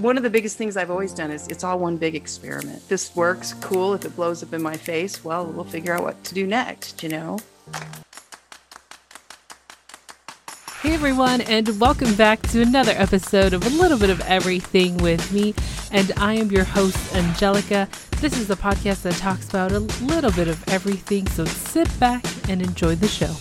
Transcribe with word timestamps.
one 0.00 0.16
of 0.16 0.22
the 0.22 0.30
biggest 0.30 0.56
things 0.56 0.78
I've 0.78 0.90
always 0.90 1.12
done 1.12 1.30
is 1.30 1.46
it's 1.48 1.62
all 1.62 1.78
one 1.78 1.98
big 1.98 2.14
experiment. 2.14 2.88
This 2.88 3.14
works, 3.14 3.52
cool. 3.60 3.92
If 3.92 4.04
it 4.06 4.16
blows 4.16 4.42
up 4.42 4.54
in 4.54 4.62
my 4.62 4.76
face, 4.76 5.22
well, 5.22 5.44
we'll 5.44 5.64
figure 5.64 5.92
out 5.92 6.02
what 6.02 6.24
to 6.24 6.34
do 6.34 6.46
next, 6.46 7.02
you 7.02 7.10
know? 7.10 7.38
Hey 10.80 10.94
everyone, 10.94 11.42
and 11.42 11.78
welcome 11.78 12.14
back 12.14 12.40
to 12.48 12.62
another 12.62 12.92
episode 12.92 13.52
of 13.52 13.66
A 13.66 13.68
Little 13.68 13.98
Bit 13.98 14.08
of 14.08 14.22
Everything 14.22 14.96
with 14.98 15.30
me. 15.32 15.54
And 15.92 16.10
I 16.16 16.32
am 16.34 16.50
your 16.50 16.64
host, 16.64 17.14
Angelica. 17.14 17.86
This 18.22 18.38
is 18.38 18.50
a 18.50 18.56
podcast 18.56 19.02
that 19.02 19.14
talks 19.16 19.50
about 19.50 19.72
a 19.72 19.80
little 19.80 20.32
bit 20.32 20.48
of 20.48 20.66
everything, 20.68 21.26
so 21.28 21.44
sit 21.44 21.88
back 22.00 22.24
and 22.48 22.62
enjoy 22.62 22.94
the 22.94 23.08
show. 23.08 23.34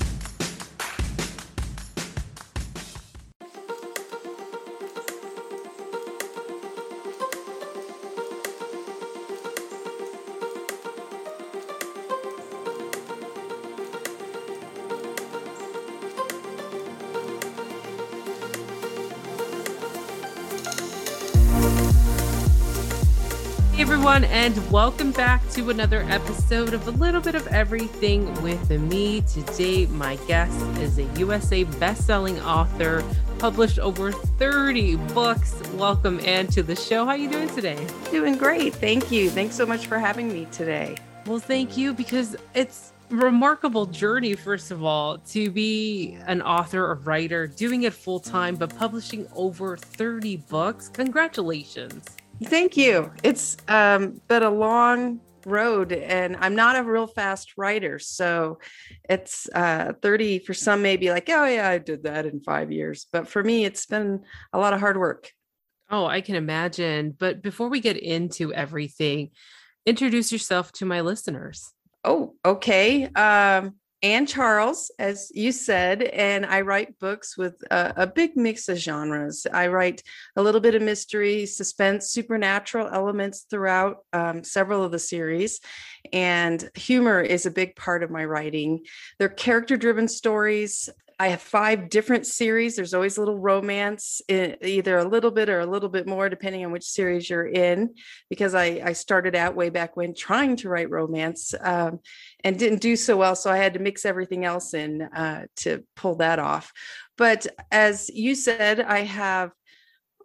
Everyone, 24.20 24.38
and 24.38 24.72
welcome 24.72 25.12
back 25.14 25.50
to 25.52 25.70
another 25.70 26.02
episode 26.10 26.74
of 26.74 26.86
A 26.90 26.92
Little 26.92 27.22
Bit 27.22 27.36
of 27.36 27.48
Everything 27.48 28.26
with 28.42 28.70
me. 28.70 29.22
Today, 29.22 29.86
my 29.86 30.18
guest 30.28 30.60
is 30.80 30.98
a 30.98 31.04
USA 31.18 31.64
best-selling 31.64 32.38
author, 32.42 33.02
published 33.38 33.80
over 33.80 34.12
30 34.12 34.98
books. 35.14 35.62
Welcome, 35.76 36.20
Ann, 36.26 36.48
to 36.48 36.64
the 36.64 36.76
show. 36.76 37.06
How 37.06 37.12
are 37.12 37.18
you 37.18 37.30
doing 37.30 37.48
today? 37.56 37.88
Doing 38.12 38.38
great. 38.38 38.76
Thank 38.76 39.10
you. 39.10 39.30
Thanks 39.30 39.56
so 39.56 39.66
much 39.66 39.88
for 39.88 39.98
having 39.98 40.34
me 40.34 40.48
today. 40.52 40.98
Well, 41.26 41.40
thank 41.40 41.78
you 41.78 41.94
because 41.94 42.36
it's 42.54 42.92
remarkable 43.10 43.88
journey 43.88 44.36
first 44.36 44.70
of 44.70 44.84
all 44.84 45.18
to 45.18 45.50
be 45.50 46.16
an 46.28 46.44
author 46.44 46.86
or 46.86 46.94
writer 46.94 47.48
doing 47.48 47.82
it 47.82 47.92
full 47.92 48.20
time 48.20 48.56
but 48.56 48.70
publishing 48.78 49.28
over 49.36 49.76
30 49.76 50.38
books 50.38 50.90
congratulations 50.90 52.06
Thank 52.44 52.78
you. 52.78 53.12
It's 53.24 53.58
um, 53.68 54.22
been 54.28 54.44
a 54.44 54.50
long 54.50 55.20
road, 55.46 55.92
and 55.92 56.38
I'm 56.40 56.56
not 56.56 56.78
a 56.78 56.84
real 56.84 57.08
fast 57.08 57.54
writer. 57.58 58.00
So 58.00 58.60
it's 59.10 59.50
uh, 59.54 59.94
30 60.02 60.40
for 60.40 60.54
some, 60.54 60.82
maybe 60.82 61.10
like, 61.10 61.30
oh, 61.30 61.46
yeah, 61.46 61.68
I 61.68 61.78
did 61.78 62.04
that 62.04 62.26
in 62.26 62.42
five 62.42 62.72
years. 62.72 63.08
But 63.12 63.28
for 63.28 63.44
me, 63.44 63.66
it's 63.66 63.86
been 63.86 64.22
a 64.54 64.60
lot 64.60 64.74
of 64.74 64.80
hard 64.80 64.98
work. 64.98 65.32
Oh, 65.90 66.06
I 66.06 66.22
can 66.22 66.36
imagine. 66.36 67.16
But 67.18 67.42
before 67.42 67.70
we 67.70 67.80
get 67.80 67.98
into 67.98 68.54
everything, 68.54 69.32
introduce 69.86 70.32
yourself 70.32 70.72
to 70.74 70.86
my 70.86 71.02
listeners. 71.02 71.74
Oh, 72.04 72.36
okay. 72.46 73.06
Um, 73.08 73.76
Ann 74.02 74.26
Charles, 74.26 74.92
as 74.98 75.30
you 75.36 75.52
said, 75.52 76.04
and 76.04 76.46
I 76.46 76.62
write 76.62 77.00
books 77.00 77.38
with 77.38 77.62
a, 77.70 77.94
a, 77.98 78.08
big 78.08 78.38
mix 78.38 78.70
of 78.70 78.78
genres. 78.78 79.46
I 79.52 79.68
write 79.68 80.04
a 80.38 80.42
little 80.42 80.62
bit 80.62 80.74
of 80.74 80.82
mystery, 80.82 81.46
suspense, 81.46 82.10
supernatural 82.10 82.88
elements 82.88 83.46
throughout 83.50 84.06
um, 84.14 84.42
several 84.46 84.84
of 84.86 84.92
the 84.92 85.00
series, 85.00 85.60
and 86.14 86.70
humor 86.76 87.20
is 87.20 87.46
a 87.46 87.52
big 87.52 87.76
part 87.76 88.02
of 88.02 88.10
my 88.10 88.24
writing. 88.24 88.86
They're 89.18 89.28
character 89.28 89.76
driven 89.76 90.08
stories. 90.08 90.90
I 91.22 91.28
have 91.28 91.42
five 91.42 91.90
different 91.90 92.26
series. 92.26 92.78
There's 92.78 92.94
always 92.94 93.18
a 93.18 93.20
little 93.20 93.38
romance, 93.38 94.22
either 94.30 94.98
a 94.98 95.04
little 95.04 95.32
bit 95.32 95.50
or 95.50 95.60
a 95.60 95.66
little 95.66 95.90
bit 95.90 96.08
more, 96.08 96.30
depending 96.30 96.64
on 96.64 96.72
which 96.72 96.86
series 96.86 97.30
you're 97.30 97.46
in. 97.46 97.94
Because 98.30 98.56
I, 98.56 98.82
I 98.86 98.94
started 98.94 99.36
out 99.36 99.54
way 99.54 99.70
back 99.70 99.98
when 99.98 100.16
trying 100.16 100.56
to 100.58 100.70
write 100.70 100.90
romance 100.90 101.54
um, 101.60 102.00
and 102.46 102.58
didn't 102.58 102.80
do 102.80 102.96
so 102.96 103.18
well. 103.18 103.36
So 103.36 103.52
I 103.52 103.58
had 103.58 103.74
to 103.74 103.80
mix 103.80 104.06
everything 104.06 104.46
else 104.46 104.74
in 104.74 105.02
uh, 105.02 105.48
to 105.58 105.84
pull 105.98 106.16
that 106.16 106.40
off. 106.40 106.72
But 107.18 107.48
as 107.70 108.10
you 108.10 108.34
said, 108.34 108.80
I 108.80 109.00
have 109.00 109.52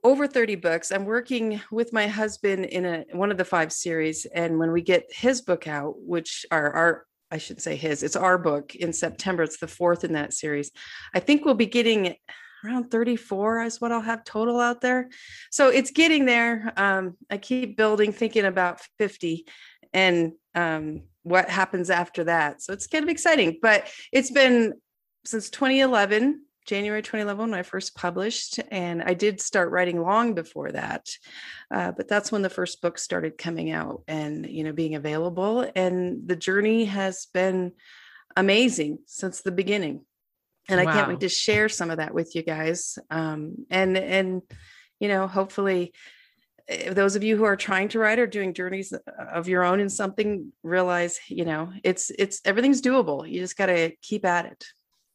over 0.04 0.28
30 0.28 0.56
books. 0.56 0.92
I'm 0.92 1.06
working 1.06 1.60
with 1.72 1.92
my 1.92 2.06
husband 2.06 2.66
in 2.66 2.84
a 2.84 3.04
one 3.12 3.32
of 3.32 3.38
the 3.38 3.44
five 3.44 3.72
series. 3.72 4.26
And 4.26 4.60
when 4.60 4.70
we 4.70 4.82
get 4.82 5.06
his 5.10 5.42
book 5.42 5.66
out, 5.66 5.94
which 5.98 6.46
are 6.52 6.70
our 6.70 7.06
I 7.34 7.38
should 7.38 7.60
say 7.60 7.74
his, 7.74 8.04
it's 8.04 8.14
our 8.14 8.38
book 8.38 8.76
in 8.76 8.92
September. 8.92 9.42
It's 9.42 9.58
the 9.58 9.66
fourth 9.66 10.04
in 10.04 10.12
that 10.12 10.32
series. 10.32 10.70
I 11.12 11.18
think 11.18 11.44
we'll 11.44 11.54
be 11.54 11.66
getting 11.66 12.14
around 12.64 12.92
34 12.92 13.64
is 13.64 13.80
what 13.80 13.90
I'll 13.90 14.00
have 14.00 14.22
total 14.22 14.60
out 14.60 14.80
there. 14.80 15.08
So 15.50 15.68
it's 15.68 15.90
getting 15.90 16.26
there. 16.26 16.72
Um, 16.76 17.16
I 17.28 17.38
keep 17.38 17.76
building, 17.76 18.12
thinking 18.12 18.44
about 18.44 18.80
50 18.98 19.46
and 19.92 20.34
um, 20.54 21.02
what 21.24 21.50
happens 21.50 21.90
after 21.90 22.22
that. 22.22 22.62
So 22.62 22.72
it's 22.72 22.86
kind 22.86 23.02
of 23.02 23.08
exciting, 23.08 23.58
but 23.60 23.88
it's 24.12 24.30
been 24.30 24.74
since 25.24 25.50
2011 25.50 26.40
January 26.64 27.02
2011 27.02 27.50
when 27.50 27.58
I 27.58 27.62
first 27.62 27.94
published, 27.94 28.60
and 28.70 29.02
I 29.02 29.14
did 29.14 29.40
start 29.40 29.70
writing 29.70 30.00
long 30.00 30.34
before 30.34 30.72
that. 30.72 31.08
Uh, 31.70 31.92
but 31.92 32.08
that's 32.08 32.32
when 32.32 32.42
the 32.42 32.50
first 32.50 32.80
book 32.80 32.98
started 32.98 33.38
coming 33.38 33.70
out 33.70 34.02
and 34.08 34.46
you 34.46 34.64
know 34.64 34.72
being 34.72 34.94
available, 34.94 35.70
and 35.74 36.26
the 36.26 36.36
journey 36.36 36.86
has 36.86 37.26
been 37.32 37.72
amazing 38.36 38.98
since 39.06 39.40
the 39.40 39.52
beginning. 39.52 40.04
And 40.68 40.80
I 40.80 40.86
can't 40.86 41.08
wait 41.08 41.20
to 41.20 41.28
share 41.28 41.68
some 41.68 41.90
of 41.90 41.98
that 41.98 42.14
with 42.14 42.34
you 42.34 42.42
guys. 42.42 42.98
Um, 43.10 43.66
and 43.70 43.98
and 43.98 44.42
you 44.98 45.08
know, 45.08 45.26
hopefully, 45.26 45.92
eh, 46.68 46.92
those 46.92 47.16
of 47.16 47.22
you 47.22 47.36
who 47.36 47.44
are 47.44 47.56
trying 47.56 47.88
to 47.88 47.98
write 47.98 48.18
or 48.18 48.26
doing 48.26 48.54
journeys 48.54 48.94
of 49.18 49.48
your 49.48 49.62
own 49.62 49.80
in 49.80 49.90
something, 49.90 50.52
realize 50.62 51.20
you 51.28 51.44
know 51.44 51.70
it's 51.82 52.10
it's 52.18 52.40
everything's 52.46 52.80
doable. 52.80 53.30
You 53.30 53.40
just 53.40 53.58
got 53.58 53.66
to 53.66 53.92
keep 54.00 54.24
at 54.24 54.46
it. 54.46 54.64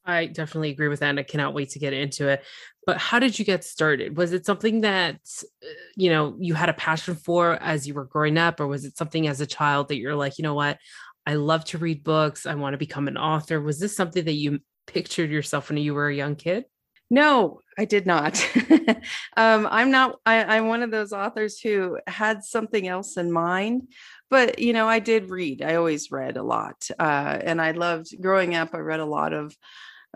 I 0.09 0.25
definitely 0.25 0.72
agree 0.72 0.88
with 0.88 1.00
that. 1.00 1.09
And 1.09 1.20
I 1.20 1.24
cannot 1.24 1.53
wait 1.53 1.70
to 1.72 1.80
get 1.80 1.94
into 1.94 2.28
it. 2.28 2.44
But 2.86 2.97
how 2.97 3.20
did 3.20 3.38
you 3.38 3.46
get 3.46 3.64
started? 3.64 4.18
Was 4.18 4.34
it 4.34 4.46
something 4.46 4.81
that, 4.81 5.20
uh, 5.64 5.68
you 5.96 6.09
know, 6.09 6.36
you 6.40 6.53
had 6.53 6.70
a 6.70 6.74
passion 6.74 7.16
for 7.16 7.53
as 7.62 7.88
you 7.88 7.94
were 7.94 8.06
growing 8.06 8.38
up? 8.38 8.59
Or 8.59 8.68
was 8.68 8.86
it 8.86 8.97
something 8.97 9.28
as 9.28 9.42
a 9.42 9.46
child 9.46 9.90
that 9.90 9.97
you're 9.97 10.16
like, 10.16 10.38
you 10.38 10.44
know 10.44 10.56
what? 10.56 10.78
I 11.25 11.36
love 11.36 11.66
to 11.66 11.78
read 11.78 12.03
books. 12.03 12.46
I 12.46 12.56
want 12.56 12.74
to 12.74 12.78
become 12.78 13.08
an 13.08 13.18
author. 13.18 13.62
Was 13.62 13.80
this 13.80 13.96
something 13.96 14.25
that 14.25 14.34
you 14.34 14.59
pictured 14.88 15.30
yourself 15.30 15.70
when 15.70 15.78
you 15.78 15.94
were 15.94 16.09
a 16.09 16.16
young 16.16 16.36
kid? 16.36 16.66
No, 17.12 17.62
I 17.78 17.86
did 17.86 18.06
not. 18.06 18.44
um, 19.38 19.68
I'm 19.70 19.91
not, 19.91 20.20
I, 20.26 20.44
I'm 20.44 20.68
one 20.68 20.84
of 20.84 20.91
those 20.91 21.12
authors 21.12 21.59
who 21.59 22.00
had 22.08 22.44
something 22.44 22.88
else 22.88 23.18
in 23.18 23.31
mind 23.31 23.88
but 24.30 24.59
you 24.59 24.74
know 24.74 24.88
i 24.88 25.00
did 25.00 25.30
read 25.30 25.62
i 25.62 25.76
always 25.76 26.12
read 26.12 26.38
a 26.38 26.44
lot 26.44 26.88
uh, 27.00 27.38
and 27.41 27.62
i 27.62 27.72
loved 27.72 28.09
growing 28.22 28.56
up 28.56 28.74
i 28.74 28.78
read 28.78 29.00
a 29.00 29.06
lot 29.06 29.34
of 29.34 29.56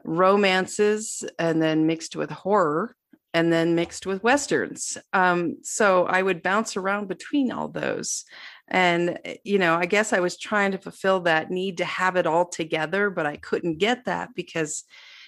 romances 0.03 1.24
and 1.40 1.62
then 1.62 1.88
mixed 1.88 2.16
with 2.16 2.30
horror 2.30 2.96
and 3.34 3.52
then 3.52 3.75
mixed 3.75 4.06
with 4.06 4.24
westerns. 4.24 4.97
Um, 5.12 5.58
so 5.64 6.06
i 6.06 6.22
would 6.22 6.44
bounce 6.44 6.78
around 6.78 7.08
between 7.08 7.52
all 7.52 7.68
those. 7.68 8.25
And 8.68 9.19
eh, 9.25 9.38
you 9.44 9.59
know 9.59 9.75
i 9.75 9.86
guess 9.86 10.13
i 10.13 10.19
was 10.19 10.38
trying 10.38 10.72
to 10.72 10.78
fulfill 10.78 11.22
that 11.22 11.52
need 11.52 11.78
to 11.78 11.86
have 11.86 12.16
it 12.16 12.25
all 12.25 12.47
together 12.47 13.09
but 13.09 13.25
i 13.25 13.36
couldn't 13.36 13.78
get 13.78 14.06
that 14.06 14.30
because 14.36 14.86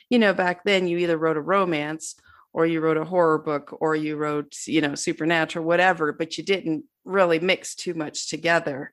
you 0.09 0.19
know 0.19 0.34
back 0.34 0.64
then 0.64 0.88
you 0.88 0.97
either 1.00 1.18
wrote 1.18 1.38
a 1.38 1.41
romance 1.41 2.16
or 2.53 2.66
you 2.66 2.80
wrote 2.80 2.96
a 2.96 3.03
horror 3.03 3.38
book 3.38 3.78
or 3.81 3.96
you 3.96 4.16
wrote 4.16 4.56
you 4.66 4.80
know 4.80 4.96
supernatural 4.96 5.66
whatever 5.66 6.14
but 6.14 6.38
you 6.38 6.44
didn't 6.44 6.85
really 7.03 7.40
mix 7.40 7.75
too 7.75 7.94
much 7.94 8.30
together 8.30 8.91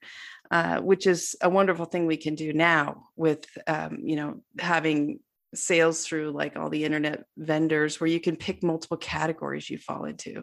uh, 0.50 0.80
which 0.80 1.06
is 1.06 1.36
a 1.40 1.48
wonderful 1.48 1.86
thing 1.86 2.06
we 2.06 2.16
can 2.16 2.34
do 2.34 2.52
now 2.52 3.06
with 3.16 3.46
um, 3.68 4.00
you 4.02 4.16
know 4.16 4.42
having 4.58 5.20
sales 5.54 6.06
through 6.06 6.30
like 6.30 6.56
all 6.56 6.70
the 6.70 6.84
internet 6.84 7.24
vendors 7.36 8.00
where 8.00 8.08
you 8.08 8.20
can 8.20 8.36
pick 8.36 8.62
multiple 8.62 8.96
categories 8.96 9.68
you 9.68 9.78
fall 9.78 10.04
into. 10.04 10.42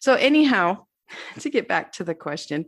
So 0.00 0.14
anyhow 0.14 0.84
to 1.38 1.50
get 1.50 1.68
back 1.68 1.92
to 1.92 2.02
the 2.02 2.14
question 2.14 2.64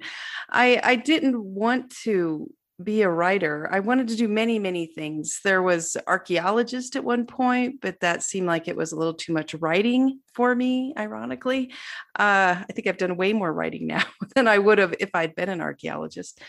i 0.50 0.79
i 0.83 0.94
didn't 0.94 1.43
want 1.43 1.91
to 2.05 2.50
be 2.83 3.00
a 3.00 3.09
writer. 3.09 3.67
I 3.73 3.81
wanted 3.81 4.09
to 4.09 4.17
do 4.17 4.29
many 4.29 4.59
many 4.59 4.87
things. 4.87 5.41
There 5.43 5.62
was 5.62 5.97
archaeologist 6.06 6.94
at 6.94 7.05
one 7.05 7.25
point 7.27 7.81
but 7.81 8.00
that 8.00 8.23
seemed 8.23 8.47
like 8.47 8.69
it 8.69 8.77
was 8.77 8.93
a 8.93 8.97
little 8.97 9.15
too 9.15 9.32
much 9.32 9.55
writing 9.55 10.21
for 10.35 10.55
me 10.55 10.93
ironically. 10.99 11.73
Uh, 12.19 12.56
i 12.61 12.67
think 12.75 12.87
i've 12.87 12.99
done 12.99 13.17
way 13.17 13.32
more 13.32 13.53
writing 13.53 13.87
now 13.87 14.05
than 14.35 14.47
i 14.47 14.59
would 14.59 14.79
have 14.79 14.94
if 15.00 15.11
i'd 15.15 15.35
been 15.35 15.49
an 15.49 15.61
archaeologist. 15.61 16.41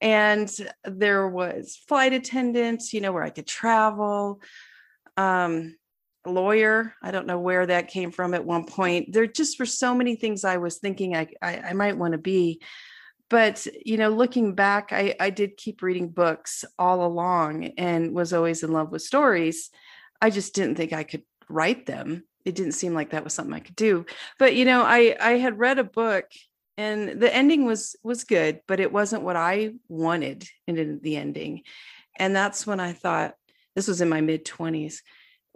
And 0.00 0.50
there 0.84 1.28
was 1.28 1.76
flight 1.88 2.12
attendants 2.12 2.92
you 2.92 3.00
know 3.00 3.12
where 3.12 3.24
i 3.24 3.30
could 3.30 3.46
travel 3.46 4.40
um, 5.16 5.76
lawyer. 6.26 6.94
I 7.02 7.10
don't 7.10 7.26
know 7.26 7.38
where 7.38 7.66
that 7.66 7.88
came 7.88 8.10
from 8.10 8.34
at 8.34 8.44
one 8.44 8.64
point. 8.64 9.12
There 9.12 9.26
just 9.26 9.58
were 9.58 9.66
so 9.66 9.94
many 9.94 10.16
things 10.16 10.44
I 10.44 10.58
was 10.58 10.78
thinking 10.78 11.16
I, 11.16 11.28
I, 11.40 11.58
I 11.58 11.72
might 11.72 11.98
want 11.98 12.12
to 12.12 12.18
be. 12.18 12.60
But, 13.28 13.66
you 13.84 13.96
know, 13.96 14.10
looking 14.10 14.54
back, 14.54 14.92
I, 14.92 15.14
I 15.18 15.30
did 15.30 15.56
keep 15.56 15.82
reading 15.82 16.08
books 16.08 16.64
all 16.78 17.04
along 17.04 17.64
and 17.78 18.12
was 18.12 18.32
always 18.32 18.62
in 18.62 18.72
love 18.72 18.92
with 18.92 19.02
stories. 19.02 19.70
I 20.20 20.30
just 20.30 20.54
didn't 20.54 20.76
think 20.76 20.92
I 20.92 21.02
could 21.02 21.22
write 21.48 21.86
them. 21.86 22.24
it 22.44 22.54
didn't 22.54 22.72
seem 22.72 22.94
like 22.94 23.10
that 23.10 23.24
was 23.24 23.34
something 23.34 23.54
I 23.54 23.60
could 23.60 23.76
do. 23.76 24.06
But 24.38 24.54
you 24.54 24.64
know, 24.64 24.82
I 24.82 25.16
I 25.20 25.32
had 25.38 25.58
read 25.58 25.78
a 25.78 25.84
book 25.84 26.26
and 26.76 27.20
the 27.20 27.34
ending 27.34 27.64
was 27.64 27.96
was 28.02 28.24
good, 28.24 28.60
but 28.66 28.80
it 28.80 28.92
wasn't 28.92 29.22
what 29.22 29.36
I 29.36 29.72
wanted 29.88 30.48
in 30.66 31.00
the 31.02 31.16
ending. 31.16 31.62
And 32.18 32.34
that's 32.34 32.66
when 32.66 32.80
I 32.80 32.92
thought 32.92 33.34
this 33.74 33.88
was 33.88 34.00
in 34.00 34.08
my 34.08 34.20
mid 34.20 34.44
20s. 34.44 34.96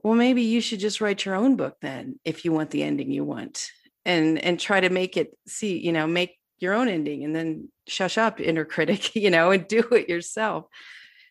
Well, 0.03 0.15
maybe 0.15 0.43
you 0.43 0.61
should 0.61 0.81
just 0.81 1.01
write 1.01 1.25
your 1.25 1.35
own 1.35 1.57
book 1.57 1.77
then 1.81 2.21
if 2.25 2.45
you 2.45 2.53
want 2.53 2.71
the 2.71 2.83
ending 2.83 3.11
you 3.11 3.25
want 3.25 3.71
and 4.05 4.39
and 4.39 4.59
try 4.59 4.81
to 4.81 4.91
make 4.91 5.17
it 5.17 5.37
see, 5.47 5.79
you 5.79 5.93
know, 5.93 6.07
make 6.07 6.39
your 6.59 6.75
own 6.75 6.89
ending 6.89 7.25
and 7.25 7.35
then 7.35 7.69
shush 7.87 8.17
up 8.19 8.41
inner 8.41 8.65
critic, 8.65 9.15
you 9.17 9.31
know, 9.31 9.51
and 9.51 9.67
do 9.69 9.81
it 9.93 10.09
yourself. 10.09 10.67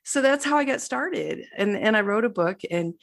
So 0.03 0.21
that's 0.21 0.45
how 0.45 0.57
I 0.57 0.65
got 0.65 0.81
started. 0.81 1.45
And 1.57 1.77
and 1.77 1.95
I 1.95 2.01
wrote 2.01 2.25
a 2.25 2.29
book 2.29 2.61
and 2.69 2.95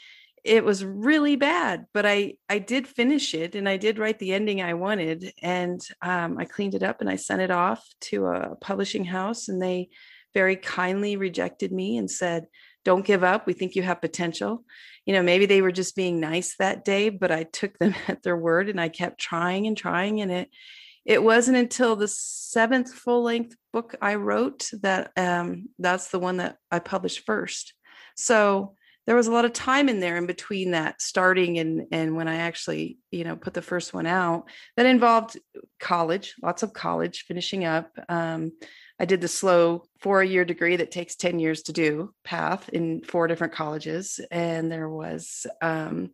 it 0.44 0.64
was 0.64 0.84
really 0.84 1.36
bad 1.36 1.86
but 1.94 2.04
i 2.04 2.34
i 2.48 2.58
did 2.58 2.86
finish 2.88 3.34
it 3.34 3.54
and 3.54 3.68
i 3.68 3.76
did 3.76 3.98
write 3.98 4.18
the 4.18 4.32
ending 4.32 4.60
i 4.60 4.74
wanted 4.74 5.32
and 5.42 5.80
um, 6.02 6.36
i 6.38 6.44
cleaned 6.44 6.74
it 6.74 6.82
up 6.82 7.00
and 7.00 7.08
i 7.08 7.16
sent 7.16 7.40
it 7.40 7.50
off 7.50 7.84
to 8.00 8.26
a 8.26 8.56
publishing 8.56 9.04
house 9.04 9.48
and 9.48 9.62
they 9.62 9.88
very 10.34 10.56
kindly 10.56 11.16
rejected 11.16 11.72
me 11.72 11.96
and 11.96 12.10
said 12.10 12.46
don't 12.84 13.04
give 13.04 13.24
up 13.24 13.46
we 13.46 13.52
think 13.52 13.74
you 13.74 13.82
have 13.82 14.00
potential 14.00 14.64
you 15.06 15.12
know 15.12 15.22
maybe 15.22 15.46
they 15.46 15.62
were 15.62 15.72
just 15.72 15.96
being 15.96 16.20
nice 16.20 16.56
that 16.56 16.84
day 16.84 17.08
but 17.08 17.30
i 17.30 17.44
took 17.44 17.78
them 17.78 17.94
at 18.08 18.22
their 18.22 18.36
word 18.36 18.68
and 18.68 18.80
i 18.80 18.88
kept 18.88 19.20
trying 19.20 19.66
and 19.66 19.76
trying 19.76 20.20
and 20.20 20.30
it 20.30 20.48
it 21.04 21.22
wasn't 21.22 21.56
until 21.56 21.96
the 21.96 22.08
seventh 22.08 22.92
full 22.92 23.22
length 23.22 23.56
book 23.72 23.94
i 24.00 24.14
wrote 24.14 24.70
that 24.82 25.10
um, 25.16 25.68
that's 25.78 26.08
the 26.08 26.18
one 26.18 26.38
that 26.38 26.56
i 26.70 26.78
published 26.78 27.24
first 27.26 27.74
so 28.16 28.74
there 29.06 29.16
was 29.16 29.26
a 29.26 29.32
lot 29.32 29.44
of 29.44 29.52
time 29.52 29.88
in 29.88 30.00
there 30.00 30.16
in 30.16 30.26
between 30.26 30.72
that 30.72 31.02
starting 31.02 31.58
and 31.58 31.86
and 31.90 32.14
when 32.16 32.28
I 32.28 32.36
actually 32.36 32.98
you 33.10 33.24
know 33.24 33.36
put 33.36 33.54
the 33.54 33.62
first 33.62 33.92
one 33.92 34.06
out 34.06 34.44
that 34.76 34.86
involved 34.86 35.38
college, 35.80 36.34
lots 36.42 36.62
of 36.62 36.72
college, 36.72 37.24
finishing 37.26 37.64
up. 37.64 37.90
Um, 38.08 38.52
I 39.02 39.04
did 39.04 39.20
the 39.20 39.28
slow 39.28 39.84
four 40.00 40.22
year 40.22 40.44
degree 40.44 40.76
that 40.76 40.90
takes 40.90 41.16
10 41.16 41.38
years 41.38 41.62
to 41.64 41.72
do 41.72 42.14
path 42.24 42.68
in 42.68 43.02
four 43.02 43.26
different 43.26 43.52
colleges. 43.52 44.20
And 44.30 44.70
there 44.70 44.88
was 44.88 45.44
um, 45.60 46.12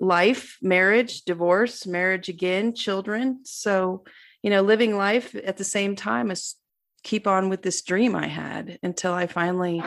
life, 0.00 0.58
marriage, 0.60 1.22
divorce, 1.22 1.86
marriage 1.86 2.28
again, 2.28 2.74
children. 2.74 3.40
So, 3.44 4.04
you 4.42 4.50
know, 4.50 4.62
living 4.62 4.96
life 4.96 5.34
at 5.34 5.56
the 5.56 5.64
same 5.64 5.96
time 5.96 6.30
as 6.30 6.56
keep 7.04 7.26
on 7.28 7.48
with 7.48 7.62
this 7.62 7.82
dream 7.82 8.16
I 8.16 8.26
had 8.26 8.78
until 8.82 9.14
I 9.14 9.28
finally 9.28 9.82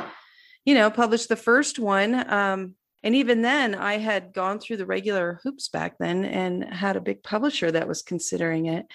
you 0.65 0.75
know, 0.75 0.91
published 0.91 1.29
the 1.29 1.35
first 1.35 1.79
one. 1.79 2.31
Um, 2.31 2.75
and 3.01 3.15
even 3.15 3.41
then, 3.41 3.75
I 3.75 3.97
had 3.97 4.33
gone 4.33 4.59
through 4.59 4.77
the 4.77 4.85
regular 4.85 5.39
hoops 5.43 5.69
back 5.69 5.97
then 5.99 6.25
and 6.25 6.63
had 6.63 6.95
a 6.95 7.01
big 7.01 7.23
publisher 7.23 7.71
that 7.71 7.87
was 7.87 8.01
considering 8.01 8.65
it. 8.65 8.85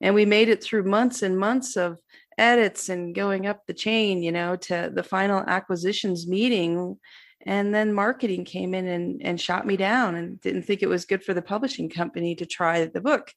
And 0.00 0.14
we 0.14 0.26
made 0.26 0.48
it 0.48 0.62
through 0.62 0.84
months 0.84 1.22
and 1.22 1.38
months 1.38 1.76
of 1.76 1.98
edits 2.38 2.88
and 2.88 3.14
going 3.14 3.46
up 3.46 3.66
the 3.66 3.74
chain, 3.74 4.22
you 4.22 4.32
know, 4.32 4.56
to 4.56 4.90
the 4.92 5.02
final 5.02 5.40
acquisitions 5.40 6.26
meeting. 6.26 6.98
And 7.46 7.74
then 7.74 7.92
marketing 7.92 8.44
came 8.44 8.74
in 8.74 8.86
and, 8.86 9.20
and 9.22 9.40
shot 9.40 9.66
me 9.66 9.76
down 9.76 10.14
and 10.14 10.40
didn't 10.40 10.62
think 10.62 10.82
it 10.82 10.88
was 10.88 11.04
good 11.04 11.22
for 11.22 11.34
the 11.34 11.42
publishing 11.42 11.90
company 11.90 12.34
to 12.36 12.46
try 12.46 12.86
the 12.86 13.00
book, 13.00 13.32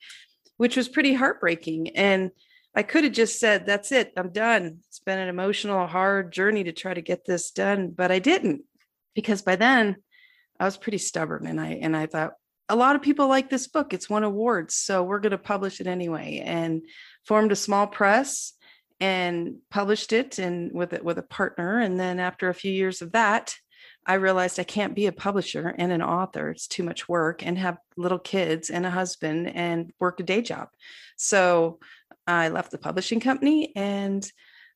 which 0.55 0.77
was 0.77 0.87
pretty 0.87 1.13
heartbreaking. 1.13 1.89
And 1.95 2.31
I 2.73 2.83
could 2.83 3.03
have 3.03 3.13
just 3.13 3.39
said, 3.39 3.65
that's 3.65 3.91
it, 3.91 4.13
I'm 4.15 4.29
done. 4.29 4.79
It's 4.87 4.99
been 4.99 5.19
an 5.19 5.29
emotional, 5.29 5.87
hard 5.87 6.31
journey 6.31 6.63
to 6.65 6.71
try 6.71 6.93
to 6.93 7.01
get 7.01 7.25
this 7.25 7.51
done, 7.51 7.89
but 7.89 8.11
I 8.11 8.19
didn't 8.19 8.61
because 9.15 9.41
by 9.41 9.55
then 9.55 9.95
I 10.59 10.65
was 10.65 10.77
pretty 10.77 10.99
stubborn 10.99 11.47
and 11.47 11.59
I 11.59 11.79
and 11.81 11.97
I 11.97 12.05
thought 12.05 12.33
a 12.69 12.75
lot 12.75 12.95
of 12.95 13.01
people 13.01 13.27
like 13.27 13.49
this 13.49 13.67
book. 13.67 13.93
It's 13.93 14.09
won 14.09 14.23
awards, 14.23 14.75
so 14.75 15.01
we're 15.01 15.19
going 15.19 15.31
to 15.31 15.37
publish 15.37 15.81
it 15.81 15.87
anyway 15.87 16.43
and 16.45 16.83
formed 17.25 17.51
a 17.51 17.55
small 17.55 17.87
press 17.87 18.53
and 18.99 19.57
published 19.69 20.13
it 20.13 20.39
and 20.39 20.71
with 20.73 20.93
it 20.93 21.03
with 21.03 21.17
a 21.17 21.23
partner 21.23 21.79
and 21.79 21.99
then 21.99 22.19
after 22.19 22.49
a 22.49 22.53
few 22.53 22.71
years 22.71 23.01
of 23.01 23.11
that 23.11 23.55
I 24.07 24.13
realized 24.13 24.57
I 24.57 24.63
can't 24.63 24.95
be 24.95 25.07
a 25.07 25.11
publisher 25.11 25.75
and 25.77 25.91
an 25.91 26.01
author. 26.01 26.49
It's 26.49 26.67
too 26.67 26.83
much 26.83 27.09
work 27.09 27.45
and 27.45 27.57
have 27.57 27.77
little 27.97 28.19
kids 28.19 28.69
and 28.69 28.85
a 28.85 28.89
husband 28.89 29.53
and 29.53 29.91
work 29.99 30.21
a 30.21 30.23
day 30.23 30.41
job. 30.41 30.69
So 31.17 31.79
I 32.25 32.47
left 32.47 32.71
the 32.71 32.77
publishing 32.77 33.19
company 33.19 33.73
and 33.75 34.29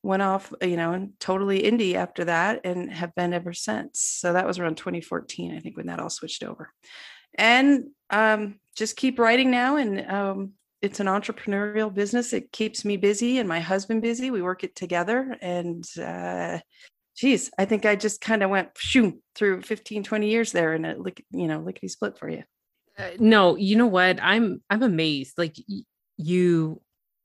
went 0.04 0.22
off, 0.22 0.52
you 0.62 0.76
know, 0.76 1.10
totally 1.20 1.62
indie 1.62 1.94
after 1.94 2.26
that 2.26 2.62
and 2.66 2.92
have 2.92 3.16
been 3.16 3.34
ever 3.34 3.54
since. 3.54 4.02
So 4.02 4.34
that 4.34 4.48
was 4.48 4.60
around 4.60 4.76
2014, 4.76 5.56
I 5.56 5.60
think, 5.60 5.78
when 5.78 5.86
that 5.86 6.00
all 6.00 6.10
switched 6.10 6.44
over. 6.44 6.74
And 7.36 7.86
um, 8.10 8.60
just 8.76 8.98
keep 8.98 9.18
writing 9.18 9.50
now. 9.50 9.78
And 9.78 10.12
um, 10.12 10.52
it's 10.82 11.00
an 11.00 11.08
entrepreneurial 11.08 11.94
business. 11.94 12.34
It 12.34 12.52
keeps 12.52 12.84
me 12.84 12.98
busy 12.98 13.38
and 13.38 13.48
my 13.48 13.60
husband 13.60 14.02
busy. 14.02 14.32
We 14.32 14.42
work 14.42 14.64
it 14.64 14.76
together. 14.76 15.38
And 15.42 15.86
uh, 16.00 16.60
geez, 17.16 17.52
I 17.58 17.66
think 17.66 17.86
I 17.86 17.96
just 17.96 18.22
kind 18.22 18.42
of 18.42 18.50
went 18.50 18.70
shoo 18.78 19.20
through 19.36 19.62
15, 19.62 20.04
20 20.04 20.30
years 20.30 20.52
there 20.52 20.74
and 20.74 21.04
lick, 21.04 21.24
you 21.32 21.48
know, 21.48 21.60
lickety 21.60 21.88
split 21.88 22.18
for 22.18 22.30
you. 22.30 22.44
Uh, 22.98 23.12
no, 23.20 23.56
you 23.56 23.76
know 23.76 23.88
what? 23.88 24.20
I'm 24.22 24.62
I'm 24.70 24.84
amazed. 24.84 25.38
Like 25.38 25.56
y- 25.70 25.84
you 26.18 26.82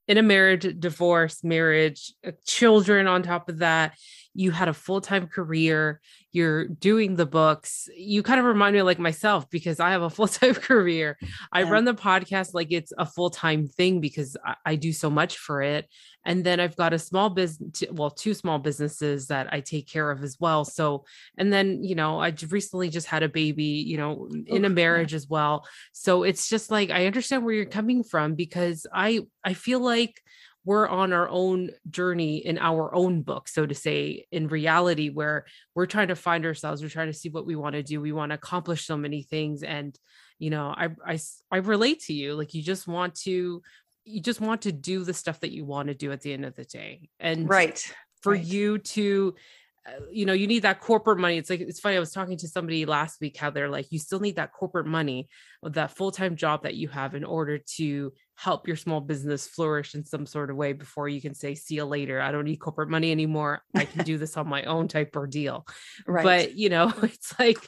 in 0.07 0.19
a 0.19 0.23
marriage, 0.23 0.79
divorce, 0.79 1.43
marriage, 1.43 2.15
uh, 2.25 2.33
children 2.47 3.07
on 3.07 3.23
top 3.23 3.49
of 3.49 3.59
that. 3.59 3.97
You 4.37 4.51
had 4.51 4.69
a 4.69 4.75
full 4.75 5.01
time 5.01 5.27
career. 5.27 6.01
You're 6.33 6.69
doing 6.69 7.17
the 7.17 7.25
books. 7.25 7.89
You 7.97 8.23
kind 8.23 8.39
of 8.39 8.45
remind 8.45 8.75
me 8.75 8.83
like 8.83 8.99
myself 8.99 9.49
because 9.49 9.81
I 9.81 9.91
have 9.91 10.03
a 10.03 10.11
full 10.17 10.29
time 10.29 10.55
career. 10.55 11.19
I 11.53 11.63
run 11.63 11.85
the 11.85 11.95
podcast 11.95 12.53
like 12.53 12.69
it's 12.71 12.93
a 12.99 13.07
full 13.07 13.31
time 13.31 13.67
thing 13.67 14.01
because 14.01 14.37
I, 14.45 14.55
I, 14.65 14.77
do 14.77 14.93
so 14.93 15.09
much 15.09 15.39
for 15.39 15.63
it. 15.63 15.89
And 16.27 16.45
then 16.45 16.61
I've 16.61 16.77
got 16.77 16.93
a 16.93 16.99
small 16.99 17.31
business, 17.31 17.85
well, 17.91 18.11
two 18.11 18.35
small 18.35 18.59
businesses 18.59 19.29
that 19.29 19.49
I 19.53 19.61
take 19.61 19.89
care 19.89 20.11
of 20.11 20.23
as 20.23 20.37
well. 20.39 20.65
So, 20.65 21.05
and 21.39 21.53
then, 21.53 21.83
you 21.83 21.95
know, 21.95 22.21
I 22.21 22.35
recently 22.51 22.91
just 22.91 23.07
had 23.07 23.23
a 23.23 23.29
baby, 23.29 23.65
you 23.65 23.97
know, 23.97 24.29
in 24.47 24.65
a 24.65 24.69
marriage 24.69 25.15
as 25.15 25.29
well. 25.29 25.67
So 25.93 26.25
it's 26.25 26.49
just 26.49 26.71
like, 26.71 26.91
I 26.91 27.07
understand 27.07 27.45
where 27.45 27.55
you're 27.55 27.65
coming 27.65 28.03
from 28.03 28.35
because 28.35 28.87
I, 28.93 29.21
I 29.45 29.55
feel 29.55 29.81
like 29.81 30.21
we're 30.67 30.89
on 30.89 31.13
our 31.13 31.29
own 31.29 31.71
journey 31.89 32.39
in 32.39 32.59
our 32.59 32.95
own 32.95 33.23
book 33.23 33.49
so 33.49 33.65
to 33.65 33.75
say 33.75 34.27
in 34.31 34.49
reality 34.49 35.09
where 35.09 35.47
we're 35.75 35.87
trying 35.87 36.09
to 36.09 36.17
find 36.17 36.45
ourselves 36.45 36.83
we're 36.83 36.89
trying 36.89 37.07
to 37.07 37.19
see 37.19 37.31
what 37.31 37.47
we 37.47 37.57
want 37.57 37.75
to 37.75 37.83
do 37.83 38.01
we 38.01 38.13
want 38.13 38.31
to 38.31 38.35
accomplish 38.35 38.85
so 38.85 38.97
many 38.97 39.23
things 39.23 39.63
and 39.63 39.97
you 40.39 40.51
know 40.51 40.75
I, 40.77 40.89
I 41.07 41.19
i 41.51 41.59
relate 41.59 42.01
to 42.03 42.13
you 42.13 42.35
like 42.35 42.53
you 42.53 42.63
just 42.63 42.87
want 42.87 43.15
to 43.23 43.63
you 44.05 44.21
just 44.21 44.41
want 44.41 44.63
to 44.63 44.73
do 44.73 45.05
the 45.05 45.15
stuff 45.15 45.41
that 45.41 45.53
you 45.53 45.65
want 45.65 45.89
to 45.89 45.95
do 45.95 46.13
at 46.13 46.21
the 46.21 46.33
end 46.33 46.45
of 46.45 46.55
the 46.55 46.65
day 46.65 47.09
and 47.19 47.49
right 47.49 47.81
for 48.21 48.33
right. 48.33 48.45
you 48.45 48.79
to 48.79 49.35
you 50.11 50.27
know 50.27 50.33
you 50.33 50.47
need 50.47 50.63
that 50.63 50.81
corporate 50.81 51.19
money. 51.19 51.39
It's 51.39 51.51
like 51.51 51.61
it's 51.61 51.81
funny 51.81 51.97
i 51.97 52.01
was 52.01 52.13
talking 52.13 52.37
to 52.39 52.49
somebody 52.49 52.87
last 52.87 53.21
week 53.21 53.37
how 53.37 53.51
they're 53.51 53.69
like 53.69 53.87
you 53.91 53.99
still 53.99 54.21
need 54.21 54.37
that 54.37 54.53
corporate 54.53 54.87
money 54.87 55.29
uh, 55.63 55.69
that 55.71 55.97
full-time 55.97 56.37
job 56.37 56.63
that 56.63 56.75
you 56.75 56.89
have 56.89 57.15
in 57.15 57.25
order 57.25 57.59
to 57.77 58.13
help 58.37 58.67
your 58.67 58.77
small 58.77 59.01
business 59.01 59.47
flourish 59.47 59.95
in 59.95 60.05
some 60.05 60.27
sort 60.27 60.51
of 60.51 60.57
way 60.57 60.73
before 60.73 61.09
you 61.09 61.21
can 61.21 61.35
say 61.35 61.55
see 61.55 61.77
you 61.77 61.85
later. 61.85 62.21
I 62.21 62.33
don't 62.33 62.45
need 62.45 62.57
corporate 62.57 62.91
money 62.91 63.11
anymore. 63.11 63.63
I 63.75 63.85
can 63.85 64.05
do 64.05 64.19
this 64.23 64.37
on 64.37 64.49
my 64.49 64.65
own 64.65 64.89
type 64.89 65.17
ordeal 65.17 65.67
right. 66.07 66.25
But 66.25 66.57
you 66.57 66.69
know 66.69 66.93
it's 67.03 67.39
like 67.39 67.67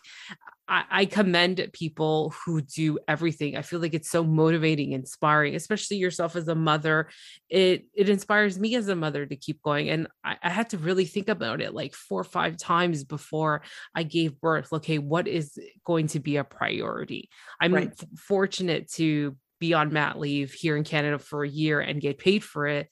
I, 0.68 0.84
I 0.90 1.04
commend 1.06 1.66
people 1.72 2.34
who 2.44 2.60
do 2.60 2.98
everything. 3.08 3.56
I 3.56 3.62
feel 3.62 3.80
like 3.80 3.94
it's 3.94 4.10
so 4.10 4.22
motivating, 4.22 4.92
inspiring, 4.92 5.54
especially 5.54 5.96
yourself 5.96 6.36
as 6.36 6.46
a 6.48 6.54
mother. 6.54 7.08
It 7.48 7.86
it 7.94 8.08
inspires 8.08 8.58
me 8.58 8.74
as 8.74 8.88
a 8.88 8.96
mother 8.96 9.24
to 9.24 9.36
keep 9.36 9.62
going. 9.62 9.88
And 9.88 10.08
I, 10.22 10.36
I 10.42 10.50
had 10.50 10.70
to 10.70 10.78
really 10.78 11.06
think 11.06 11.28
about 11.28 11.60
it 11.60 11.74
like 11.74 11.94
four 11.94 12.20
or 12.20 12.24
five 12.24 12.56
times 12.58 13.04
before 13.04 13.62
I 13.94 14.02
gave 14.02 14.40
birth. 14.40 14.72
Okay, 14.72 14.98
what 14.98 15.26
is 15.26 15.58
going 15.84 16.08
to 16.08 16.20
be 16.20 16.36
a 16.36 16.44
priority? 16.44 17.30
I'm 17.60 17.74
right. 17.74 17.90
f- 17.90 18.08
fortunate 18.18 18.90
to 18.92 19.36
be 19.60 19.74
on 19.74 19.92
mat 19.92 20.18
leave 20.18 20.52
here 20.52 20.76
in 20.76 20.84
Canada 20.84 21.18
for 21.18 21.42
a 21.42 21.48
year 21.48 21.80
and 21.80 22.00
get 22.00 22.18
paid 22.18 22.44
for 22.44 22.66
it 22.66 22.88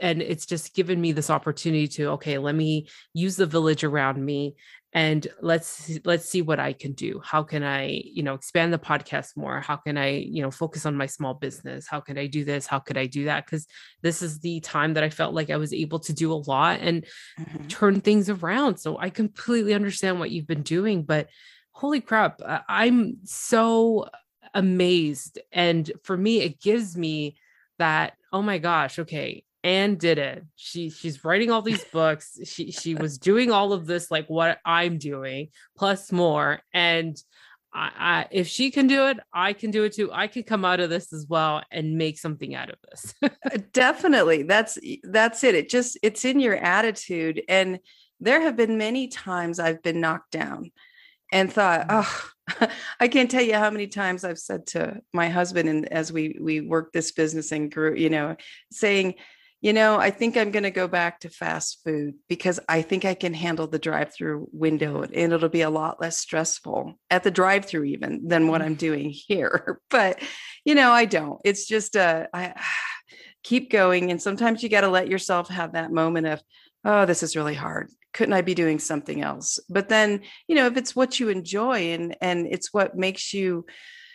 and 0.00 0.22
it's 0.22 0.46
just 0.46 0.74
given 0.74 1.00
me 1.00 1.12
this 1.12 1.30
opportunity 1.30 1.86
to 1.86 2.10
okay 2.10 2.38
let 2.38 2.54
me 2.54 2.88
use 3.12 3.36
the 3.36 3.46
village 3.46 3.84
around 3.84 4.22
me 4.22 4.54
and 4.94 5.26
let's 5.40 5.90
let's 6.04 6.28
see 6.28 6.40
what 6.40 6.60
i 6.60 6.72
can 6.72 6.92
do. 6.92 7.20
How 7.22 7.42
can 7.42 7.64
i 7.64 8.02
you 8.04 8.22
know 8.22 8.34
expand 8.34 8.72
the 8.72 8.78
podcast 8.78 9.36
more? 9.36 9.60
How 9.60 9.76
can 9.76 9.98
i 9.98 10.10
you 10.10 10.40
know 10.40 10.52
focus 10.52 10.86
on 10.86 10.96
my 10.96 11.06
small 11.06 11.34
business? 11.34 11.88
How 11.88 12.00
can 12.00 12.16
i 12.16 12.26
do 12.26 12.44
this? 12.44 12.66
How 12.66 12.78
could 12.78 12.96
i 12.96 13.06
do 13.06 13.24
that? 13.24 13.44
Because 13.44 13.66
this 14.02 14.22
is 14.22 14.38
the 14.38 14.60
time 14.60 14.94
that 14.94 15.02
i 15.02 15.10
felt 15.10 15.34
like 15.34 15.50
i 15.50 15.56
was 15.56 15.72
able 15.72 15.98
to 15.98 16.12
do 16.12 16.32
a 16.32 16.44
lot 16.46 16.78
and 16.80 17.04
mm-hmm. 17.38 17.66
turn 17.66 18.00
things 18.00 18.30
around. 18.30 18.78
So 18.78 18.96
i 18.98 19.10
completely 19.10 19.74
understand 19.74 20.20
what 20.20 20.30
you've 20.30 20.46
been 20.46 20.62
doing 20.62 21.02
but 21.02 21.28
holy 21.72 22.00
crap 22.00 22.40
i'm 22.68 23.18
so 23.24 24.08
amazed. 24.54 25.40
And 25.52 25.90
for 26.04 26.16
me 26.16 26.40
it 26.40 26.60
gives 26.60 26.96
me 26.96 27.36
that 27.78 28.14
oh 28.32 28.42
my 28.42 28.58
gosh 28.58 29.00
okay 29.00 29.42
Ann 29.64 29.96
did 29.96 30.18
it. 30.18 30.44
She 30.56 30.90
she's 30.90 31.24
writing 31.24 31.50
all 31.50 31.62
these 31.62 31.84
books. 31.84 32.38
She 32.44 32.70
she 32.70 32.94
was 32.94 33.18
doing 33.18 33.50
all 33.50 33.72
of 33.72 33.86
this 33.86 34.10
like 34.10 34.28
what 34.28 34.58
I'm 34.64 34.98
doing 34.98 35.48
plus 35.76 36.12
more 36.12 36.60
and 36.72 37.16
I, 37.74 37.90
I, 37.98 38.26
if 38.30 38.46
she 38.46 38.70
can 38.70 38.86
do 38.86 39.06
it, 39.08 39.18
I 39.32 39.52
can 39.52 39.70
do 39.72 39.82
it 39.84 39.94
too. 39.94 40.10
I 40.12 40.28
can 40.28 40.44
come 40.44 40.64
out 40.64 40.80
of 40.80 40.90
this 40.90 41.12
as 41.12 41.26
well 41.28 41.62
and 41.72 41.98
make 41.98 42.18
something 42.18 42.54
out 42.54 42.70
of 42.70 42.76
this. 42.88 43.14
Uh, 43.44 43.58
definitely. 43.72 44.42
That's 44.42 44.78
that's 45.02 45.44
it. 45.44 45.54
It 45.54 45.68
just 45.68 45.98
it's 46.02 46.24
in 46.24 46.40
your 46.40 46.56
attitude. 46.56 47.42
And 47.48 47.78
there 48.20 48.40
have 48.40 48.56
been 48.56 48.78
many 48.78 49.08
times 49.08 49.58
I've 49.58 49.82
been 49.82 50.00
knocked 50.00 50.30
down 50.30 50.70
and 51.30 51.52
thought, 51.52 51.86
oh, 51.90 52.30
I 53.00 53.08
can't 53.08 53.30
tell 53.30 53.42
you 53.42 53.54
how 53.54 53.70
many 53.70 53.86
times 53.86 54.24
I've 54.24 54.38
said 54.38 54.66
to 54.68 55.00
my 55.12 55.28
husband 55.28 55.68
and 55.68 55.92
as 55.92 56.12
we 56.12 56.38
we 56.40 56.60
worked 56.60 56.92
this 56.92 57.12
business 57.12 57.52
and 57.52 57.70
grew, 57.70 57.94
you 57.94 58.08
know, 58.08 58.36
saying, 58.70 59.14
you 59.64 59.72
know, 59.72 59.98
I 59.98 60.10
think 60.10 60.36
I'm 60.36 60.50
going 60.50 60.64
to 60.64 60.70
go 60.70 60.86
back 60.86 61.20
to 61.20 61.30
fast 61.30 61.80
food 61.82 62.16
because 62.28 62.60
I 62.68 62.82
think 62.82 63.06
I 63.06 63.14
can 63.14 63.32
handle 63.32 63.66
the 63.66 63.78
drive 63.78 64.12
through 64.12 64.46
window 64.52 65.00
and 65.00 65.32
it'll 65.32 65.48
be 65.48 65.62
a 65.62 65.70
lot 65.70 66.02
less 66.02 66.18
stressful 66.18 67.00
at 67.08 67.22
the 67.22 67.30
drive 67.30 67.64
through 67.64 67.84
even 67.84 68.28
than 68.28 68.46
what 68.46 68.60
I'm 68.60 68.74
mm. 68.74 68.78
doing 68.78 69.10
here. 69.10 69.80
But, 69.90 70.20
you 70.66 70.74
know, 70.74 70.90
I 70.90 71.06
don't. 71.06 71.40
It's 71.44 71.66
just, 71.66 71.96
uh, 71.96 72.26
I 72.34 72.52
keep 73.42 73.70
going. 73.70 74.10
And 74.10 74.20
sometimes 74.20 74.62
you 74.62 74.68
got 74.68 74.82
to 74.82 74.88
let 74.88 75.08
yourself 75.08 75.48
have 75.48 75.72
that 75.72 75.90
moment 75.90 76.26
of, 76.26 76.42
oh, 76.84 77.06
this 77.06 77.22
is 77.22 77.34
really 77.34 77.54
hard. 77.54 77.90
Couldn't 78.12 78.34
I 78.34 78.42
be 78.42 78.54
doing 78.54 78.78
something 78.78 79.22
else? 79.22 79.58
But 79.70 79.88
then, 79.88 80.20
you 80.46 80.56
know, 80.56 80.66
if 80.66 80.76
it's 80.76 80.94
what 80.94 81.18
you 81.18 81.30
enjoy 81.30 81.94
and, 81.94 82.18
and 82.20 82.46
it's 82.46 82.74
what 82.74 82.98
makes 82.98 83.32
you, 83.32 83.64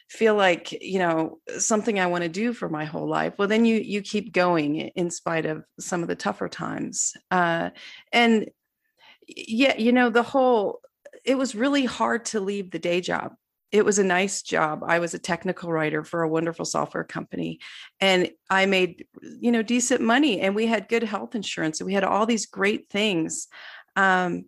feel 0.09 0.35
like 0.35 0.71
you 0.81 0.99
know 0.99 1.37
something 1.59 1.99
i 1.99 2.07
want 2.07 2.23
to 2.23 2.29
do 2.29 2.51
for 2.51 2.67
my 2.67 2.83
whole 2.83 3.07
life 3.07 3.33
well 3.37 3.47
then 3.47 3.63
you 3.63 3.75
you 3.75 4.01
keep 4.01 4.33
going 4.33 4.75
in 4.75 5.11
spite 5.11 5.45
of 5.45 5.63
some 5.79 6.01
of 6.01 6.07
the 6.07 6.15
tougher 6.15 6.49
times 6.49 7.13
uh, 7.31 7.69
and 8.11 8.49
yeah 9.27 9.77
you 9.77 9.91
know 9.91 10.09
the 10.09 10.23
whole 10.23 10.81
it 11.25 11.37
was 11.37 11.55
really 11.55 11.85
hard 11.85 12.25
to 12.25 12.39
leave 12.39 12.71
the 12.71 12.79
day 12.79 13.01
job. 13.01 13.33
It 13.71 13.85
was 13.85 13.99
a 13.99 14.03
nice 14.03 14.41
job. 14.41 14.83
I 14.85 14.99
was 14.99 15.13
a 15.13 15.19
technical 15.19 15.71
writer 15.71 16.03
for 16.03 16.23
a 16.23 16.29
wonderful 16.29 16.65
software 16.65 17.03
company 17.03 17.59
and 18.01 18.31
i 18.49 18.65
made 18.65 19.05
you 19.21 19.51
know 19.51 19.61
decent 19.61 20.01
money 20.01 20.41
and 20.41 20.55
we 20.55 20.65
had 20.65 20.89
good 20.89 21.03
health 21.03 21.35
insurance 21.35 21.79
and 21.79 21.85
we 21.85 21.93
had 21.93 22.03
all 22.03 22.25
these 22.25 22.47
great 22.47 22.89
things 22.89 23.47
um, 23.95 24.45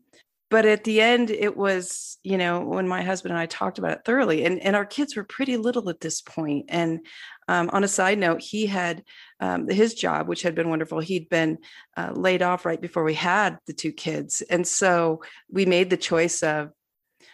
but 0.52 0.66
at 0.66 0.84
the 0.84 1.02
end 1.02 1.32
it 1.32 1.58
was 1.58 2.20
you 2.22 2.38
know 2.38 2.60
when 2.60 2.88
my 2.88 3.02
husband 3.02 3.32
and 3.32 3.40
i 3.40 3.48
talked 3.48 3.80
about 3.80 3.94
it 3.94 4.02
thoroughly 4.06 4.46
and, 4.46 4.60
and 4.60 4.76
our 4.76 4.86
kids 4.86 5.16
were 5.16 5.24
pretty 5.24 5.58
little 5.58 5.90
at 5.90 6.00
this 6.00 6.22
point 6.22 6.66
and 6.70 7.00
um, 7.48 7.70
on 7.74 7.84
a 7.84 7.88
side 7.88 8.20
note 8.20 8.42
he 8.42 8.68
had 8.68 9.04
um, 9.40 9.68
his 9.68 9.96
job 9.96 10.28
which 10.28 10.44
had 10.44 10.54
been 10.54 10.70
wonderful 10.70 11.00
he'd 11.00 11.30
been 11.30 11.58
uh, 11.98 12.12
laid 12.14 12.44
off 12.44 12.66
right 12.66 12.82
before 12.82 13.04
we 13.04 13.16
had 13.16 13.58
the 13.66 13.74
two 13.74 13.92
kids 13.92 14.44
and 14.48 14.68
so 14.68 15.24
we 15.50 15.66
made 15.66 15.90
the 15.90 15.98
choice 15.98 16.44
of 16.44 16.70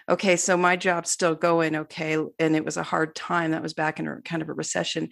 okay 0.07 0.38
so 0.38 0.55
my 0.55 0.77
job's 0.77 1.12
still 1.12 1.36
going 1.36 1.75
okay 1.75 2.17
and 2.39 2.55
it 2.55 2.63
was 2.63 2.77
a 2.77 2.83
hard 2.83 3.13
time 3.15 3.51
that 3.51 3.63
was 3.63 3.74
back 3.74 4.00
in 4.00 4.07
a 4.07 4.21
kind 4.21 4.41
of 4.41 4.47
a 4.47 4.53
recession 4.53 5.09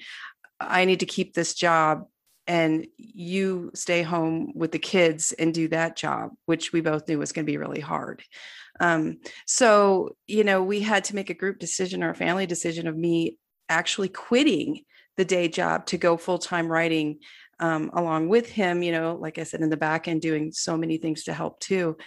i 0.61 0.85
need 0.85 1.01
to 1.01 1.05
keep 1.05 1.33
this 1.33 1.53
job 1.53 2.05
and 2.47 2.85
you 2.97 3.71
stay 3.73 4.03
home 4.03 4.51
with 4.55 4.71
the 4.71 4.79
kids 4.79 5.31
and 5.31 5.53
do 5.53 5.67
that 5.69 5.95
job, 5.95 6.31
which 6.45 6.71
we 6.71 6.81
both 6.81 7.07
knew 7.07 7.17
was 7.17 7.31
going 7.31 7.45
to 7.45 7.51
be 7.51 7.57
really 7.57 7.79
hard. 7.79 8.23
Um, 8.79 9.17
so, 9.47 10.15
you 10.27 10.43
know, 10.43 10.61
we 10.61 10.81
had 10.81 11.05
to 11.05 11.15
make 11.15 11.29
a 11.29 11.35
group 11.35 11.59
decision 11.59 12.03
or 12.03 12.11
a 12.11 12.15
family 12.15 12.45
decision 12.45 12.87
of 12.87 12.95
me 12.95 13.37
actually 13.69 14.09
quitting 14.09 14.81
the 15.17 15.25
day 15.25 15.47
job 15.47 15.85
to 15.87 15.97
go 15.97 16.17
full 16.17 16.37
time 16.37 16.67
writing 16.67 17.19
um, 17.59 17.89
along 17.93 18.27
with 18.27 18.49
him, 18.49 18.83
you 18.83 18.91
know, 18.91 19.17
like 19.19 19.37
I 19.39 19.43
said, 19.43 19.61
in 19.61 19.69
the 19.69 19.77
back 19.77 20.07
end, 20.07 20.21
doing 20.21 20.51
so 20.51 20.75
many 20.75 20.97
things 20.97 21.23
to 21.23 21.33
help 21.33 21.59
too 21.59 21.97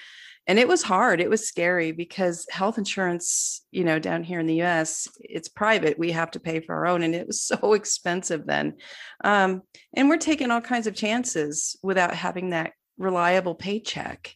and 0.49 0.59
it 0.59 0.67
was 0.67 0.83
hard 0.83 1.21
it 1.21 1.31
was 1.31 1.47
scary 1.47 1.93
because 1.93 2.47
health 2.51 2.79
insurance 2.79 3.65
you 3.71 3.85
know 3.85 3.99
down 3.99 4.25
here 4.25 4.41
in 4.41 4.47
the 4.47 4.63
us 4.63 5.07
it's 5.21 5.49
private 5.49 5.99
we 5.99 6.11
have 6.11 6.31
to 6.31 6.41
pay 6.41 6.59
for 6.59 6.75
our 6.75 6.87
own 6.87 7.03
and 7.03 7.15
it 7.15 7.27
was 7.27 7.41
so 7.43 7.75
expensive 7.75 8.47
then. 8.47 8.75
Um, 9.23 9.63
and 9.95 10.09
we're 10.09 10.17
taking 10.17 10.51
all 10.51 10.61
kinds 10.61 10.87
of 10.87 10.95
chances 10.95 11.77
without 11.83 12.15
having 12.15 12.51
that 12.51 12.73
reliable 12.97 13.55
paycheck. 13.55 14.35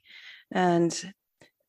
And 0.52 1.14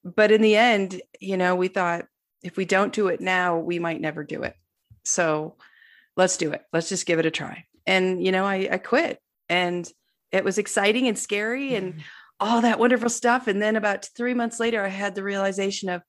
but 0.04 0.32
in 0.32 0.42
the 0.42 0.58
end 0.58 1.02
you 1.20 1.38
know 1.38 1.56
we 1.56 1.70
thought 1.70 2.06
if 2.44 2.58
we 2.58 2.66
don't 2.66 2.94
do 2.94 3.08
it 3.08 3.22
now 3.22 3.58
we 3.58 3.80
might 3.80 4.02
never 4.02 4.24
do 4.24 4.44
it. 4.44 4.56
So 5.06 5.56
let's 6.18 6.38
do 6.38 6.52
it 6.52 6.62
let's 6.74 6.90
just 6.90 7.06
give 7.06 7.20
it 7.20 7.26
a 7.26 7.32
try. 7.32 7.66
And 7.88 8.24
you 8.24 8.32
know 8.32 8.46
i, 8.46 8.68
I 8.72 8.78
quit 8.78 9.20
and 9.50 9.90
it 10.32 10.44
was 10.44 10.58
exciting 10.58 11.08
and 11.08 11.18
scary 11.18 11.76
and 11.76 11.94
mm-hmm 11.94 12.02
all 12.44 12.62
that 12.62 12.80
wonderful 12.80 13.10
stuff. 13.10 13.48
And 13.48 13.62
then 13.62 13.76
about 13.76 14.10
three 14.16 14.34
months 14.34 14.60
later, 14.60 14.84
I 14.84 14.90
had 14.90 15.16
the 15.16 15.24
realization 15.24 15.90
of, 15.90 16.02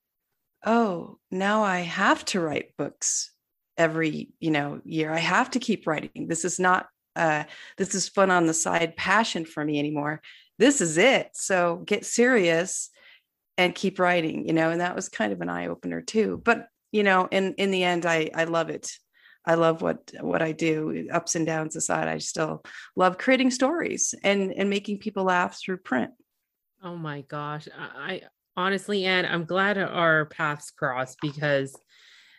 oh, 0.66 1.18
now 1.30 1.62
I 1.62 1.80
have 1.80 2.24
to 2.26 2.40
write 2.40 2.76
books 2.76 3.30
every, 3.76 4.30
you 4.40 4.50
know, 4.50 4.80
year. 4.84 5.12
I 5.12 5.18
have 5.18 5.50
to 5.52 5.58
keep 5.58 5.86
writing. 5.86 6.26
This 6.28 6.44
is 6.44 6.58
not 6.58 6.86
uh, 7.16 7.44
this 7.78 7.94
is 7.94 8.08
fun 8.08 8.30
on 8.30 8.46
the 8.46 8.54
side 8.54 8.96
passion 8.96 9.44
for 9.44 9.64
me 9.64 9.78
anymore. 9.78 10.20
This 10.58 10.80
is 10.80 10.98
it. 10.98 11.30
So 11.34 11.82
get 11.86 12.04
serious 12.04 12.90
and 13.56 13.74
keep 13.74 14.00
writing, 14.00 14.46
you 14.48 14.52
know, 14.52 14.70
and 14.70 14.80
that 14.80 14.96
was 14.96 15.08
kind 15.08 15.32
of 15.32 15.40
an 15.40 15.48
eye 15.48 15.68
opener 15.68 16.00
too. 16.00 16.42
But, 16.44 16.66
you 16.90 17.04
know, 17.04 17.28
in 17.30 17.54
in 17.54 17.70
the 17.70 17.84
end, 17.84 18.04
I 18.04 18.30
I 18.34 18.44
love 18.44 18.68
it. 18.70 18.90
I 19.46 19.54
love 19.54 19.82
what 19.82 20.10
what 20.20 20.42
I 20.42 20.52
do. 20.52 21.06
Ups 21.12 21.34
and 21.36 21.46
downs 21.46 21.76
aside, 21.76 22.08
I 22.08 22.18
still 22.18 22.64
love 22.96 23.18
creating 23.18 23.50
stories 23.50 24.14
and 24.24 24.52
and 24.52 24.70
making 24.70 24.98
people 24.98 25.24
laugh 25.24 25.58
through 25.60 25.78
print. 25.78 26.10
Oh 26.84 26.96
my 26.96 27.22
gosh. 27.22 27.66
I, 27.76 28.12
I 28.12 28.22
honestly, 28.56 29.06
Ann, 29.06 29.24
I'm 29.24 29.46
glad 29.46 29.78
our 29.78 30.26
paths 30.26 30.70
crossed 30.70 31.18
because 31.22 31.74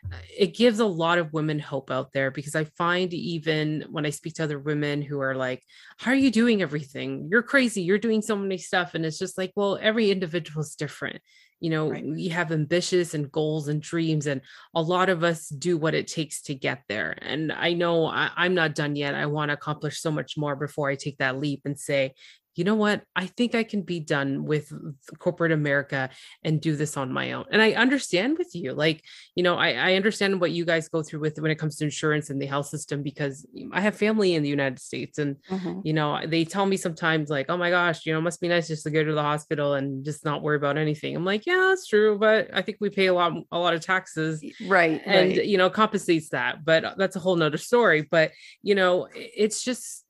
uh, 0.05 0.17
it 0.37 0.55
gives 0.55 0.79
a 0.79 0.85
lot 0.85 1.17
of 1.17 1.33
women 1.33 1.57
hope 1.57 1.89
out 1.89 2.13
there 2.13 2.29
because 2.29 2.55
I 2.55 2.65
find 2.77 3.11
even 3.11 3.85
when 3.89 4.05
I 4.05 4.11
speak 4.11 4.35
to 4.35 4.43
other 4.43 4.59
women 4.59 5.01
who 5.01 5.19
are 5.19 5.35
like, 5.35 5.63
How 5.97 6.11
are 6.11 6.15
you 6.15 6.29
doing 6.29 6.61
everything? 6.61 7.27
You're 7.31 7.41
crazy. 7.41 7.81
You're 7.81 7.97
doing 7.97 8.21
so 8.21 8.35
many 8.35 8.59
stuff. 8.59 8.93
And 8.93 9.03
it's 9.03 9.17
just 9.17 9.35
like, 9.35 9.51
well, 9.55 9.79
every 9.81 10.11
individual 10.11 10.61
is 10.61 10.75
different. 10.75 11.21
You 11.59 11.71
know, 11.71 11.89
right. 11.89 12.05
we 12.05 12.27
have 12.27 12.51
ambitious 12.51 13.15
and 13.15 13.31
goals 13.31 13.69
and 13.69 13.81
dreams, 13.81 14.27
and 14.27 14.41
a 14.75 14.81
lot 14.81 15.09
of 15.09 15.23
us 15.23 15.47
do 15.47 15.77
what 15.77 15.95
it 15.95 16.05
takes 16.05 16.41
to 16.43 16.53
get 16.53 16.83
there. 16.89 17.17
And 17.21 17.51
I 17.51 17.73
know 17.73 18.05
I, 18.05 18.29
I'm 18.35 18.53
not 18.53 18.75
done 18.75 18.95
yet. 18.95 19.15
I 19.15 19.25
want 19.25 19.49
to 19.49 19.53
accomplish 19.53 20.01
so 20.01 20.11
much 20.11 20.37
more 20.37 20.55
before 20.57 20.89
I 20.89 20.95
take 20.95 21.17
that 21.19 21.39
leap 21.39 21.61
and 21.63 21.79
say, 21.79 22.13
you 22.55 22.63
know 22.63 22.75
what? 22.75 23.03
I 23.15 23.27
think 23.27 23.55
I 23.55 23.63
can 23.63 23.81
be 23.81 23.99
done 23.99 24.45
with 24.45 24.71
corporate 25.19 25.51
America 25.51 26.09
and 26.43 26.61
do 26.61 26.75
this 26.75 26.97
on 26.97 27.11
my 27.11 27.33
own. 27.33 27.45
And 27.51 27.61
I 27.61 27.73
understand 27.73 28.37
with 28.37 28.55
you, 28.55 28.73
like, 28.73 29.03
you 29.35 29.43
know, 29.43 29.55
I, 29.55 29.73
I 29.73 29.95
understand 29.95 30.39
what 30.39 30.51
you 30.51 30.63
guys 30.63 30.87
go 30.87 31.03
through 31.03 31.19
with 31.19 31.37
when 31.39 31.51
it 31.51 31.55
comes 31.55 31.75
to 31.77 31.83
insurance 31.83 32.29
and 32.29 32.41
the 32.41 32.45
health 32.45 32.67
system 32.67 33.03
because 33.03 33.45
I 33.73 33.81
have 33.81 33.95
family 33.95 34.35
in 34.35 34.43
the 34.43 34.49
United 34.49 34.79
States. 34.79 35.17
And, 35.17 35.35
mm-hmm. 35.49 35.81
you 35.83 35.93
know, 35.93 36.21
they 36.25 36.45
tell 36.45 36.65
me 36.65 36.77
sometimes, 36.77 37.29
like, 37.29 37.47
oh 37.49 37.57
my 37.57 37.69
gosh, 37.69 38.05
you 38.05 38.13
know, 38.13 38.19
it 38.19 38.23
must 38.23 38.39
be 38.39 38.47
nice 38.47 38.69
just 38.69 38.83
to 38.83 38.91
go 38.91 39.03
to 39.03 39.13
the 39.13 39.21
hospital 39.21 39.73
and 39.73 40.05
just 40.05 40.23
not 40.23 40.41
worry 40.41 40.55
about 40.55 40.77
anything. 40.77 41.15
I'm 41.15 41.25
like, 41.25 41.45
yeah, 41.45 41.67
that's 41.69 41.87
true. 41.87 42.17
But 42.17 42.49
I 42.53 42.61
think 42.61 42.77
we 42.79 42.89
pay 42.89 43.07
a 43.07 43.13
lot, 43.13 43.33
a 43.51 43.59
lot 43.59 43.73
of 43.73 43.81
taxes. 43.81 44.41
Right. 44.65 45.01
And, 45.05 45.31
right. 45.31 45.45
you 45.45 45.57
know, 45.57 45.69
compensates 45.69 46.29
that. 46.29 46.63
But 46.63 46.97
that's 46.97 47.17
a 47.17 47.19
whole 47.19 47.35
nother 47.35 47.57
story. 47.57 48.07
But, 48.09 48.31
you 48.63 48.75
know, 48.75 49.09
it's 49.13 49.61
just, 49.61 50.04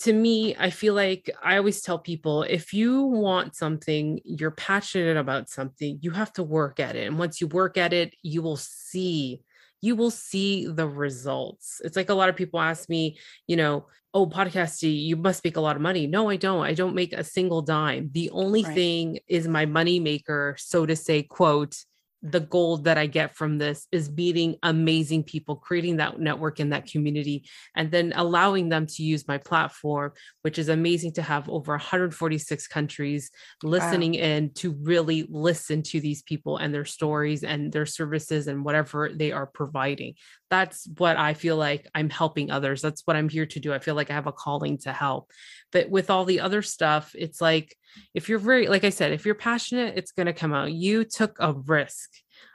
to 0.00 0.12
me, 0.12 0.56
I 0.56 0.70
feel 0.70 0.94
like 0.94 1.30
I 1.42 1.56
always 1.56 1.82
tell 1.82 1.98
people 1.98 2.42
if 2.44 2.72
you 2.72 3.02
want 3.02 3.54
something, 3.54 4.20
you're 4.24 4.50
passionate 4.50 5.18
about 5.18 5.50
something, 5.50 5.98
you 6.00 6.10
have 6.12 6.32
to 6.34 6.42
work 6.42 6.80
at 6.80 6.96
it. 6.96 7.06
And 7.06 7.18
once 7.18 7.40
you 7.40 7.46
work 7.46 7.76
at 7.76 7.92
it, 7.92 8.14
you 8.22 8.42
will 8.42 8.56
see 8.56 9.42
you 9.82 9.96
will 9.96 10.10
see 10.10 10.66
the 10.66 10.86
results. 10.86 11.80
It's 11.84 11.96
like 11.96 12.10
a 12.10 12.14
lot 12.14 12.28
of 12.28 12.36
people 12.36 12.60
ask 12.60 12.88
me, 12.88 13.18
you 13.46 13.56
know, 13.56 13.86
oh, 14.12 14.26
podcasting, 14.26 15.04
you 15.04 15.16
must 15.16 15.44
make 15.44 15.56
a 15.56 15.60
lot 15.60 15.76
of 15.76 15.82
money. 15.82 16.06
No, 16.06 16.28
I 16.28 16.36
don't. 16.36 16.66
I 16.66 16.74
don't 16.74 16.94
make 16.94 17.12
a 17.12 17.24
single 17.24 17.62
dime. 17.62 18.10
The 18.12 18.30
only 18.30 18.62
right. 18.62 18.74
thing 18.74 19.18
is 19.28 19.48
my 19.48 19.66
money 19.66 19.98
maker, 20.00 20.56
so 20.58 20.84
to 20.84 20.96
say, 20.96 21.22
quote, 21.22 21.76
the 22.22 22.40
gold 22.40 22.84
that 22.84 22.98
I 22.98 23.06
get 23.06 23.34
from 23.34 23.58
this 23.58 23.86
is 23.92 24.10
meeting 24.10 24.56
amazing 24.62 25.24
people, 25.24 25.56
creating 25.56 25.96
that 25.96 26.20
network 26.20 26.60
in 26.60 26.70
that 26.70 26.86
community, 26.86 27.48
and 27.74 27.90
then 27.90 28.12
allowing 28.14 28.68
them 28.68 28.86
to 28.86 29.02
use 29.02 29.26
my 29.26 29.38
platform, 29.38 30.12
which 30.42 30.58
is 30.58 30.68
amazing 30.68 31.12
to 31.14 31.22
have 31.22 31.48
over 31.48 31.72
146 31.72 32.66
countries 32.66 33.30
listening 33.62 34.12
wow. 34.12 34.20
in 34.20 34.52
to 34.54 34.72
really 34.82 35.26
listen 35.30 35.82
to 35.82 36.00
these 36.00 36.22
people 36.22 36.58
and 36.58 36.74
their 36.74 36.84
stories 36.84 37.42
and 37.42 37.72
their 37.72 37.86
services 37.86 38.46
and 38.48 38.64
whatever 38.64 39.10
they 39.14 39.32
are 39.32 39.46
providing. 39.46 40.14
That's 40.50 40.88
what 40.98 41.16
I 41.16 41.34
feel 41.34 41.56
like 41.56 41.88
I'm 41.94 42.10
helping 42.10 42.50
others. 42.50 42.82
That's 42.82 43.06
what 43.06 43.16
I'm 43.16 43.28
here 43.28 43.46
to 43.46 43.60
do. 43.60 43.72
I 43.72 43.78
feel 43.78 43.94
like 43.94 44.10
I 44.10 44.14
have 44.14 44.26
a 44.26 44.32
calling 44.32 44.78
to 44.78 44.92
help. 44.92 45.30
But 45.70 45.88
with 45.88 46.10
all 46.10 46.24
the 46.24 46.40
other 46.40 46.60
stuff, 46.60 47.14
it's 47.16 47.40
like, 47.40 47.76
if 48.14 48.28
you're 48.28 48.38
very 48.38 48.66
like 48.68 48.84
i 48.84 48.90
said 48.90 49.12
if 49.12 49.24
you're 49.24 49.34
passionate 49.34 49.94
it's 49.96 50.12
going 50.12 50.26
to 50.26 50.32
come 50.32 50.52
out 50.52 50.72
you 50.72 51.04
took 51.04 51.36
a 51.40 51.52
risk 51.52 52.10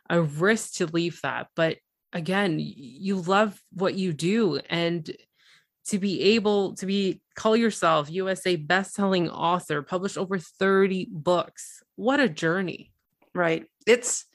a 0.09 0.21
risk 0.21 0.75
to 0.75 0.85
leave 0.87 1.19
that 1.21 1.47
but 1.55 1.77
again 2.13 2.57
you 2.59 3.17
love 3.17 3.59
what 3.73 3.95
you 3.95 4.13
do 4.13 4.59
and 4.69 5.11
to 5.85 5.99
be 5.99 6.21
able 6.21 6.73
to 6.75 6.85
be 6.85 7.21
call 7.35 7.55
yourself 7.55 8.09
usa 8.09 8.55
best-selling 8.55 9.29
author 9.29 9.81
published 9.81 10.17
over 10.17 10.37
30 10.37 11.07
books 11.11 11.83
what 11.95 12.19
a 12.19 12.29
journey 12.29 12.91
right 13.33 13.65
it's 13.85 14.25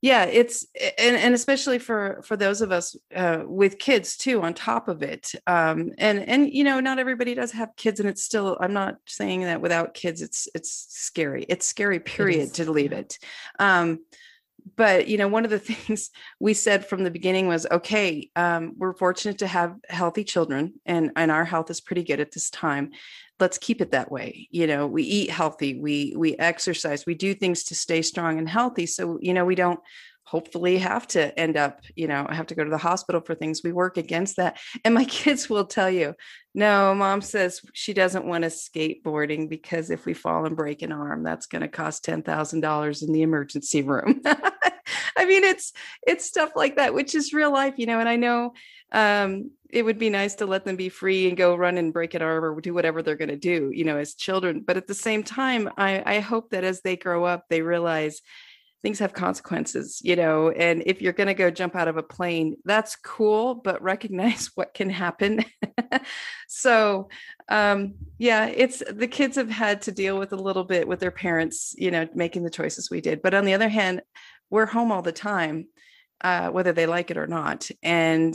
yeah 0.00 0.24
it's 0.24 0.66
and, 0.98 1.16
and 1.16 1.34
especially 1.34 1.78
for 1.78 2.20
for 2.24 2.36
those 2.36 2.60
of 2.60 2.70
us 2.70 2.96
uh, 3.14 3.42
with 3.44 3.78
kids 3.78 4.16
too 4.16 4.42
on 4.42 4.54
top 4.54 4.88
of 4.88 5.02
it 5.02 5.32
um 5.46 5.92
and 5.98 6.20
and 6.28 6.52
you 6.52 6.64
know 6.64 6.80
not 6.80 6.98
everybody 6.98 7.34
does 7.34 7.52
have 7.52 7.74
kids 7.76 8.00
and 8.00 8.08
it's 8.08 8.22
still 8.22 8.56
i'm 8.60 8.72
not 8.72 8.96
saying 9.06 9.42
that 9.42 9.60
without 9.60 9.94
kids 9.94 10.22
it's 10.22 10.48
it's 10.54 10.86
scary 10.88 11.44
it's 11.48 11.66
scary 11.66 12.00
period 12.00 12.48
it 12.48 12.54
to 12.54 12.70
leave 12.70 12.92
it 12.92 13.18
um 13.58 13.98
but 14.76 15.08
you 15.08 15.16
know 15.16 15.28
one 15.28 15.44
of 15.44 15.50
the 15.50 15.58
things 15.70 16.10
we 16.38 16.54
said 16.54 16.86
from 16.86 17.04
the 17.04 17.10
beginning 17.10 17.48
was 17.48 17.66
okay 17.70 18.30
um, 18.36 18.74
we're 18.76 18.94
fortunate 18.94 19.38
to 19.38 19.46
have 19.46 19.76
healthy 19.88 20.24
children 20.24 20.74
and 20.86 21.10
and 21.16 21.30
our 21.30 21.44
health 21.44 21.70
is 21.70 21.80
pretty 21.80 22.04
good 22.04 22.20
at 22.20 22.32
this 22.32 22.50
time 22.50 22.90
let's 23.40 23.58
keep 23.58 23.80
it 23.80 23.90
that 23.92 24.10
way 24.10 24.48
you 24.50 24.66
know 24.66 24.86
we 24.86 25.02
eat 25.02 25.30
healthy 25.30 25.78
we 25.78 26.14
we 26.16 26.36
exercise 26.36 27.06
we 27.06 27.14
do 27.14 27.34
things 27.34 27.64
to 27.64 27.74
stay 27.74 28.02
strong 28.02 28.38
and 28.38 28.48
healthy 28.48 28.86
so 28.86 29.18
you 29.20 29.32
know 29.32 29.44
we 29.44 29.54
don't 29.54 29.80
hopefully 30.28 30.76
have 30.76 31.06
to 31.06 31.38
end 31.40 31.56
up 31.56 31.80
you 31.96 32.06
know 32.06 32.26
I 32.28 32.34
have 32.34 32.48
to 32.48 32.54
go 32.54 32.62
to 32.62 32.70
the 32.70 32.76
hospital 32.76 33.22
for 33.22 33.34
things. 33.34 33.62
We 33.64 33.72
work 33.72 33.96
against 33.96 34.36
that. 34.36 34.58
And 34.84 34.94
my 34.94 35.04
kids 35.04 35.48
will 35.48 35.64
tell 35.64 35.90
you 35.90 36.14
no 36.54 36.94
mom 36.94 37.20
says 37.20 37.60
she 37.72 37.94
doesn't 37.94 38.26
want 38.26 38.44
us 38.44 38.68
skateboarding 38.68 39.48
because 39.48 39.90
if 39.90 40.04
we 40.04 40.14
fall 40.14 40.44
and 40.44 40.56
break 40.56 40.82
an 40.82 40.92
arm 40.92 41.22
that's 41.22 41.46
going 41.46 41.62
to 41.62 41.68
cost 41.68 42.04
$10,000 42.04 43.02
in 43.02 43.12
the 43.12 43.22
emergency 43.22 43.82
room. 43.82 44.20
I 45.16 45.24
mean 45.24 45.44
it's 45.44 45.72
it's 46.06 46.26
stuff 46.26 46.50
like 46.54 46.76
that 46.76 46.94
which 46.94 47.14
is 47.14 47.32
real 47.32 47.52
life 47.52 47.74
you 47.76 47.86
know 47.86 48.00
and 48.00 48.08
i 48.08 48.16
know 48.16 48.52
um, 48.92 49.50
it 49.68 49.84
would 49.84 49.98
be 49.98 50.08
nice 50.08 50.36
to 50.36 50.46
let 50.46 50.64
them 50.64 50.76
be 50.76 50.88
free 50.88 51.28
and 51.28 51.36
go 51.36 51.54
run 51.54 51.76
and 51.76 51.92
break 51.92 52.14
an 52.14 52.22
arm 52.22 52.42
or 52.44 52.58
do 52.60 52.72
whatever 52.72 53.02
they're 53.02 53.16
going 53.16 53.28
to 53.28 53.36
do 53.36 53.70
you 53.74 53.84
know 53.84 53.98
as 53.98 54.14
children. 54.14 54.62
But 54.66 54.76
at 54.76 54.86
the 54.86 54.94
same 54.94 55.22
time 55.22 55.68
I, 55.76 56.02
I 56.04 56.20
hope 56.20 56.50
that 56.50 56.64
as 56.64 56.80
they 56.80 56.96
grow 56.96 57.24
up 57.24 57.44
they 57.50 57.62
realize 57.62 58.22
things 58.82 58.98
have 58.98 59.12
consequences 59.12 60.00
you 60.04 60.16
know 60.16 60.50
and 60.50 60.82
if 60.86 61.02
you're 61.02 61.12
going 61.12 61.26
to 61.26 61.34
go 61.34 61.50
jump 61.50 61.74
out 61.74 61.88
of 61.88 61.96
a 61.96 62.02
plane 62.02 62.56
that's 62.64 62.96
cool 62.96 63.54
but 63.54 63.82
recognize 63.82 64.46
what 64.54 64.74
can 64.74 64.90
happen. 64.90 65.44
So 66.46 67.08
um 67.48 67.94
yeah 68.18 68.46
it's 68.46 68.82
the 68.90 69.06
kids 69.06 69.36
have 69.36 69.50
had 69.50 69.82
to 69.82 69.92
deal 69.92 70.18
with 70.18 70.32
a 70.32 70.36
little 70.36 70.64
bit 70.64 70.88
with 70.88 71.00
their 71.00 71.10
parents 71.10 71.74
you 71.76 71.90
know 71.90 72.08
making 72.14 72.42
the 72.42 72.50
choices 72.50 72.90
we 72.90 73.00
did. 73.00 73.22
But 73.22 73.34
on 73.34 73.44
the 73.44 73.54
other 73.54 73.68
hand 73.68 74.02
we're 74.50 74.66
home 74.66 74.92
all 74.92 75.02
the 75.02 75.12
time 75.12 75.66
uh, 76.20 76.48
whether 76.48 76.72
they 76.72 76.86
like 76.86 77.10
it 77.10 77.16
or 77.16 77.26
not. 77.26 77.68
And 77.82 78.34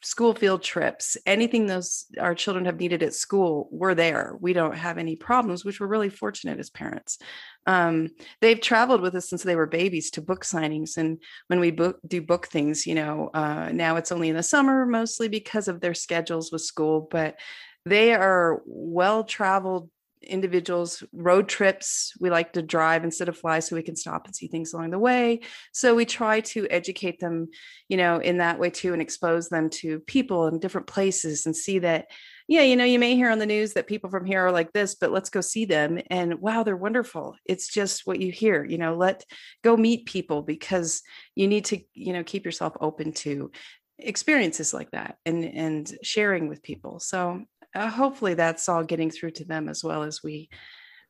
school 0.00 0.34
field 0.34 0.62
trips, 0.62 1.16
anything 1.26 1.66
those 1.66 2.06
our 2.18 2.34
children 2.34 2.64
have 2.64 2.80
needed 2.80 3.02
at 3.02 3.14
school, 3.14 3.68
we're 3.70 3.94
there. 3.94 4.36
We 4.40 4.52
don't 4.52 4.76
have 4.76 4.98
any 4.98 5.16
problems, 5.16 5.64
which 5.64 5.80
we're 5.80 5.86
really 5.86 6.08
fortunate 6.08 6.58
as 6.58 6.70
parents. 6.70 7.18
Um, 7.66 8.08
they've 8.40 8.60
traveled 8.60 9.00
with 9.00 9.14
us 9.14 9.28
since 9.28 9.42
they 9.42 9.56
were 9.56 9.66
babies 9.66 10.10
to 10.12 10.22
book 10.22 10.44
signings, 10.44 10.96
and 10.96 11.18
when 11.46 11.60
we 11.60 11.70
book 11.70 11.98
do 12.06 12.22
book 12.22 12.46
things, 12.46 12.86
you 12.86 12.94
know, 12.94 13.30
uh, 13.34 13.70
now 13.72 13.96
it's 13.96 14.12
only 14.12 14.28
in 14.28 14.36
the 14.36 14.42
summer 14.42 14.86
mostly 14.86 15.28
because 15.28 15.68
of 15.68 15.80
their 15.80 15.94
schedules 15.94 16.50
with 16.50 16.62
school, 16.62 17.08
but 17.10 17.36
they 17.84 18.14
are 18.14 18.62
well 18.64 19.24
traveled 19.24 19.90
individuals 20.24 21.02
road 21.12 21.48
trips 21.48 22.12
we 22.20 22.30
like 22.30 22.52
to 22.52 22.62
drive 22.62 23.04
instead 23.04 23.28
of 23.28 23.36
fly 23.36 23.60
so 23.60 23.76
we 23.76 23.82
can 23.82 23.96
stop 23.96 24.26
and 24.26 24.34
see 24.34 24.48
things 24.48 24.72
along 24.72 24.90
the 24.90 24.98
way. 24.98 25.40
So 25.72 25.94
we 25.94 26.04
try 26.04 26.40
to 26.40 26.66
educate 26.70 27.20
them 27.20 27.48
you 27.88 27.96
know 27.96 28.18
in 28.18 28.38
that 28.38 28.58
way 28.58 28.70
too 28.70 28.92
and 28.92 29.02
expose 29.02 29.48
them 29.48 29.70
to 29.70 30.00
people 30.00 30.46
in 30.46 30.58
different 30.58 30.86
places 30.86 31.46
and 31.46 31.54
see 31.54 31.78
that 31.80 32.06
yeah 32.48 32.62
you 32.62 32.76
know 32.76 32.84
you 32.84 32.98
may 32.98 33.16
hear 33.16 33.30
on 33.30 33.38
the 33.38 33.46
news 33.46 33.74
that 33.74 33.86
people 33.86 34.10
from 34.10 34.24
here 34.24 34.46
are 34.46 34.52
like 34.52 34.72
this 34.72 34.94
but 34.94 35.12
let's 35.12 35.30
go 35.30 35.40
see 35.40 35.64
them. 35.64 36.00
And 36.10 36.40
wow 36.40 36.62
they're 36.62 36.76
wonderful. 36.76 37.36
It's 37.44 37.68
just 37.68 38.06
what 38.06 38.20
you 38.20 38.32
hear 38.32 38.64
you 38.64 38.78
know 38.78 38.96
let 38.96 39.24
go 39.62 39.76
meet 39.76 40.06
people 40.06 40.42
because 40.42 41.02
you 41.34 41.48
need 41.48 41.66
to 41.66 41.80
you 41.94 42.12
know 42.12 42.24
keep 42.24 42.44
yourself 42.44 42.74
open 42.80 43.12
to 43.12 43.50
experiences 43.98 44.74
like 44.74 44.90
that 44.90 45.16
and 45.24 45.44
and 45.44 45.98
sharing 46.02 46.48
with 46.48 46.62
people. 46.62 47.00
So 47.00 47.44
uh, 47.74 47.88
hopefully 47.88 48.34
that's 48.34 48.68
all 48.68 48.84
getting 48.84 49.10
through 49.10 49.30
to 49.30 49.44
them 49.44 49.68
as 49.68 49.82
well 49.82 50.02
as 50.02 50.22
we 50.22 50.48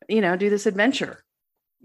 you 0.09 0.21
know 0.21 0.37
do 0.37 0.50
this 0.50 0.66
adventure 0.66 1.25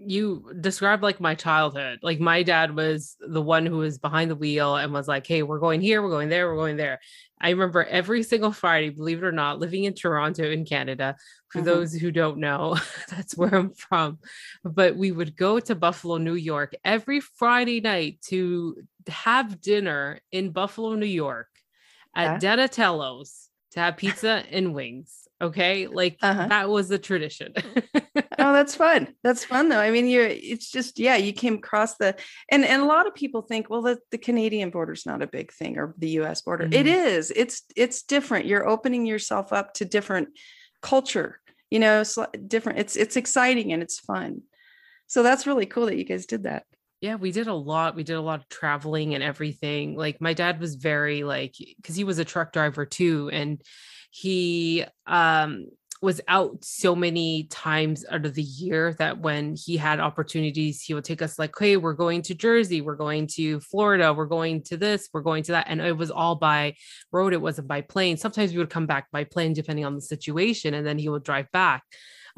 you 0.00 0.52
described 0.60 1.02
like 1.02 1.20
my 1.20 1.34
childhood 1.34 1.98
like 2.02 2.20
my 2.20 2.44
dad 2.44 2.74
was 2.74 3.16
the 3.18 3.42
one 3.42 3.66
who 3.66 3.78
was 3.78 3.98
behind 3.98 4.30
the 4.30 4.36
wheel 4.36 4.76
and 4.76 4.92
was 4.92 5.08
like 5.08 5.26
hey 5.26 5.42
we're 5.42 5.58
going 5.58 5.80
here 5.80 6.00
we're 6.00 6.08
going 6.08 6.28
there 6.28 6.48
we're 6.48 6.56
going 6.56 6.76
there 6.76 7.00
i 7.40 7.50
remember 7.50 7.82
every 7.84 8.22
single 8.22 8.52
friday 8.52 8.90
believe 8.90 9.18
it 9.18 9.26
or 9.26 9.32
not 9.32 9.58
living 9.58 9.84
in 9.84 9.94
toronto 9.94 10.48
in 10.48 10.64
canada 10.64 11.16
for 11.48 11.58
mm-hmm. 11.58 11.66
those 11.66 11.92
who 11.92 12.12
don't 12.12 12.38
know 12.38 12.78
that's 13.10 13.36
where 13.36 13.52
i'm 13.52 13.72
from 13.72 14.18
but 14.62 14.96
we 14.96 15.10
would 15.10 15.36
go 15.36 15.58
to 15.58 15.74
buffalo 15.74 16.16
new 16.16 16.36
york 16.36 16.76
every 16.84 17.18
friday 17.18 17.80
night 17.80 18.20
to 18.22 18.76
have 19.08 19.60
dinner 19.60 20.20
in 20.30 20.50
buffalo 20.50 20.94
new 20.94 21.06
york 21.06 21.48
at 22.14 22.40
yeah. 22.40 22.56
donatello's 22.56 23.47
to 23.78 23.84
have 23.84 23.96
pizza 23.96 24.44
and 24.50 24.74
wings. 24.74 25.14
Okay. 25.40 25.86
Like 25.86 26.18
uh-huh. 26.20 26.48
that 26.48 26.68
was 26.68 26.88
the 26.88 26.98
tradition. 26.98 27.54
oh, 27.94 28.52
that's 28.52 28.74
fun. 28.74 29.14
That's 29.22 29.44
fun 29.44 29.68
though. 29.68 29.78
I 29.78 29.90
mean, 29.90 30.06
you're 30.06 30.26
it's 30.26 30.70
just, 30.70 30.98
yeah, 30.98 31.16
you 31.16 31.32
came 31.32 31.54
across 31.54 31.96
the 31.96 32.16
and 32.50 32.64
and 32.64 32.82
a 32.82 32.86
lot 32.86 33.06
of 33.06 33.14
people 33.14 33.42
think, 33.42 33.70
well, 33.70 33.82
the, 33.82 33.98
the 34.10 34.18
Canadian 34.18 34.70
border 34.70 34.92
is 34.92 35.06
not 35.06 35.22
a 35.22 35.28
big 35.28 35.52
thing 35.52 35.78
or 35.78 35.94
the 35.98 36.10
US 36.20 36.42
border. 36.42 36.64
Mm-hmm. 36.64 36.74
It 36.74 36.86
is. 36.88 37.32
It's 37.34 37.62
it's 37.76 38.02
different. 38.02 38.46
You're 38.46 38.68
opening 38.68 39.06
yourself 39.06 39.52
up 39.52 39.74
to 39.74 39.84
different 39.84 40.30
culture, 40.82 41.40
you 41.70 41.78
know, 41.78 42.00
it's 42.00 42.18
different. 42.46 42.78
It's 42.78 42.96
it's 42.96 43.16
exciting 43.16 43.72
and 43.72 43.82
it's 43.82 44.00
fun. 44.00 44.42
So 45.06 45.22
that's 45.22 45.46
really 45.46 45.66
cool 45.66 45.86
that 45.86 45.96
you 45.96 46.04
guys 46.04 46.26
did 46.26 46.44
that 46.44 46.64
yeah 47.00 47.14
we 47.14 47.30
did 47.30 47.46
a 47.46 47.54
lot 47.54 47.94
we 47.94 48.02
did 48.02 48.16
a 48.16 48.20
lot 48.20 48.40
of 48.40 48.48
traveling 48.48 49.14
and 49.14 49.22
everything 49.22 49.96
like 49.96 50.20
my 50.20 50.32
dad 50.32 50.60
was 50.60 50.74
very 50.74 51.24
like 51.24 51.54
because 51.76 51.96
he 51.96 52.04
was 52.04 52.18
a 52.18 52.24
truck 52.24 52.52
driver 52.52 52.84
too 52.84 53.30
and 53.32 53.62
he 54.10 54.84
um 55.06 55.66
was 56.00 56.20
out 56.28 56.64
so 56.64 56.94
many 56.94 57.44
times 57.44 58.04
out 58.10 58.24
of 58.24 58.34
the 58.34 58.42
year 58.42 58.94
that 58.94 59.18
when 59.18 59.56
he 59.56 59.76
had 59.76 59.98
opportunities, 59.98 60.80
he 60.80 60.94
would 60.94 61.04
take 61.04 61.22
us 61.22 61.38
like, 61.38 61.52
hey, 61.58 61.76
we're 61.76 61.92
going 61.92 62.22
to 62.22 62.34
Jersey, 62.34 62.80
we're 62.80 62.94
going 62.94 63.26
to 63.34 63.58
Florida, 63.60 64.12
we're 64.12 64.26
going 64.26 64.62
to 64.64 64.76
this, 64.76 65.08
we're 65.12 65.22
going 65.22 65.42
to 65.44 65.52
that. 65.52 65.66
And 65.68 65.80
it 65.80 65.96
was 65.96 66.10
all 66.10 66.36
by 66.36 66.74
road, 67.10 67.32
it 67.32 67.40
wasn't 67.40 67.68
by 67.68 67.80
plane. 67.80 68.16
Sometimes 68.16 68.52
we 68.52 68.58
would 68.58 68.70
come 68.70 68.86
back 68.86 69.10
by 69.10 69.24
plane, 69.24 69.52
depending 69.52 69.84
on 69.84 69.94
the 69.94 70.00
situation, 70.00 70.74
and 70.74 70.86
then 70.86 70.98
he 70.98 71.08
would 71.08 71.24
drive 71.24 71.50
back. 71.52 71.82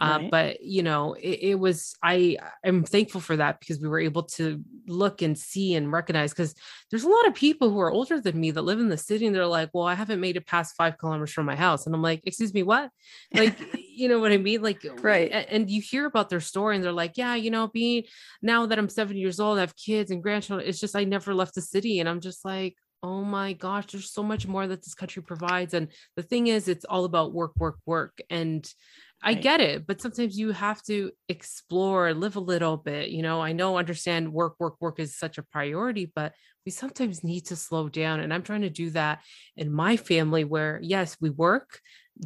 Uh, 0.01 0.19
right. 0.21 0.31
but 0.31 0.65
you 0.65 0.83
know 0.83 1.13
it, 1.15 1.39
it, 1.43 1.55
was 1.59 1.95
i 2.03 2.37
am 2.65 2.85
thankful 2.85 3.21
for 3.21 3.37
that 3.37 3.61
because 3.61 3.79
we 3.81 3.89
were 3.89 4.01
able 4.01 4.23
to 4.23 4.65
look 4.87 5.21
and 5.21 5.37
see 5.37 5.75
and 5.75 5.93
recognize 5.93 6.33
because 6.33 6.55
there's 6.91 7.05
a 7.05 7.09
lot 7.09 7.27
of 7.27 7.35
people 7.35 7.69
who 7.69 7.79
are 7.79 7.91
older 7.91 8.19
than 8.19 8.41
me 8.41 8.51
that 8.51 8.63
live 8.63 8.81
in 8.81 8.89
the 8.89 8.97
city 8.97 9.27
and 9.27 9.37
they're 9.37 9.47
like 9.47 9.69
well 9.75 9.87
i 9.87 9.95
haven't 9.95 10.21
made 10.21 10.37
it 10.37 10.47
past 10.47 10.75
five 10.75 10.97
kilometers 10.97 11.33
from 11.33 11.45
my 11.45 11.55
house 11.55 11.85
and 11.85 11.95
i'm 11.95 12.03
like 12.03 12.23
excuse 12.25 12.55
me 12.55 12.63
what 12.63 12.91
like 13.35 13.57
you 13.79 14.09
know 14.09 14.19
what 14.19 14.33
i 14.33 14.39
mean 14.39 14.63
like 14.63 14.85
right 15.03 15.31
and 15.33 15.71
you 15.71 15.83
hear 15.83 16.07
about 16.07 16.31
their 16.31 16.41
story 16.41 16.77
and 16.77 16.85
they're 16.85 16.93
like 16.93 17.19
yeah 17.19 17.35
you 17.35 17.51
know 17.51 17.69
being 17.69 18.05
now 18.41 18.65
that 18.65 18.79
i'm 18.79 18.89
70 18.89 19.19
years 19.21 19.39
old 19.39 19.59
i 19.59 19.61
have 19.61 19.77
kids 19.77 20.11
and 20.11 20.23
grandchildren 20.23 20.67
it's 20.67 20.81
just 20.81 20.97
i 20.97 21.05
never 21.05 21.35
left 21.35 21.55
the 21.55 21.61
city 21.61 22.01
and 22.01 22.09
i'm 22.09 22.21
just 22.21 22.45
like 22.45 22.75
oh 23.03 23.25
my 23.25 23.53
gosh, 23.55 23.87
there's 23.87 24.13
so 24.13 24.23
much 24.23 24.47
more 24.47 24.67
that 24.67 24.83
this 24.83 24.95
country 24.95 25.23
provides. 25.23 25.75
And 25.75 25.89
the 26.17 26.23
thing 26.23 26.49
is, 26.49 26.69
it's 26.69 26.85
all 26.85 27.05
about 27.05 27.33
work, 27.33 27.53
work, 27.57 27.79
work. 27.87 28.19
And 28.29 28.69
I 29.23 29.35
get 29.35 29.61
it, 29.61 29.87
but 29.87 30.01
sometimes 30.01 30.39
you 30.39 30.53
have 30.53 30.83
to 30.85 31.13
explore, 31.29 32.15
live 32.15 32.37
a 32.37 32.41
little 32.41 32.79
bit. 32.79 33.11
You 33.11 33.23
know, 33.23 33.41
I 33.43 33.53
know, 33.53 33.77
understand 33.77 34.33
work, 34.33 34.55
work, 34.59 34.77
work 34.81 34.99
is 34.99 35.19
such 35.19 35.37
a 35.37 35.43
priority, 35.43 36.11
but 36.15 36.33
we 36.65 36.73
sometimes 36.73 37.23
need 37.23 37.47
to 37.47 37.57
slow 37.57 37.89
down. 37.89 38.21
And 38.21 38.33
I'm 38.33 38.43
trying 38.43 38.63
to 38.63 38.71
do 38.71 38.91
that 38.91 39.21
in 39.57 39.73
my 39.73 39.97
family 39.97 40.45
where, 40.45 40.81
yes, 40.83 41.19
we 41.21 41.29
work, 41.31 41.81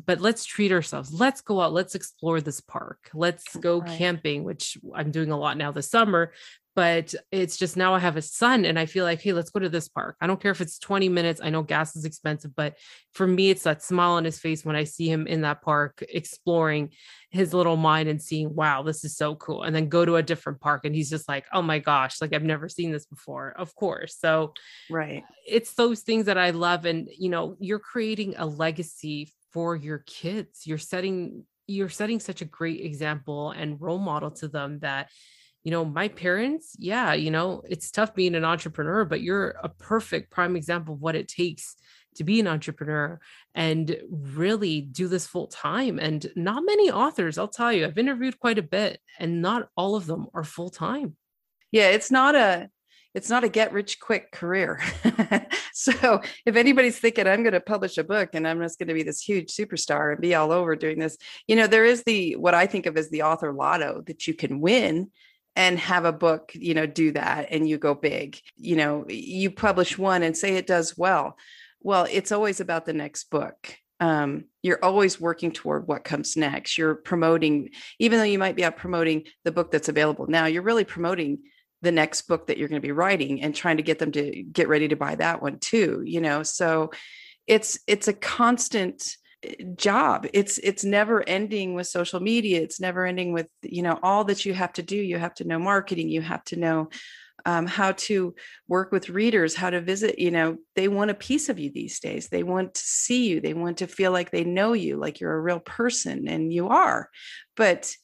but 0.07 0.21
let's 0.21 0.45
treat 0.45 0.73
ourselves. 0.73 1.13
Let's 1.13 1.41
go 1.41 1.61
out. 1.61 1.73
Let's 1.73 1.95
explore 1.95 2.41
this 2.41 2.61
park. 2.61 3.11
Let's 3.15 3.57
go 3.57 3.81
right. 3.81 3.99
camping, 3.99 4.45
which 4.45 4.77
I'm 4.95 5.11
doing 5.11 5.31
a 5.31 5.39
lot 5.39 5.57
now 5.57 5.73
this 5.73 5.91
summer 5.91 6.33
but 6.75 7.15
it's 7.31 7.57
just 7.57 7.77
now 7.77 7.95
I 7.95 8.01
have 8.01 8.17
a 8.17 8.23
son 8.23 8.65
and 8.65 8.79
I 8.79 8.87
feel 8.87 9.05
like, 9.05 9.23
hey, 9.23 9.33
let's 9.33 9.51
go 9.51 9.61
to 9.61 9.69
this 9.69 9.89
park. 9.89 10.17
I 10.21 10.27
don't 10.27 10.41
care 10.41 10.51
if 10.51 10.61
it's 10.61 10.79
20 10.79 11.09
minutes. 11.09 11.41
I 11.43 11.51
know 11.51 11.63
gas 11.63 11.95
is 11.95 12.05
expensive, 12.05 12.55
but 12.57 12.77
for 13.13 13.27
me, 13.27 13.51
it's 13.51 13.63
that 13.63 13.83
smile 13.83 14.13
on 14.13 14.25
his 14.25 14.41
face 14.41 14.65
when 14.65 14.75
I 14.75 14.85
see 14.85 15.09
him 15.09 15.27
in 15.29 15.43
that 15.43 15.63
park 15.63 16.05
exploring 16.09 16.91
his 17.31 17.55
little 17.55 17.77
mind 17.77 18.09
and 18.09 18.21
seeing, 18.21 18.55
wow, 18.55 18.83
this 18.83 19.05
is 19.05 19.17
so 19.17 19.37
cool. 19.37 19.63
And 19.63 19.75
then 19.75 19.89
go 19.89 20.05
to 20.05 20.17
a 20.17 20.23
different 20.23 20.61
park 20.61 20.85
and 20.85 20.95
he's 20.95 21.11
just 21.11 21.29
like, 21.29 21.45
oh 21.53 21.63
my 21.63 21.79
gosh, 21.79 22.21
like 22.21 22.33
I've 22.33 22.43
never 22.43 22.69
seen 22.69 22.91
this 22.91 23.07
before. 23.07 23.55
Of 23.57 23.75
course. 23.77 24.17
So, 24.19 24.53
right. 24.91 25.23
It's 25.47 25.75
those 25.75 26.01
things 26.01 26.27
that 26.27 26.39
I 26.39 26.51
love. 26.51 26.87
And, 26.87 27.09
you 27.17 27.29
know, 27.29 27.57
you're 27.61 27.79
creating 27.79 28.35
a 28.37 28.47
legacy 28.47 29.33
for 29.55 29.75
your 29.75 29.99
kids. 29.99 30.67
You're 30.67 30.77
setting, 30.77 31.45
you're 31.67 31.89
setting 31.89 32.21
such 32.21 32.43
a 32.43 32.45
great 32.47 32.85
example 32.85 33.53
and 33.53 33.81
role 33.81 33.99
model 33.99 34.33
to 34.33 34.49
them 34.49 34.81
that 34.81 35.09
you 35.63 35.71
know, 35.71 35.83
my 35.83 36.09
parents, 36.09 36.77
yeah, 36.79 37.15
you 37.15 37.31
know, 37.31 37.63
it's 37.67 37.91
tough 37.91 38.15
being 38.15 38.35
an 38.35 38.45
entrepreneur, 38.45 39.07
but 39.07 39.23
you're 39.23 39.55
a 39.63 39.71
perfect 39.71 40.31
prime 40.31 40.57
example 40.57 40.93
of 40.93 41.01
what 41.01 41.17
it 41.17 41.27
takes 41.27 41.75
to 42.17 42.25
be 42.25 42.39
an 42.39 42.47
entrepreneur 42.47 43.19
and 43.55 43.97
really 44.11 44.83
do 44.83 45.09
this 45.09 45.27
full 45.27 45.47
time. 45.47 45.99
And 45.99 46.27
not 46.37 46.63
many 46.67 46.91
authors, 46.91 47.39
I'll 47.39 47.49
tell 47.49 47.73
you, 47.73 47.87
I've 47.87 47.97
interviewed 47.97 48.39
quite 48.39 48.59
a 48.59 48.63
bit, 48.63 49.01
and 49.19 49.41
not 49.41 49.71
all 49.75 49.97
of 49.97 50.05
them 50.05 50.27
are 50.35 50.45
full 50.45 50.69
time. 50.69 51.17
Yeah, 51.73 51.89
it's 51.89 52.11
not 52.11 52.35
a 52.35 52.69
it's 53.15 53.31
not 53.31 53.45
a 53.45 53.49
get 53.49 53.73
rich 53.73 54.01
quick 54.01 54.33
career. 54.33 54.81
so 55.73 56.21
if 56.45 56.57
anybody's 56.57 56.99
thinking 56.99 57.27
I'm 57.27 57.43
going 57.43 57.53
to 57.53 57.61
publish 57.61 57.97
a 57.97 58.05
book 58.05 58.31
and 58.33 58.47
I'm 58.47 58.61
just 58.61 58.79
going 58.79 58.89
to 58.89 58.95
be 58.95 59.05
this 59.05 59.23
huge 59.23 59.53
superstar 59.53 60.13
and 60.13 60.21
be 60.21 60.35
all 60.35 60.51
over 60.51 60.75
doing 60.75 60.99
this, 60.99 61.17
you 61.47 61.55
know, 61.55 61.69
there 61.69 61.85
is 61.85 62.03
the 62.03 62.35
what 62.37 62.55
I 62.55 62.67
think 62.67 62.87
of 62.87 62.97
as 62.97 63.11
the 63.11 63.23
author 63.23 63.53
lotto 63.53 64.03
that 64.07 64.27
you 64.27 64.35
can 64.35 64.61
win 64.61 65.11
and 65.57 65.79
have 65.79 66.05
a 66.05 66.13
book, 66.13 66.51
you 66.55 66.75
know, 66.75 66.87
do 66.87 67.13
that 67.13 67.49
and 67.51 67.69
you 67.69 67.79
go 67.79 67.95
big. 67.95 68.39
You 68.57 68.77
know, 68.77 69.05
you 69.09 69.51
publish 69.51 69.97
one 69.97 70.25
and 70.25 70.37
say 70.37 70.57
it 70.57 70.67
does 70.67 70.99
well. 70.99 71.37
Well, 71.81 72.09
it's 72.11 72.33
always 72.33 72.61
about 72.61 72.87
the 72.87 72.93
next 72.93 73.31
book. 73.31 73.77
Um, 74.01 74.47
you're 74.63 74.85
always 74.85 75.21
working 75.21 75.53
toward 75.53 75.87
what 75.87 76.03
comes 76.03 76.37
next. 76.37 76.77
You're 76.77 76.97
promoting, 76.97 77.71
even 78.01 78.19
though 78.19 78.25
you 78.25 78.41
might 78.41 78.57
be 78.57 78.65
out 78.65 78.77
promoting 78.77 79.25
the 79.45 79.53
book 79.53 79.71
that's 79.71 79.89
available 79.89 80.27
now, 80.27 80.47
you're 80.47 80.63
really 80.63 80.85
promoting 80.85 81.39
the 81.85 81.93
next 81.93 82.23
book 82.23 82.49
that 82.49 82.59
you're 82.59 82.69
going 82.69 82.81
to 82.81 82.87
be 82.87 82.93
writing 82.93 83.43
and 83.43 83.55
trying 83.55 83.77
to 83.77 83.83
get 83.83 83.99
them 83.99 84.11
to 84.11 84.43
get 84.43 84.69
ready 84.69 84.89
to 84.89 84.97
buy 84.97 85.15
that 85.15 85.41
one 85.41 85.59
too 85.59 86.03
you 86.05 86.21
know? 86.21 86.43
So 86.43 86.91
it's 87.47 87.79
it's 87.87 88.09
a 88.09 88.13
constant 88.13 89.17
eh, 89.43 89.55
job. 89.77 90.27
It's 90.33 90.59
it's 90.59 90.85
never 90.85 91.27
ending 91.29 91.75
with 91.75 91.87
social 91.87 92.21
media. 92.21 92.61
It's 92.61 92.81
never 92.81 93.05
ending 93.07 93.33
with 93.33 93.49
you 93.63 93.83
know 93.83 93.99
all 94.03 94.25
that 94.25 94.45
you 94.45 94.55
have 94.55 94.73
to 94.75 94.83
do. 94.83 94.97
You 94.97 95.19
have 95.19 95.35
to 95.37 95.45
know 95.45 95.59
marketing. 95.59 96.09
You 96.09 96.23
have 96.23 96.45
to 96.45 96.57
know 96.57 96.89
um, 97.47 97.67
how 97.67 97.93
to 97.93 98.35
work 98.69 98.91
with 98.91 99.11
readers 99.11 99.55
how 99.55 99.69
to 99.69 99.81
visit 99.81 100.19
you 100.19 100.31
know? 100.31 100.57
They 100.77 100.89
want 100.89 101.11
a 101.11 101.15
piece 101.15 101.49
of 101.49 101.59
you 101.59 101.71
these 101.71 102.01
days. 102.01 102.29
They 102.29 102.43
want 102.43 102.75
to 102.75 102.83
see 102.83 103.29
you. 103.29 103.41
They 103.41 103.55
want 103.55 103.79
to 103.79 103.87
feel 103.87 104.13
like 104.13 104.31
they 104.31 104.45
know 104.45 104.73
you 104.73 104.97
like 104.97 105.21
you're 105.21 105.37
a 105.37 105.41
real 105.41 105.61
person 105.61 106.27
and 106.29 106.53
you 106.53 106.69
are. 106.69 107.11
But 107.57 107.95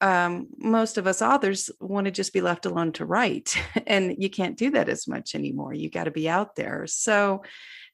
um, 0.00 0.46
most 0.56 0.96
of 0.96 1.06
us 1.06 1.22
authors 1.22 1.70
want 1.80 2.04
to 2.04 2.10
just 2.10 2.32
be 2.32 2.40
left 2.40 2.66
alone 2.66 2.92
to 2.92 3.04
write 3.04 3.56
and 3.86 4.14
you 4.18 4.30
can't 4.30 4.56
do 4.56 4.70
that 4.70 4.88
as 4.88 5.08
much 5.08 5.34
anymore. 5.34 5.74
You 5.74 5.90
got 5.90 6.04
to 6.04 6.10
be 6.10 6.28
out 6.28 6.54
there. 6.56 6.86
So 6.86 7.42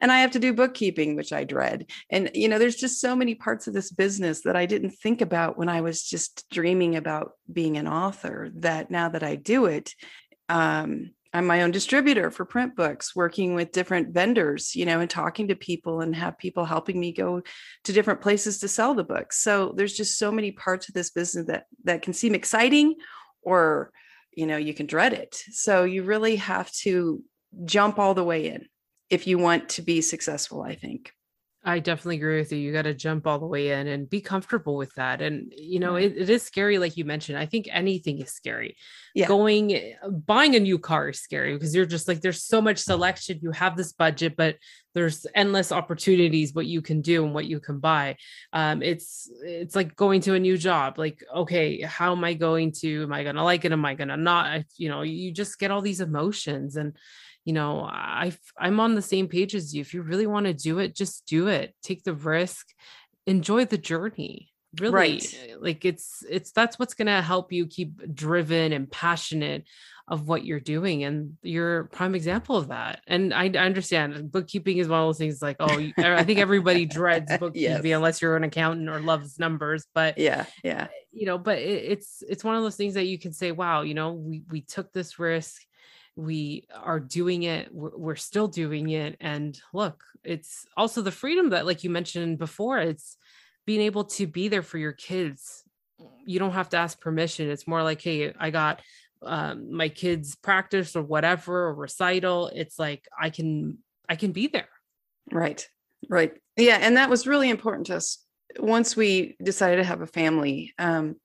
and 0.00 0.12
i 0.12 0.18
have 0.18 0.32
to 0.32 0.38
do 0.38 0.52
bookkeeping 0.52 1.16
which 1.16 1.32
i 1.32 1.44
dread. 1.44 1.90
And 2.10 2.30
you 2.34 2.48
know 2.48 2.58
there's 2.58 2.76
just 2.76 3.00
so 3.00 3.16
many 3.16 3.34
parts 3.34 3.66
of 3.66 3.74
this 3.74 3.90
business 3.90 4.42
that 4.42 4.56
i 4.56 4.66
didn't 4.66 4.90
think 4.90 5.20
about 5.20 5.56
when 5.56 5.68
i 5.68 5.80
was 5.80 6.02
just 6.02 6.48
dreaming 6.50 6.96
about 6.96 7.32
being 7.50 7.76
an 7.76 7.88
author 7.88 8.50
that 8.56 8.90
now 8.90 9.08
that 9.08 9.22
i 9.22 9.36
do 9.36 9.66
it 9.66 9.94
um, 10.48 11.10
I'm 11.34 11.46
my 11.46 11.62
own 11.62 11.72
distributor 11.72 12.30
for 12.30 12.44
print 12.44 12.76
books, 12.76 13.14
working 13.14 13.54
with 13.54 13.72
different 13.72 14.14
vendors, 14.14 14.74
you 14.74 14.86
know, 14.86 15.00
and 15.00 15.10
talking 15.10 15.48
to 15.48 15.56
people 15.56 16.00
and 16.00 16.14
have 16.14 16.38
people 16.38 16.64
helping 16.64 16.98
me 16.98 17.12
go 17.12 17.42
to 17.82 17.92
different 17.92 18.20
places 18.20 18.60
to 18.60 18.68
sell 18.68 18.94
the 18.94 19.04
books. 19.04 19.42
So 19.42 19.74
there's 19.76 19.94
just 19.94 20.16
so 20.16 20.30
many 20.30 20.52
parts 20.52 20.88
of 20.88 20.94
this 20.94 21.10
business 21.10 21.46
that 21.48 21.66
that 21.82 22.02
can 22.02 22.12
seem 22.12 22.34
exciting 22.34 22.94
or 23.42 23.90
you 24.36 24.46
know, 24.46 24.56
you 24.56 24.74
can 24.74 24.86
dread 24.86 25.12
it. 25.12 25.36
So 25.52 25.84
you 25.84 26.02
really 26.02 26.36
have 26.36 26.70
to 26.82 27.22
jump 27.64 27.98
all 27.98 28.14
the 28.14 28.24
way 28.24 28.48
in 28.48 28.66
if 29.10 29.26
you 29.26 29.38
want 29.38 29.68
to 29.70 29.82
be 29.82 30.00
successful, 30.00 30.62
I 30.62 30.74
think. 30.74 31.12
I 31.66 31.78
definitely 31.78 32.16
agree 32.16 32.38
with 32.38 32.52
you. 32.52 32.58
You 32.58 32.72
got 32.74 32.82
to 32.82 32.92
jump 32.92 33.26
all 33.26 33.38
the 33.38 33.46
way 33.46 33.70
in 33.70 33.86
and 33.86 34.08
be 34.08 34.20
comfortable 34.20 34.76
with 34.76 34.92
that. 34.96 35.22
And, 35.22 35.50
you 35.56 35.80
know, 35.80 35.96
it, 35.96 36.14
it 36.14 36.28
is 36.28 36.42
scary, 36.42 36.76
like 36.76 36.98
you 36.98 37.06
mentioned. 37.06 37.38
I 37.38 37.46
think 37.46 37.68
anything 37.70 38.18
is 38.18 38.32
scary. 38.32 38.76
Yeah. 39.14 39.28
Going, 39.28 39.74
eh, 39.74 39.94
buying 40.26 40.56
a 40.56 40.60
new 40.60 40.78
car 40.78 41.08
is 41.08 41.20
scary 41.20 41.54
because 41.54 41.74
you're 41.74 41.86
just 41.86 42.06
like, 42.06 42.20
there's 42.20 42.44
so 42.44 42.60
much 42.60 42.78
selection. 42.78 43.38
You 43.40 43.50
have 43.52 43.78
this 43.78 43.92
budget, 43.92 44.36
but 44.36 44.56
there's 44.92 45.26
endless 45.34 45.72
opportunities 45.72 46.52
what 46.52 46.66
you 46.66 46.82
can 46.82 47.00
do 47.00 47.24
and 47.24 47.32
what 47.32 47.46
you 47.46 47.60
can 47.60 47.78
buy. 47.78 48.16
Um, 48.52 48.82
it's, 48.82 49.30
it's 49.42 49.74
like 49.74 49.96
going 49.96 50.20
to 50.22 50.34
a 50.34 50.40
new 50.40 50.58
job. 50.58 50.98
Like, 50.98 51.24
okay, 51.34 51.80
how 51.80 52.12
am 52.12 52.24
I 52.24 52.34
going 52.34 52.72
to, 52.80 53.04
am 53.04 53.12
I 53.14 53.22
going 53.22 53.36
to 53.36 53.42
like 53.42 53.64
it? 53.64 53.72
Am 53.72 53.86
I 53.86 53.94
going 53.94 54.08
to 54.08 54.18
not? 54.18 54.64
You 54.76 54.90
know, 54.90 55.00
you 55.00 55.32
just 55.32 55.58
get 55.58 55.70
all 55.70 55.80
these 55.80 56.02
emotions 56.02 56.76
and, 56.76 56.94
you 57.44 57.52
know 57.52 57.80
i 57.82 58.32
i'm 58.58 58.80
on 58.80 58.94
the 58.94 59.02
same 59.02 59.28
page 59.28 59.54
as 59.54 59.74
you 59.74 59.80
if 59.80 59.94
you 59.94 60.02
really 60.02 60.26
want 60.26 60.46
to 60.46 60.54
do 60.54 60.78
it 60.78 60.94
just 60.94 61.26
do 61.26 61.48
it 61.48 61.74
take 61.82 62.02
the 62.02 62.14
risk 62.14 62.66
enjoy 63.26 63.64
the 63.64 63.78
journey 63.78 64.50
really 64.80 64.94
right. 64.94 65.34
Eh, 65.48 65.54
like 65.58 65.84
it's 65.84 66.24
it's 66.28 66.52
that's 66.52 66.78
what's 66.78 66.94
going 66.94 67.06
to 67.06 67.22
help 67.22 67.52
you 67.52 67.66
keep 67.66 68.14
driven 68.14 68.72
and 68.72 68.90
passionate 68.90 69.66
of 70.06 70.28
what 70.28 70.44
you're 70.44 70.60
doing 70.60 71.02
and 71.02 71.36
you're 71.42 71.80
a 71.80 71.86
prime 71.86 72.14
example 72.14 72.56
of 72.56 72.68
that 72.68 73.00
and 73.06 73.32
I, 73.32 73.44
I 73.44 73.64
understand 73.64 74.30
bookkeeping 74.30 74.76
is 74.76 74.86
one 74.86 75.00
of 75.00 75.06
those 75.06 75.18
things 75.18 75.40
like 75.40 75.56
oh 75.60 75.78
i 75.96 76.24
think 76.24 76.38
everybody 76.38 76.84
dreads 76.84 77.30
bookkeeping 77.38 77.86
yes. 77.86 77.96
unless 77.96 78.20
you're 78.20 78.36
an 78.36 78.44
accountant 78.44 78.90
or 78.90 79.00
loves 79.00 79.38
numbers 79.38 79.86
but 79.94 80.18
yeah 80.18 80.44
yeah 80.62 80.88
eh, 80.90 81.04
you 81.12 81.24
know 81.24 81.38
but 81.38 81.58
it, 81.58 81.84
it's 81.84 82.22
it's 82.28 82.44
one 82.44 82.54
of 82.54 82.62
those 82.62 82.76
things 82.76 82.94
that 82.94 83.06
you 83.06 83.18
can 83.18 83.32
say 83.32 83.50
wow 83.50 83.80
you 83.80 83.94
know 83.94 84.12
we 84.12 84.42
we 84.50 84.60
took 84.60 84.92
this 84.92 85.18
risk 85.18 85.62
we 86.16 86.66
are 86.74 87.00
doing 87.00 87.44
it 87.44 87.68
we're 87.72 88.14
still 88.14 88.46
doing 88.46 88.90
it 88.90 89.16
and 89.20 89.58
look 89.72 90.04
it's 90.22 90.66
also 90.76 91.00
the 91.00 91.10
freedom 91.10 91.50
that 91.50 91.64
like 91.64 91.82
you 91.82 91.88
mentioned 91.88 92.38
before 92.38 92.78
it's 92.78 93.16
being 93.64 93.80
able 93.80 94.04
to 94.04 94.26
be 94.26 94.48
there 94.48 94.62
for 94.62 94.76
your 94.76 94.92
kids 94.92 95.64
you 96.26 96.38
don't 96.38 96.52
have 96.52 96.68
to 96.68 96.76
ask 96.76 97.00
permission 97.00 97.50
it's 97.50 97.66
more 97.66 97.82
like 97.82 98.00
hey 98.02 98.32
i 98.38 98.50
got 98.50 98.80
um, 99.22 99.72
my 99.72 99.88
kids 99.88 100.34
practice 100.36 100.96
or 100.96 101.02
whatever 101.02 101.66
or 101.66 101.74
recital 101.74 102.50
it's 102.54 102.78
like 102.78 103.06
i 103.18 103.30
can 103.30 103.78
i 104.08 104.16
can 104.16 104.32
be 104.32 104.46
there 104.48 104.68
right 105.32 105.66
right 106.10 106.34
yeah 106.56 106.78
and 106.80 106.96
that 106.96 107.10
was 107.10 107.26
really 107.26 107.48
important 107.48 107.86
to 107.86 107.96
us 107.96 108.18
once 108.58 108.96
we 108.96 109.36
decided 109.42 109.76
to 109.76 109.84
have 109.84 110.02
a 110.02 110.06
family 110.06 110.72
um, 110.78 111.16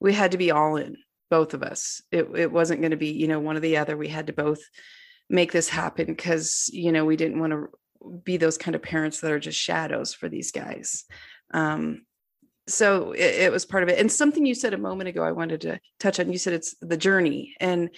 we 0.00 0.12
had 0.12 0.32
to 0.32 0.38
be 0.38 0.50
all 0.50 0.76
in 0.76 0.96
both 1.30 1.54
of 1.54 1.62
us. 1.62 2.02
It, 2.10 2.28
it 2.34 2.52
wasn't 2.52 2.80
going 2.80 2.92
to 2.92 2.96
be, 2.96 3.12
you 3.12 3.28
know, 3.28 3.40
one 3.40 3.56
or 3.56 3.60
the 3.60 3.78
other. 3.78 3.96
We 3.96 4.08
had 4.08 4.28
to 4.28 4.32
both 4.32 4.60
make 5.28 5.52
this 5.52 5.68
happen 5.68 6.06
because, 6.06 6.70
you 6.72 6.92
know, 6.92 7.04
we 7.04 7.16
didn't 7.16 7.40
want 7.40 7.52
to 7.52 7.68
be 8.24 8.36
those 8.36 8.58
kind 8.58 8.74
of 8.74 8.82
parents 8.82 9.20
that 9.20 9.32
are 9.32 9.40
just 9.40 9.58
shadows 9.58 10.14
for 10.14 10.28
these 10.28 10.52
guys. 10.52 11.04
Um, 11.52 12.04
so 12.68 13.12
it, 13.12 13.42
it 13.42 13.52
was 13.52 13.64
part 13.64 13.82
of 13.82 13.88
it. 13.88 13.98
And 13.98 14.10
something 14.10 14.44
you 14.44 14.54
said 14.54 14.74
a 14.74 14.78
moment 14.78 15.08
ago, 15.08 15.22
I 15.22 15.32
wanted 15.32 15.60
to 15.62 15.80
touch 16.00 16.20
on. 16.20 16.32
You 16.32 16.38
said 16.38 16.52
it's 16.52 16.74
the 16.80 16.96
journey, 16.96 17.54
and 17.60 17.90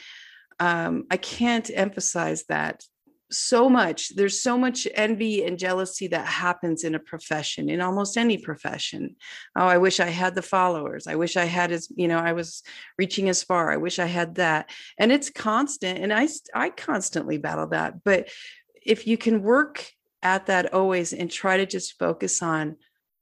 um, 0.60 1.06
I 1.10 1.16
can't 1.16 1.70
emphasize 1.72 2.44
that 2.48 2.82
so 3.30 3.68
much. 3.68 4.14
There's 4.14 4.40
so 4.40 4.56
much 4.56 4.88
envy 4.94 5.44
and 5.44 5.58
jealousy 5.58 6.06
that 6.08 6.26
happens 6.26 6.84
in 6.84 6.94
a 6.94 6.98
profession 6.98 7.68
in 7.68 7.80
almost 7.80 8.16
any 8.16 8.38
profession. 8.38 9.16
Oh 9.54 9.66
i 9.66 9.78
wish 9.78 10.00
i 10.00 10.08
had 10.08 10.34
the 10.34 10.42
followers. 10.42 11.06
I 11.06 11.16
wish 11.16 11.36
i 11.36 11.44
had 11.44 11.70
as 11.70 11.88
you 11.94 12.08
know 12.08 12.18
i 12.18 12.32
was 12.32 12.62
reaching 12.96 13.28
as 13.28 13.42
far. 13.42 13.70
I 13.70 13.76
wish 13.76 13.98
i 13.98 14.06
had 14.06 14.36
that. 14.36 14.70
And 14.98 15.12
it's 15.12 15.30
constant 15.30 15.98
and 15.98 16.12
i 16.12 16.28
i 16.54 16.70
constantly 16.70 17.38
battle 17.38 17.68
that. 17.68 18.02
But 18.02 18.30
if 18.84 19.06
you 19.06 19.18
can 19.18 19.42
work 19.42 19.90
at 20.22 20.46
that 20.46 20.72
always 20.72 21.12
and 21.12 21.30
try 21.30 21.58
to 21.58 21.66
just 21.66 21.98
focus 21.98 22.42
on 22.42 22.76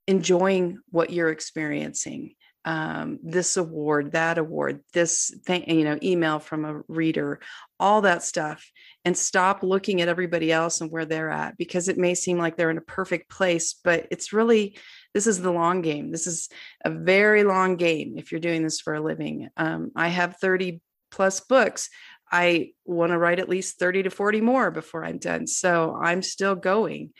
enjoying 0.06 0.78
what 0.90 1.10
you're 1.10 1.30
experiencing 1.30 2.34
um, 2.66 3.20
this 3.22 3.56
award, 3.56 4.12
that 4.12 4.38
award, 4.38 4.80
this 4.92 5.32
thing, 5.46 5.70
you 5.70 5.84
know, 5.84 5.98
email 6.02 6.40
from 6.40 6.64
a 6.64 6.82
reader, 6.88 7.38
all 7.78 8.00
that 8.00 8.24
stuff, 8.24 8.68
and 9.04 9.16
stop 9.16 9.62
looking 9.62 10.00
at 10.00 10.08
everybody 10.08 10.50
else 10.50 10.80
and 10.80 10.90
where 10.90 11.04
they're 11.04 11.30
at 11.30 11.56
because 11.56 11.88
it 11.88 11.96
may 11.96 12.16
seem 12.16 12.38
like 12.38 12.56
they're 12.56 12.72
in 12.72 12.76
a 12.76 12.82
perfect 12.82 13.30
place, 13.30 13.76
but 13.84 14.08
it's 14.10 14.32
really 14.32 14.76
this 15.14 15.28
is 15.28 15.40
the 15.40 15.52
long 15.52 15.80
game. 15.80 16.10
This 16.10 16.26
is 16.26 16.48
a 16.84 16.90
very 16.90 17.44
long 17.44 17.76
game 17.76 18.18
if 18.18 18.32
you're 18.32 18.40
doing 18.40 18.64
this 18.64 18.80
for 18.80 18.94
a 18.94 19.00
living. 19.00 19.48
Um, 19.56 19.92
I 19.94 20.08
have 20.08 20.36
30 20.38 20.80
plus 21.12 21.38
books. 21.40 21.88
I 22.30 22.72
want 22.84 23.12
to 23.12 23.18
write 23.18 23.38
at 23.38 23.48
least 23.48 23.78
30 23.78 24.02
to 24.02 24.10
40 24.10 24.40
more 24.40 24.72
before 24.72 25.04
I'm 25.04 25.18
done. 25.18 25.46
So 25.46 25.96
I'm 25.98 26.20
still 26.20 26.56
going. 26.56 27.12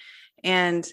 And 0.43 0.87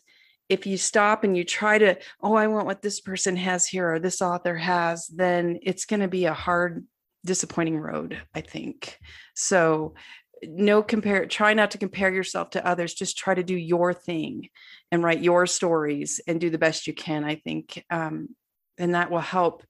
if 0.53 0.67
you 0.67 0.77
stop 0.77 1.23
and 1.23 1.35
you 1.35 1.43
try 1.43 1.77
to, 1.77 1.97
oh, 2.21 2.35
I 2.35 2.47
want 2.47 2.67
what 2.67 2.81
this 2.81 3.01
person 3.01 3.35
has 3.35 3.67
here 3.67 3.93
or 3.93 3.99
this 3.99 4.21
author 4.21 4.55
has, 4.55 5.07
then 5.07 5.59
it's 5.63 5.85
going 5.85 6.01
to 6.01 6.07
be 6.07 6.25
a 6.25 6.33
hard, 6.33 6.85
disappointing 7.25 7.77
road, 7.77 8.21
I 8.35 8.41
think. 8.41 8.99
So, 9.35 9.95
no 10.45 10.83
compare, 10.83 11.25
try 11.25 11.53
not 11.53 11.71
to 11.71 11.77
compare 11.77 12.13
yourself 12.13 12.49
to 12.51 12.65
others. 12.67 12.93
Just 12.93 13.17
try 13.17 13.33
to 13.33 13.43
do 13.43 13.55
your 13.55 13.93
thing 13.93 14.49
and 14.91 15.01
write 15.01 15.21
your 15.21 15.47
stories 15.47 16.19
and 16.27 16.39
do 16.39 16.49
the 16.49 16.57
best 16.57 16.85
you 16.85 16.93
can, 16.93 17.23
I 17.23 17.35
think. 17.35 17.83
Um, 17.89 18.35
and 18.77 18.93
that 18.93 19.09
will 19.09 19.19
help 19.19 19.63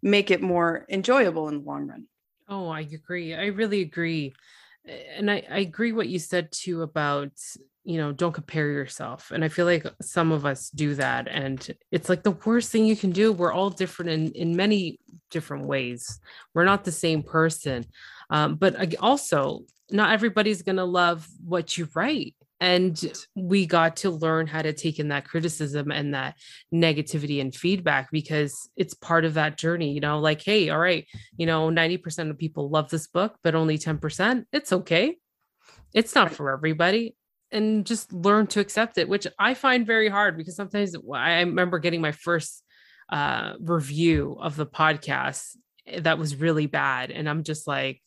make 0.00 0.30
it 0.30 0.40
more 0.40 0.86
enjoyable 0.88 1.48
in 1.48 1.58
the 1.58 1.64
long 1.64 1.88
run. 1.88 2.06
Oh, 2.48 2.68
I 2.68 2.80
agree. 2.80 3.34
I 3.34 3.46
really 3.46 3.80
agree. 3.80 4.32
And 5.16 5.30
I, 5.30 5.44
I 5.50 5.58
agree 5.58 5.92
what 5.92 6.08
you 6.08 6.18
said 6.18 6.50
too 6.52 6.82
about 6.82 7.32
you 7.84 7.96
know 7.98 8.12
don't 8.12 8.32
compare 8.32 8.70
yourself 8.70 9.30
and 9.32 9.44
i 9.44 9.48
feel 9.48 9.66
like 9.66 9.86
some 10.00 10.32
of 10.32 10.46
us 10.46 10.70
do 10.70 10.94
that 10.94 11.26
and 11.28 11.74
it's 11.90 12.08
like 12.08 12.22
the 12.22 12.36
worst 12.44 12.70
thing 12.70 12.84
you 12.84 12.96
can 12.96 13.10
do 13.10 13.32
we're 13.32 13.52
all 13.52 13.70
different 13.70 14.10
in 14.10 14.30
in 14.32 14.56
many 14.56 14.98
different 15.30 15.66
ways 15.66 16.20
we're 16.54 16.64
not 16.64 16.84
the 16.84 16.92
same 16.92 17.22
person 17.22 17.84
um, 18.30 18.54
but 18.54 18.96
also 19.00 19.64
not 19.90 20.12
everybody's 20.12 20.62
going 20.62 20.76
to 20.76 20.84
love 20.84 21.26
what 21.44 21.76
you 21.76 21.88
write 21.94 22.34
and 22.60 23.12
we 23.34 23.66
got 23.66 23.96
to 23.96 24.10
learn 24.10 24.46
how 24.46 24.62
to 24.62 24.72
take 24.72 25.00
in 25.00 25.08
that 25.08 25.24
criticism 25.24 25.90
and 25.90 26.14
that 26.14 26.36
negativity 26.72 27.40
and 27.40 27.54
feedback 27.54 28.08
because 28.12 28.70
it's 28.76 28.94
part 28.94 29.24
of 29.24 29.34
that 29.34 29.58
journey 29.58 29.92
you 29.92 30.00
know 30.00 30.20
like 30.20 30.40
hey 30.40 30.70
all 30.70 30.78
right 30.78 31.06
you 31.36 31.46
know 31.46 31.68
90% 31.68 32.30
of 32.30 32.38
people 32.38 32.70
love 32.70 32.88
this 32.90 33.08
book 33.08 33.36
but 33.42 33.56
only 33.56 33.76
10% 33.76 34.44
it's 34.52 34.72
okay 34.72 35.16
it's 35.92 36.14
not 36.14 36.32
for 36.32 36.52
everybody 36.52 37.16
and 37.52 37.86
just 37.86 38.12
learn 38.12 38.46
to 38.46 38.60
accept 38.60 38.98
it 38.98 39.08
which 39.08 39.26
i 39.38 39.54
find 39.54 39.86
very 39.86 40.08
hard 40.08 40.36
because 40.36 40.56
sometimes 40.56 40.96
i 41.14 41.40
remember 41.40 41.78
getting 41.78 42.00
my 42.00 42.12
first 42.12 42.64
uh, 43.10 43.52
review 43.60 44.38
of 44.40 44.56
the 44.56 44.66
podcast 44.66 45.56
eh, 45.86 46.00
that 46.00 46.18
was 46.18 46.34
really 46.36 46.66
bad 46.66 47.10
and 47.10 47.28
i'm 47.28 47.42
just 47.42 47.66
like 47.66 48.00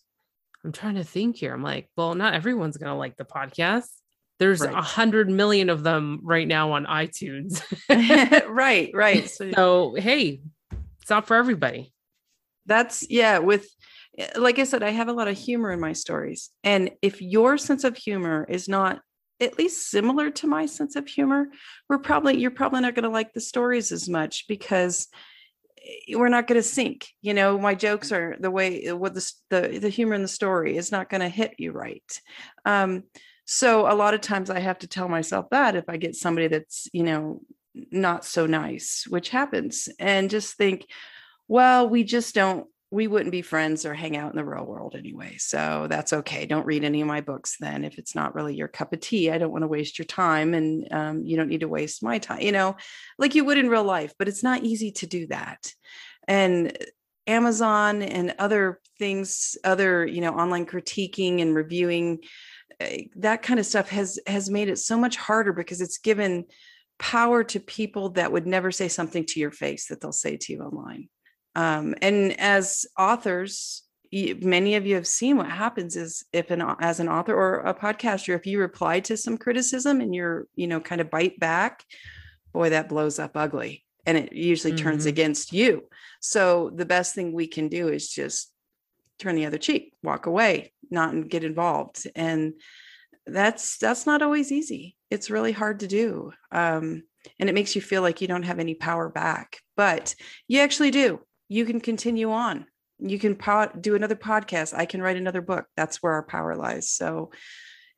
i'm 0.64 0.72
trying 0.72 0.96
to 0.96 1.04
think 1.04 1.38
here. 1.38 1.54
I'm 1.54 1.62
like 1.62 1.90
well 1.96 2.16
not 2.16 2.34
everyone's 2.34 2.78
gonna 2.78 2.98
like 2.98 3.16
the 3.18 3.26
podcast. 3.26 3.90
There's 4.38 4.62
a 4.62 4.68
right. 4.68 4.84
hundred 4.84 5.30
million 5.30 5.70
of 5.70 5.84
them 5.84 6.20
right 6.24 6.48
now 6.48 6.74
on 6.74 6.86
itunes. 6.86 7.62
Right 8.50 8.92
right. 8.94 9.30
So, 9.30 9.52
so 9.56 9.96
hey 9.96 10.42
it's 11.02 11.10
not 11.10 11.28
for 11.28 11.38
everybody. 11.38 11.94
That's 12.66 13.08
yeah 13.10 13.38
with 13.38 13.68
eh, 14.18 14.28
like 14.38 14.58
i 14.58 14.64
said 14.64 14.82
i 14.82 14.90
have 14.90 15.08
a 15.08 15.14
lot 15.14 15.28
of 15.28 15.38
humor 15.38 15.72
in 15.72 15.80
my 15.80 15.94
stories 15.94 16.50
and 16.64 16.90
if 17.04 17.22
your 17.22 17.60
sense 17.60 17.84
of 17.84 17.96
humor 17.96 18.46
is 18.50 18.68
not 18.68 19.02
at 19.40 19.58
least 19.58 19.90
similar 19.90 20.30
to 20.32 20.48
my 20.48 20.66
sense 20.66 20.96
of 20.96 21.08
humor 21.08 21.48
we're 21.90 21.98
probably 21.98 22.38
you're 22.38 22.52
probably 22.52 22.82
not 22.82 22.96
going 22.96 23.04
to 23.04 23.10
like 23.10 23.34
the 23.34 23.42
stories 23.42 23.92
as 23.92 24.08
much 24.08 24.48
because 24.48 25.08
eh, 25.78 26.16
we're 26.16 26.30
not 26.30 26.48
going 26.48 26.60
to 26.60 26.64
sink. 26.64 27.08
you 27.22 27.34
know 27.34 27.58
my 27.58 27.76
jokes 27.76 28.12
are 28.12 28.36
the 28.40 28.52
way 28.52 28.92
what 28.92 29.14
the 29.14 29.32
the, 29.50 29.80
the 29.80 29.90
humor 29.90 30.16
in 30.16 30.22
the 30.22 30.28
story 30.28 30.78
is 30.78 30.92
not 30.92 31.10
going 31.10 31.22
to 31.22 31.30
hit 31.30 31.56
you 31.58 31.72
right 31.72 32.22
um 32.66 33.04
so 33.46 33.92
a 33.92 33.94
lot 33.94 34.14
of 34.14 34.22
times 34.22 34.50
i 34.50 34.60
have 34.60 34.80
to 34.80 34.88
tell 34.88 35.08
myself 35.08 35.46
that 35.52 35.76
if 35.76 35.86
i 35.88 35.98
get 35.98 36.16
somebody 36.16 36.48
that's 36.48 36.88
you 36.94 37.04
know 37.04 37.42
not 37.92 38.24
so 38.24 38.46
nice 38.46 39.06
which 39.10 39.30
happens 39.30 39.90
and 40.00 40.30
just 40.30 40.56
think 40.56 40.86
well 41.48 41.90
we 41.90 42.04
just 42.04 42.34
don't 42.34 42.68
we 42.92 43.08
wouldn't 43.08 43.32
be 43.32 43.42
friends 43.42 43.86
or 43.86 43.94
hang 43.94 44.16
out 44.16 44.32
in 44.32 44.38
the 44.38 44.46
real 44.46 44.66
world 44.66 44.96
anyway. 44.96 45.36
So 45.38 45.88
that's 45.90 46.14
okay. 46.14 46.46
Don't 46.46 46.66
read 46.66 46.84
any 46.84 47.02
of 47.02 47.08
my 47.08 47.22
books 47.22 47.58
then 47.60 47.84
if 47.84 47.98
it's 47.98 48.16
not 48.16 48.36
really 48.36 48.56
your 48.56 48.68
cup 48.68 48.94
of 48.94 49.00
tea. 49.00 49.32
I 49.32 49.38
don't 49.38 49.52
want 49.52 49.64
to 49.64 49.68
waste 49.68 49.98
your 49.98 50.06
time 50.06 50.54
and 50.54 50.88
um, 50.92 51.26
you 51.26 51.36
don't 51.36 51.50
need 51.50 51.62
to 51.62 51.68
waste 51.68 52.04
my 52.04 52.20
time, 52.20 52.42
you 52.42 52.52
know, 52.52 52.76
like 53.18 53.36
you 53.36 53.44
would 53.44 53.58
in 53.58 53.70
real 53.70 53.84
life, 53.84 54.14
but 54.20 54.28
it's 54.28 54.44
not 54.44 54.64
easy 54.64 54.92
to 54.92 55.08
do 55.08 55.28
that. 55.28 55.72
And 56.28 56.78
Amazon 57.28 58.04
and 58.04 58.36
other 58.38 58.80
things, 59.00 59.58
other, 59.64 60.06
you 60.06 60.22
know, 60.22 60.34
online 60.34 60.68
critiquing 60.68 61.42
and 61.42 61.56
reviewing, 61.56 62.20
eh, 62.80 63.06
that 63.16 63.42
kind 63.42 63.60
of 63.60 63.66
stuff 63.66 63.90
has 63.90 64.20
has 64.28 64.50
made 64.50 64.70
it 64.70 64.78
so 64.78 64.98
much 64.98 65.18
harder 65.18 65.54
because 65.54 65.82
it's 65.82 65.98
given 65.98 66.46
power 67.00 67.44
to 67.44 67.60
people 67.60 68.12
that 68.12 68.32
would 68.32 68.46
never 68.46 68.72
say 68.72 68.88
something 68.88 69.26
to 69.26 69.40
your 69.40 69.52
face 69.52 69.88
that 69.88 70.00
they'll 70.00 70.12
say 70.12 70.38
to 70.38 70.54
you 70.54 70.62
online 70.62 71.10
um, 71.56 71.96
and 72.02 72.40
as 72.40 72.86
authors, 72.98 73.84
many 74.12 74.76
of 74.76 74.86
you 74.86 74.96
have 74.96 75.08
seen 75.08 75.38
what 75.38 75.50
happens 75.50 75.96
is 75.96 76.26
if 76.32 76.52
an 76.52 76.62
as 76.80 77.00
an 77.00 77.10
author 77.10 77.34
or 77.34 77.62
a 77.62 77.74
podcaster, 77.74 78.36
if 78.36 78.46
you 78.46 78.60
reply 78.60 79.00
to 79.02 79.18
some 79.18 79.38
criticism 79.38 80.02
and 80.02 80.14
you're, 80.14 80.48
you 80.56 80.68
know, 80.68 80.80
kind 80.80 81.02
of 81.02 81.10
bite 81.10 81.40
back, 81.40 81.84
boy, 82.54 82.70
that 82.70 82.90
blows 82.90 83.20
up 83.20 83.36
ugly. 83.36 83.84
And 84.06 84.18
it 84.18 84.34
usually 84.34 84.74
mm-hmm. 84.74 84.84
turns 84.84 85.06
against 85.06 85.52
you. 85.52 85.86
So 86.20 86.72
the 86.76 86.86
best 86.86 87.16
thing 87.16 87.34
we 87.34 87.48
can 87.48 87.70
do 87.70 87.88
is 87.90 88.10
just 88.10 88.52
turn 89.18 89.36
the 89.36 89.46
other 89.46 89.58
cheek, 89.58 89.94
walk 90.04 90.28
away, 90.28 90.74
not 90.92 91.30
get 91.30 91.44
involved. 91.44 92.06
And 92.16 92.54
that's 93.26 93.78
that's 93.78 94.06
not 94.06 94.22
always 94.22 94.52
easy. 94.52 94.96
It's 95.10 95.32
really 95.32 95.54
hard 95.54 95.80
to 95.80 95.88
do. 95.88 96.32
Um, 96.52 97.04
and 97.40 97.50
it 97.50 97.56
makes 97.56 97.76
you 97.76 97.82
feel 97.82 98.02
like 98.02 98.22
you 98.22 98.28
don't 98.28 98.44
have 98.44 98.60
any 98.60 98.76
power 98.76 99.10
back, 99.10 99.62
but 99.76 100.14
you 100.48 100.60
actually 100.60 100.92
do 100.92 101.22
you 101.48 101.66
can 101.66 101.80
continue 101.80 102.32
on. 102.32 102.66
You 103.00 103.20
can 103.20 103.38
do 103.82 103.96
another 103.96 104.16
podcast. 104.16 104.74
I 104.74 104.86
can 104.86 105.02
write 105.02 105.18
another 105.18 105.42
book. 105.42 105.66
That's 105.76 106.02
where 106.02 106.14
our 106.14 106.24
power 106.24 106.56
lies. 106.56 106.90
So 106.90 107.32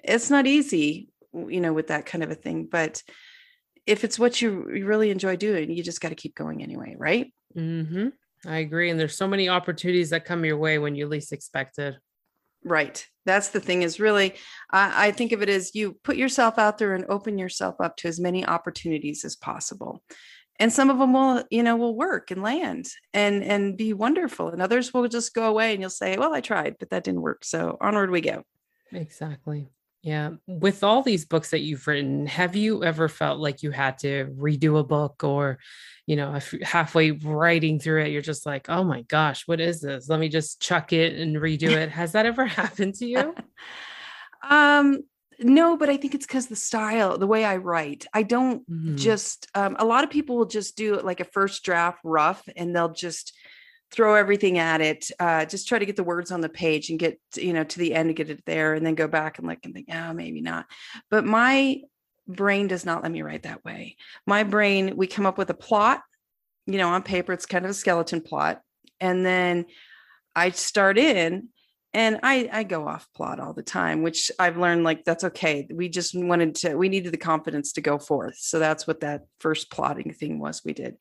it's 0.04 0.30
not 0.30 0.48
easy, 0.48 1.10
you 1.34 1.62
know, 1.62 1.74
with 1.74 1.88
that 1.88 2.06
kind 2.06 2.24
of 2.24 2.32
a 2.32 2.36
thing. 2.36 2.68
But 2.70 3.04
if 3.86 4.04
it's 4.04 4.20
what 4.20 4.42
you 4.42 4.64
really 4.64 5.12
enjoy 5.12 5.36
doing, 5.36 5.72
you 5.72 5.84
just 5.84 6.02
got 6.02 6.10
to 6.10 6.16
keep 6.16 6.36
going 6.36 6.64
anyway, 6.64 6.96
right? 6.98 7.32
Mm-hmm. 7.56 8.10
I 8.46 8.58
agree. 8.58 8.90
And 8.90 9.00
there's 9.00 9.18
so 9.18 9.28
many 9.28 9.50
opportunities 9.50 10.10
that 10.10 10.26
come 10.26 10.46
your 10.46 10.58
way 10.58 10.78
when 10.78 10.96
you 10.96 11.08
least 11.08 11.32
expect 11.32 11.80
it. 11.80 11.96
Right. 12.64 13.06
That's 13.26 13.50
the 13.50 13.60
thing 13.60 13.84
is 13.84 14.00
really, 14.00 14.36
I, 14.72 15.08
I 15.08 15.12
think 15.12 15.32
of 15.32 15.42
it 15.42 15.50
as 15.50 15.76
you 15.76 15.98
put 16.04 16.18
yourself 16.18 16.58
out 16.58 16.78
there 16.78 16.96
and 16.96 17.06
open 17.08 17.38
yourself 17.38 17.76
up 17.80 17.98
to 17.98 18.08
as 18.08 18.20
many 18.20 18.46
opportunities 18.46 19.24
as 19.24 19.36
possible 19.36 20.04
and 20.60 20.74
some 20.74 20.89
of 20.89 20.98
them 20.98 21.13
will 21.13 21.43
you 21.50 21.63
know 21.63 21.76
will 21.76 21.96
work 21.96 22.32
and 22.32 22.41
land 22.41 22.89
and 23.13 23.43
and 23.43 23.78
be 23.78 23.93
wonderful 23.93 24.50
and 24.50 24.62
others 24.62 24.93
will 24.93 25.08
just 25.08 25.34
go 25.34 25.46
away 25.46 25.72
and 25.72 25.82
you'll 25.82 25.89
say 25.89 26.17
well 26.17 26.34
i 26.34 26.41
tried 26.41 26.76
but 26.80 26.89
that 26.89 27.04
didn't 27.04 27.22
work 27.22 27.43
so 27.43 27.78
onward 27.82 28.10
we 28.10 28.22
go. 28.22 28.43
Exactly. 28.91 29.70
Yeah 30.04 30.32
with 30.48 30.84
all 30.84 31.02
these 31.02 31.26
books 31.26 31.50
that 31.52 31.60
you've 31.60 31.86
written 31.88 32.28
have 32.28 32.56
you 32.56 32.84
ever 32.84 33.10
felt 33.10 33.39
like 33.39 33.63
you 33.63 33.72
had 33.72 33.98
to 34.00 34.26
redo 34.38 34.80
a 34.80 34.84
book 34.84 35.24
or 35.24 35.58
you 36.06 36.15
know 36.15 36.36
if 36.36 36.54
halfway 36.62 37.12
writing 37.12 37.80
through 37.80 38.04
it 38.04 38.12
you're 38.12 38.22
just 38.22 38.46
like 38.46 38.70
oh 38.70 38.84
my 38.84 39.02
gosh 39.04 39.48
what 39.48 39.60
is 39.60 39.82
this? 39.82 40.08
Let 40.08 40.20
me 40.20 40.30
just 40.30 40.62
chuck 40.62 40.93
it 40.93 41.20
and 41.20 41.36
redo 41.36 41.70
it. 41.84 41.89
Has 41.89 42.13
that 42.13 42.26
ever 42.26 42.46
happened 42.46 42.96
to 42.96 43.06
you? 43.06 43.36
Um 44.50 45.02
no, 45.39 45.78
but 45.78 45.89
I 45.89 45.97
think 45.97 46.15
it's 46.15 46.26
because 46.26 46.47
the 46.47 46.56
style, 46.56 47.17
the 47.17 47.28
way 47.28 47.45
I 47.45 47.58
write. 47.58 48.06
I 48.13 48.23
don't 48.23 48.69
mm-hmm. 48.69 48.95
just, 48.95 49.47
um, 49.54 49.76
a 49.80 49.86
lot 49.86 50.04
of 50.04 50.10
people 50.10 50.38
will 50.38 50.45
just 50.45 50.76
do 50.76 51.00
like 51.00 51.19
a 51.19 51.26
first 51.26 51.63
draft 51.63 52.00
rough 52.04 52.47
and 52.56 52.76
they'll 52.76 52.93
just 52.93 53.34
throw 53.91 54.15
everything 54.15 54.58
at 54.58 54.82
it, 54.82 55.12
uh, 55.19 55.45
just 55.45 55.67
try 55.67 55.80
to 55.80 55.86
get 55.86 55.95
the 55.95 56.04
words 56.04 56.32
on 56.32 56.41
the 56.41 56.50
page 56.50 56.89
and 56.89 57.00
get, 57.00 57.19
you 57.36 57.54
know, 57.54 57.63
to 57.63 57.80
the 57.80 57.93
end 57.93 58.10
to 58.10 58.13
get 58.13 58.30
it 58.30 58.43
there 58.45 58.73
and 58.73 58.86
then 58.86 58.95
go 58.95 59.08
back 59.08 59.38
and 59.38 59.47
like 59.47 59.60
and 59.63 59.73
think, 59.73 59.88
oh, 59.91 60.13
maybe 60.13 60.41
not. 60.41 60.65
But 61.10 61.26
my 61.26 61.82
brain 62.28 62.67
does 62.67 62.86
not 62.86 63.04
let 63.04 63.12
me 63.12 63.21
write 63.21 63.43
that 63.43 63.63
way. 63.63 63.95
My 64.26 64.43
brain, 64.43 64.97
we 64.97 65.08
come 65.08 65.26
up 65.26 65.38
with 65.38 65.50
a 65.50 65.56
plot, 65.56 66.02
you 66.65 66.78
know, 66.78 66.89
on 66.89 67.04
paper, 67.04 67.32
it's 67.32 67.45
kind 67.45 67.63
of 67.63 67.71
a 67.71 67.76
skeleton 67.76 68.21
plot. 68.21 68.62
And 69.00 69.26
then 69.26 69.67
I 70.36 70.50
start 70.50 70.97
in 70.97 71.50
and 71.98 72.20
I, 72.22 72.48
I 72.54 72.64
go 72.64 72.88
off 72.88 73.12
plot 73.16 73.40
all 73.40 73.54
the 73.54 73.64
time 73.64 74.04
which 74.04 74.32
i've 74.38 74.58
learned 74.58 74.84
like 74.84 75.04
that's 75.04 75.24
okay. 75.24 75.68
We 75.74 75.90
just 75.90 76.14
wanted 76.16 76.54
to 76.56 76.76
we 76.76 76.90
needed 76.90 77.12
the 77.12 77.18
confidence 77.18 77.74
to 77.74 77.82
go 77.82 77.98
forth. 77.98 78.38
So 78.38 78.60
that's 78.60 78.86
what 78.86 79.00
that 79.00 79.26
first 79.40 79.72
plotting 79.72 80.14
thing 80.14 80.40
was 80.40 80.62
we 80.64 80.74
did. 80.74 80.98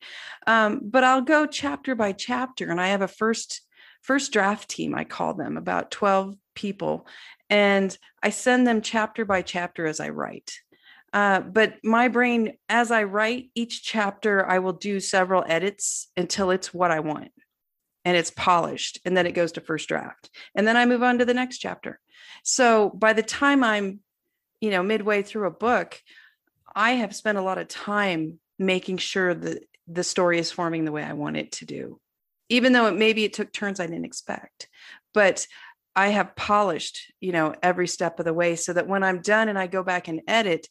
Um, 0.47 0.81
but 0.83 1.03
i'll 1.03 1.21
go 1.21 1.45
chapter 1.45 1.93
by 1.93 2.11
chapter 2.11 2.69
and 2.71 2.81
i 2.81 2.87
have 2.87 3.03
a 3.03 3.07
first 3.07 3.61
first 4.01 4.33
draft 4.33 4.69
team 4.69 4.95
i 4.95 5.03
call 5.03 5.35
them 5.35 5.55
about 5.55 5.91
12 5.91 6.35
people. 6.55 7.07
And 7.49 7.95
i 8.23 8.31
send 8.31 8.65
them 8.65 8.81
chapter 8.81 9.23
by 9.23 9.43
chapter 9.43 9.85
as 9.85 9.99
i 9.99 10.09
write. 10.09 10.51
Uh, 11.13 11.41
but 11.41 11.75
my 11.83 12.07
brain 12.07 12.57
as 12.69 12.89
i 12.89 13.03
write 13.03 13.51
each 13.53 13.83
chapter 13.83 14.45
i 14.49 14.57
will 14.57 14.73
do 14.73 14.99
several 14.99 15.43
edits 15.47 16.07
until 16.17 16.49
it's 16.49 16.73
what 16.73 16.89
i 16.91 16.99
want 16.99 17.31
and 18.07 18.15
it's 18.15 18.31
polished 18.31 19.01
and 19.03 19.17
then 19.17 19.27
it 19.27 19.33
goes 19.33 19.51
to 19.51 19.59
first 19.59 19.89
draft. 19.89 20.29
And 20.55 20.65
then 20.65 20.77
i 20.77 20.85
move 20.85 21.03
on 21.03 21.17
to 21.17 21.25
the 21.25 21.33
next 21.33 21.57
chapter. 21.57 21.99
So 22.41 22.89
by 22.89 23.11
the 23.11 23.21
time 23.21 23.65
i'm 23.65 23.99
you 24.61 24.71
know 24.71 24.81
midway 24.81 25.21
through 25.23 25.47
a 25.47 25.51
book 25.51 26.01
i 26.73 26.91
have 26.91 27.13
spent 27.13 27.37
a 27.37 27.41
lot 27.41 27.57
of 27.57 27.67
time 27.67 28.39
making 28.57 28.97
sure 28.97 29.33
that 29.33 29.61
the 29.89 30.05
story 30.05 30.39
is 30.39 30.51
forming 30.51 30.85
the 30.85 30.91
way 30.93 31.03
i 31.03 31.13
want 31.13 31.35
it 31.35 31.51
to 31.53 31.65
do. 31.65 31.99
Even 32.47 32.71
though 32.71 32.85
it 32.85 32.95
maybe 32.95 33.25
it 33.25 33.33
took 33.33 33.51
turns 33.51 33.81
i 33.81 33.85
didn't 33.85 34.05
expect 34.05 34.69
but 35.13 35.45
i 35.93 36.07
have 36.07 36.35
polished 36.37 37.11
you 37.19 37.33
know 37.33 37.53
every 37.61 37.87
step 37.87 38.19
of 38.19 38.25
the 38.25 38.33
way 38.33 38.55
so 38.55 38.71
that 38.71 38.87
when 38.87 39.03
i'm 39.03 39.19
done 39.19 39.49
and 39.49 39.59
i 39.59 39.67
go 39.67 39.83
back 39.83 40.07
and 40.07 40.21
edit 40.27 40.69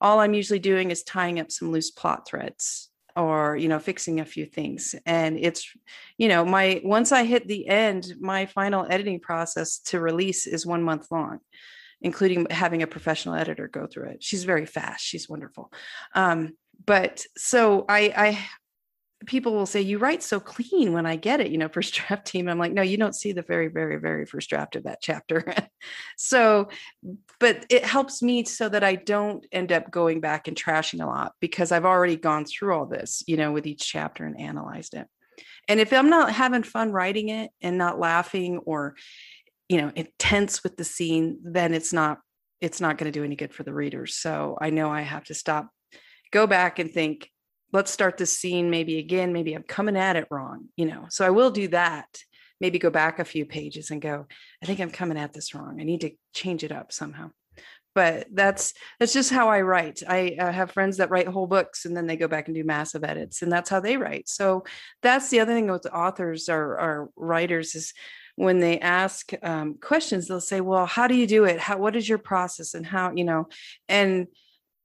all 0.00 0.20
i'm 0.20 0.32
usually 0.32 0.60
doing 0.60 0.92
is 0.92 1.02
tying 1.02 1.40
up 1.40 1.50
some 1.50 1.72
loose 1.72 1.90
plot 1.90 2.28
threads 2.28 2.87
or 3.18 3.56
you 3.56 3.68
know 3.68 3.78
fixing 3.78 4.20
a 4.20 4.24
few 4.24 4.46
things. 4.46 4.94
And 5.04 5.38
it's 5.38 5.70
you 6.16 6.28
know 6.28 6.44
my 6.44 6.80
once 6.84 7.12
i 7.12 7.24
hit 7.24 7.46
the 7.48 7.68
end 7.68 8.14
my 8.20 8.46
final 8.46 8.86
editing 8.88 9.20
process 9.20 9.78
to 9.86 10.00
release 10.00 10.46
is 10.46 10.64
one 10.66 10.82
month 10.82 11.08
long 11.10 11.40
including 12.00 12.46
having 12.50 12.82
a 12.82 12.86
professional 12.86 13.34
editor 13.34 13.66
go 13.66 13.86
through 13.86 14.08
it. 14.10 14.22
She's 14.22 14.44
very 14.44 14.66
fast. 14.66 15.04
She's 15.04 15.28
wonderful. 15.28 15.72
Um, 16.14 16.56
but 16.86 17.24
so 17.36 17.84
i 17.88 18.12
i 18.16 18.48
people 19.26 19.52
will 19.52 19.66
say 19.66 19.80
you 19.80 19.98
write 19.98 20.22
so 20.22 20.38
clean 20.38 20.92
when 20.92 21.04
i 21.04 21.16
get 21.16 21.40
it 21.40 21.50
you 21.50 21.58
know 21.58 21.68
first 21.68 21.94
draft 22.08 22.26
team. 22.26 22.48
I'm 22.48 22.58
like 22.58 22.72
no 22.72 22.82
you 22.82 22.96
don't 22.96 23.14
see 23.14 23.32
the 23.32 23.42
very 23.42 23.68
very 23.68 23.96
very 23.96 24.26
first 24.26 24.48
draft 24.48 24.76
of 24.76 24.84
that 24.84 25.00
chapter. 25.00 25.54
So 26.16 26.68
but 27.38 27.64
it 27.70 27.84
helps 27.84 28.20
me 28.22 28.44
so 28.44 28.68
that 28.68 28.82
i 28.82 28.96
don't 28.96 29.46
end 29.52 29.70
up 29.70 29.90
going 29.90 30.20
back 30.20 30.48
and 30.48 30.56
trashing 30.56 31.02
a 31.02 31.06
lot 31.06 31.32
because 31.40 31.70
i've 31.70 31.84
already 31.84 32.16
gone 32.16 32.44
through 32.44 32.74
all 32.74 32.86
this 32.86 33.22
you 33.28 33.36
know 33.36 33.52
with 33.52 33.66
each 33.66 33.86
chapter 33.86 34.24
and 34.24 34.40
analyzed 34.40 34.94
it. 34.94 35.06
And 35.68 35.78
if 35.78 35.92
i'm 35.92 36.10
not 36.10 36.32
having 36.32 36.64
fun 36.64 36.90
writing 36.90 37.28
it 37.28 37.50
and 37.62 37.78
not 37.78 38.00
laughing 38.00 38.58
or 38.58 38.96
you 39.68 39.80
know 39.80 39.92
intense 39.94 40.62
with 40.62 40.76
the 40.76 40.84
scene 40.84 41.38
then 41.42 41.74
it's 41.74 41.92
not 41.92 42.18
it's 42.60 42.80
not 42.80 42.98
going 42.98 43.10
to 43.10 43.18
do 43.18 43.24
any 43.24 43.36
good 43.36 43.54
for 43.54 43.62
the 43.62 43.74
readers 43.74 44.14
so 44.14 44.58
i 44.60 44.70
know 44.70 44.90
i 44.90 45.02
have 45.02 45.24
to 45.24 45.34
stop 45.34 45.68
go 46.32 46.46
back 46.46 46.78
and 46.78 46.90
think 46.90 47.30
let's 47.72 47.90
start 47.90 48.16
this 48.16 48.36
scene 48.36 48.70
maybe 48.70 48.98
again 48.98 49.32
maybe 49.32 49.54
i'm 49.54 49.62
coming 49.62 49.96
at 49.96 50.16
it 50.16 50.26
wrong 50.30 50.66
you 50.76 50.86
know 50.86 51.06
so 51.08 51.24
i 51.24 51.30
will 51.30 51.50
do 51.50 51.68
that 51.68 52.06
maybe 52.60 52.78
go 52.78 52.90
back 52.90 53.18
a 53.18 53.24
few 53.24 53.44
pages 53.44 53.90
and 53.90 54.02
go 54.02 54.26
i 54.62 54.66
think 54.66 54.80
i'm 54.80 54.90
coming 54.90 55.18
at 55.18 55.32
this 55.32 55.54
wrong 55.54 55.78
i 55.80 55.84
need 55.84 56.00
to 56.00 56.10
change 56.32 56.64
it 56.64 56.72
up 56.72 56.92
somehow 56.92 57.30
but 57.98 58.28
that's 58.32 58.74
that's 59.00 59.12
just 59.12 59.32
how 59.32 59.48
I 59.48 59.62
write. 59.62 60.04
I 60.06 60.36
uh, 60.38 60.52
have 60.52 60.70
friends 60.70 60.98
that 60.98 61.10
write 61.10 61.26
whole 61.26 61.48
books 61.48 61.84
and 61.84 61.96
then 61.96 62.06
they 62.06 62.16
go 62.16 62.28
back 62.28 62.46
and 62.46 62.54
do 62.54 62.62
massive 62.62 63.02
edits, 63.02 63.42
and 63.42 63.50
that's 63.50 63.68
how 63.68 63.80
they 63.80 63.96
write. 63.96 64.28
So 64.28 64.62
that's 65.02 65.30
the 65.30 65.40
other 65.40 65.52
thing 65.52 65.68
with 65.68 65.84
authors 65.92 66.48
or, 66.48 66.78
or 66.78 67.10
writers 67.16 67.74
is 67.74 67.92
when 68.36 68.60
they 68.60 68.78
ask 68.78 69.32
um, 69.42 69.78
questions, 69.80 70.28
they'll 70.28 70.40
say, 70.40 70.60
"Well, 70.60 70.86
how 70.86 71.08
do 71.08 71.16
you 71.16 71.26
do 71.26 71.44
it? 71.44 71.58
How 71.58 71.78
what 71.78 71.96
is 71.96 72.08
your 72.08 72.18
process 72.18 72.74
and 72.74 72.86
how 72.86 73.12
you 73.16 73.24
know?" 73.24 73.48
And 73.88 74.28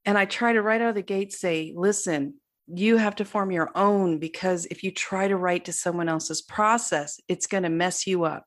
and 0.04 0.18
I 0.18 0.24
try 0.24 0.52
to 0.52 0.60
right 0.60 0.80
out 0.80 0.88
of 0.88 0.96
the 0.96 1.02
gate 1.02 1.32
say, 1.32 1.72
"Listen, 1.76 2.34
you 2.66 2.96
have 2.96 3.16
to 3.16 3.24
form 3.24 3.50
your 3.50 3.70
own 3.74 4.18
because 4.18 4.66
if 4.66 4.82
you 4.82 4.90
try 4.90 5.28
to 5.28 5.36
write 5.36 5.66
to 5.66 5.72
someone 5.72 6.08
else's 6.08 6.42
process, 6.42 7.20
it's 7.28 7.46
going 7.46 7.62
to 7.64 7.68
mess 7.68 8.06
you 8.06 8.24
up. 8.24 8.44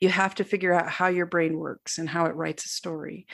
You 0.00 0.08
have 0.08 0.34
to 0.36 0.44
figure 0.44 0.72
out 0.72 0.88
how 0.88 1.08
your 1.08 1.26
brain 1.26 1.58
works 1.58 1.98
and 1.98 2.08
how 2.08 2.26
it 2.26 2.36
writes 2.36 2.64
a 2.64 2.68
story 2.68 3.26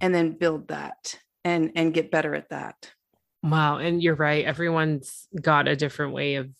and 0.00 0.14
then 0.14 0.38
build 0.38 0.68
that 0.68 1.18
and 1.44 1.72
and 1.74 1.92
get 1.92 2.10
better 2.10 2.34
at 2.34 2.50
that. 2.50 2.92
Wow, 3.42 3.78
and 3.78 4.00
you're 4.00 4.14
right. 4.14 4.44
Everyone's 4.44 5.26
got 5.40 5.66
a 5.66 5.76
different 5.76 6.12
way 6.12 6.36
of 6.36 6.50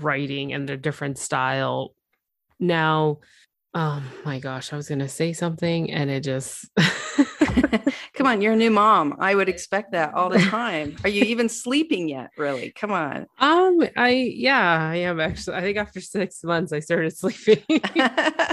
writing 0.00 0.52
and 0.52 0.68
a 0.68 0.76
different 0.76 1.18
style. 1.18 1.94
Now, 2.60 3.20
oh 3.74 4.02
my 4.24 4.38
gosh, 4.38 4.72
I 4.72 4.76
was 4.76 4.88
going 4.88 4.98
to 5.00 5.08
say 5.08 5.32
something 5.32 5.90
and 5.90 6.10
it 6.10 6.20
just 6.20 6.68
Come 8.14 8.26
on, 8.26 8.40
you're 8.40 8.52
a 8.52 8.56
new 8.56 8.70
mom. 8.70 9.16
I 9.18 9.34
would 9.34 9.48
expect 9.48 9.92
that 9.92 10.14
all 10.14 10.28
the 10.28 10.38
time. 10.50 10.96
Are 11.04 11.10
you 11.10 11.22
even 11.24 11.48
sleeping 11.48 12.08
yet? 12.08 12.30
Really? 12.36 12.70
Come 12.72 12.92
on. 12.92 13.26
Um, 13.38 13.82
I 13.96 14.10
yeah, 14.10 14.88
I 14.90 14.96
am 14.96 15.20
actually. 15.20 15.56
I 15.56 15.60
think 15.62 15.78
after 15.78 16.00
six 16.00 16.42
months, 16.44 16.72
I 16.72 16.80
started 16.80 17.16
sleeping. 17.16 17.62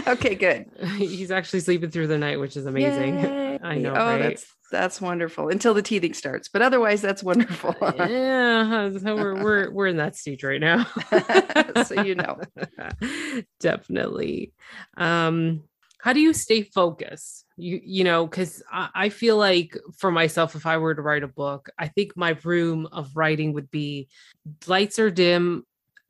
okay, 0.07 0.35
good. 0.35 0.65
He's 0.97 1.31
actually 1.31 1.61
sleeping 1.61 1.89
through 1.89 2.07
the 2.07 2.17
night, 2.17 2.39
which 2.39 2.57
is 2.57 2.65
amazing. 2.65 3.19
Yay. 3.19 3.59
I 3.61 3.77
know. 3.77 3.91
Oh, 3.91 3.93
right? 3.93 4.21
that's 4.21 4.45
that's 4.71 4.99
wonderful 4.99 5.49
until 5.49 5.73
the 5.73 5.81
teething 5.81 6.13
starts. 6.13 6.49
But 6.49 6.61
otherwise, 6.61 7.01
that's 7.01 7.23
wonderful. 7.23 7.75
yeah, 7.81 8.89
so 8.91 9.15
we're 9.15 9.43
we're 9.43 9.71
we're 9.71 9.87
in 9.87 9.97
that 9.97 10.15
stage 10.15 10.43
right 10.43 10.61
now. 10.61 10.85
so 11.85 12.01
you 12.01 12.15
know, 12.15 12.39
definitely. 13.59 14.53
Um, 14.97 15.63
how 16.03 16.11
do 16.11 16.19
you 16.19 16.33
stay 16.33 16.63
focused? 16.63 17.45
You 17.55 17.79
you 17.81 18.03
know 18.03 18.27
because 18.27 18.61
I, 18.69 18.89
I, 18.93 19.09
feel 19.09 19.37
like 19.37 19.77
for 19.97 20.11
myself 20.11 20.55
if 20.55 20.65
i 20.65 20.77
were 20.77 20.95
to 20.95 21.03
write 21.03 21.21
a 21.21 21.27
book 21.27 21.69
i 21.77 21.87
think 21.87 22.17
my 22.17 22.35
room 22.43 22.87
of 22.91 23.15
writing 23.15 23.53
would 23.53 23.69
be 23.69 24.09
lights 24.65 24.97
are 24.97 25.11
dim 25.11 25.63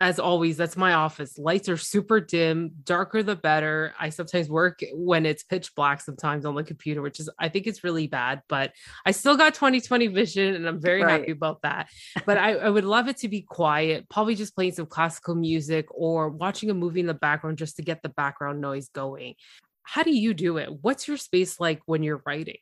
as 0.03 0.19
always. 0.19 0.57
That's 0.57 0.75
my 0.75 0.95
office. 0.95 1.37
Lights 1.37 1.69
are 1.69 1.77
super 1.77 2.19
dim 2.19 2.71
darker 2.83 3.23
the 3.23 3.37
better. 3.37 3.93
I 3.97 4.09
sometimes 4.09 4.49
work 4.49 4.81
when 4.93 5.25
it's 5.25 5.43
pitch 5.43 5.73
black 5.75 6.01
sometimes 6.01 6.45
on 6.45 6.55
the 6.55 6.63
computer 6.63 7.01
which 7.01 7.21
is 7.21 7.29
i 7.39 7.47
think 7.47 7.67
it's 7.67 7.83
really 7.83 8.07
bad 8.07 8.41
but 8.49 8.73
i 9.05 9.11
still 9.11 9.37
got 9.37 9.53
2020 9.53 10.07
vision 10.07 10.55
and 10.55 10.67
i'm 10.67 10.81
very 10.81 11.03
right. 11.03 11.19
happy 11.19 11.31
about 11.31 11.61
that. 11.61 11.87
But 12.25 12.37
I, 12.37 12.55
I 12.55 12.69
would 12.69 12.83
love 12.83 13.07
it 13.07 13.17
to 13.17 13.29
be 13.29 13.41
quiet 13.41 14.09
probably 14.09 14.35
just 14.35 14.55
playing 14.55 14.73
some 14.73 14.87
classical 14.87 15.35
music 15.35 15.85
or 15.89 16.29
watching 16.29 16.69
a 16.69 16.73
movie 16.73 16.99
in 16.99 17.07
the 17.07 17.13
background 17.13 17.57
just 17.57 17.77
to 17.77 17.81
get 17.81 18.01
the 18.01 18.09
background 18.09 18.59
noise 18.59 18.89
going 18.89 19.35
how 19.83 20.03
do 20.03 20.11
you 20.11 20.33
do 20.33 20.57
it? 20.57 20.69
What's 20.81 21.07
your 21.07 21.17
space 21.17 21.59
like 21.59 21.81
when 21.85 22.03
you're 22.03 22.21
writing? 22.25 22.57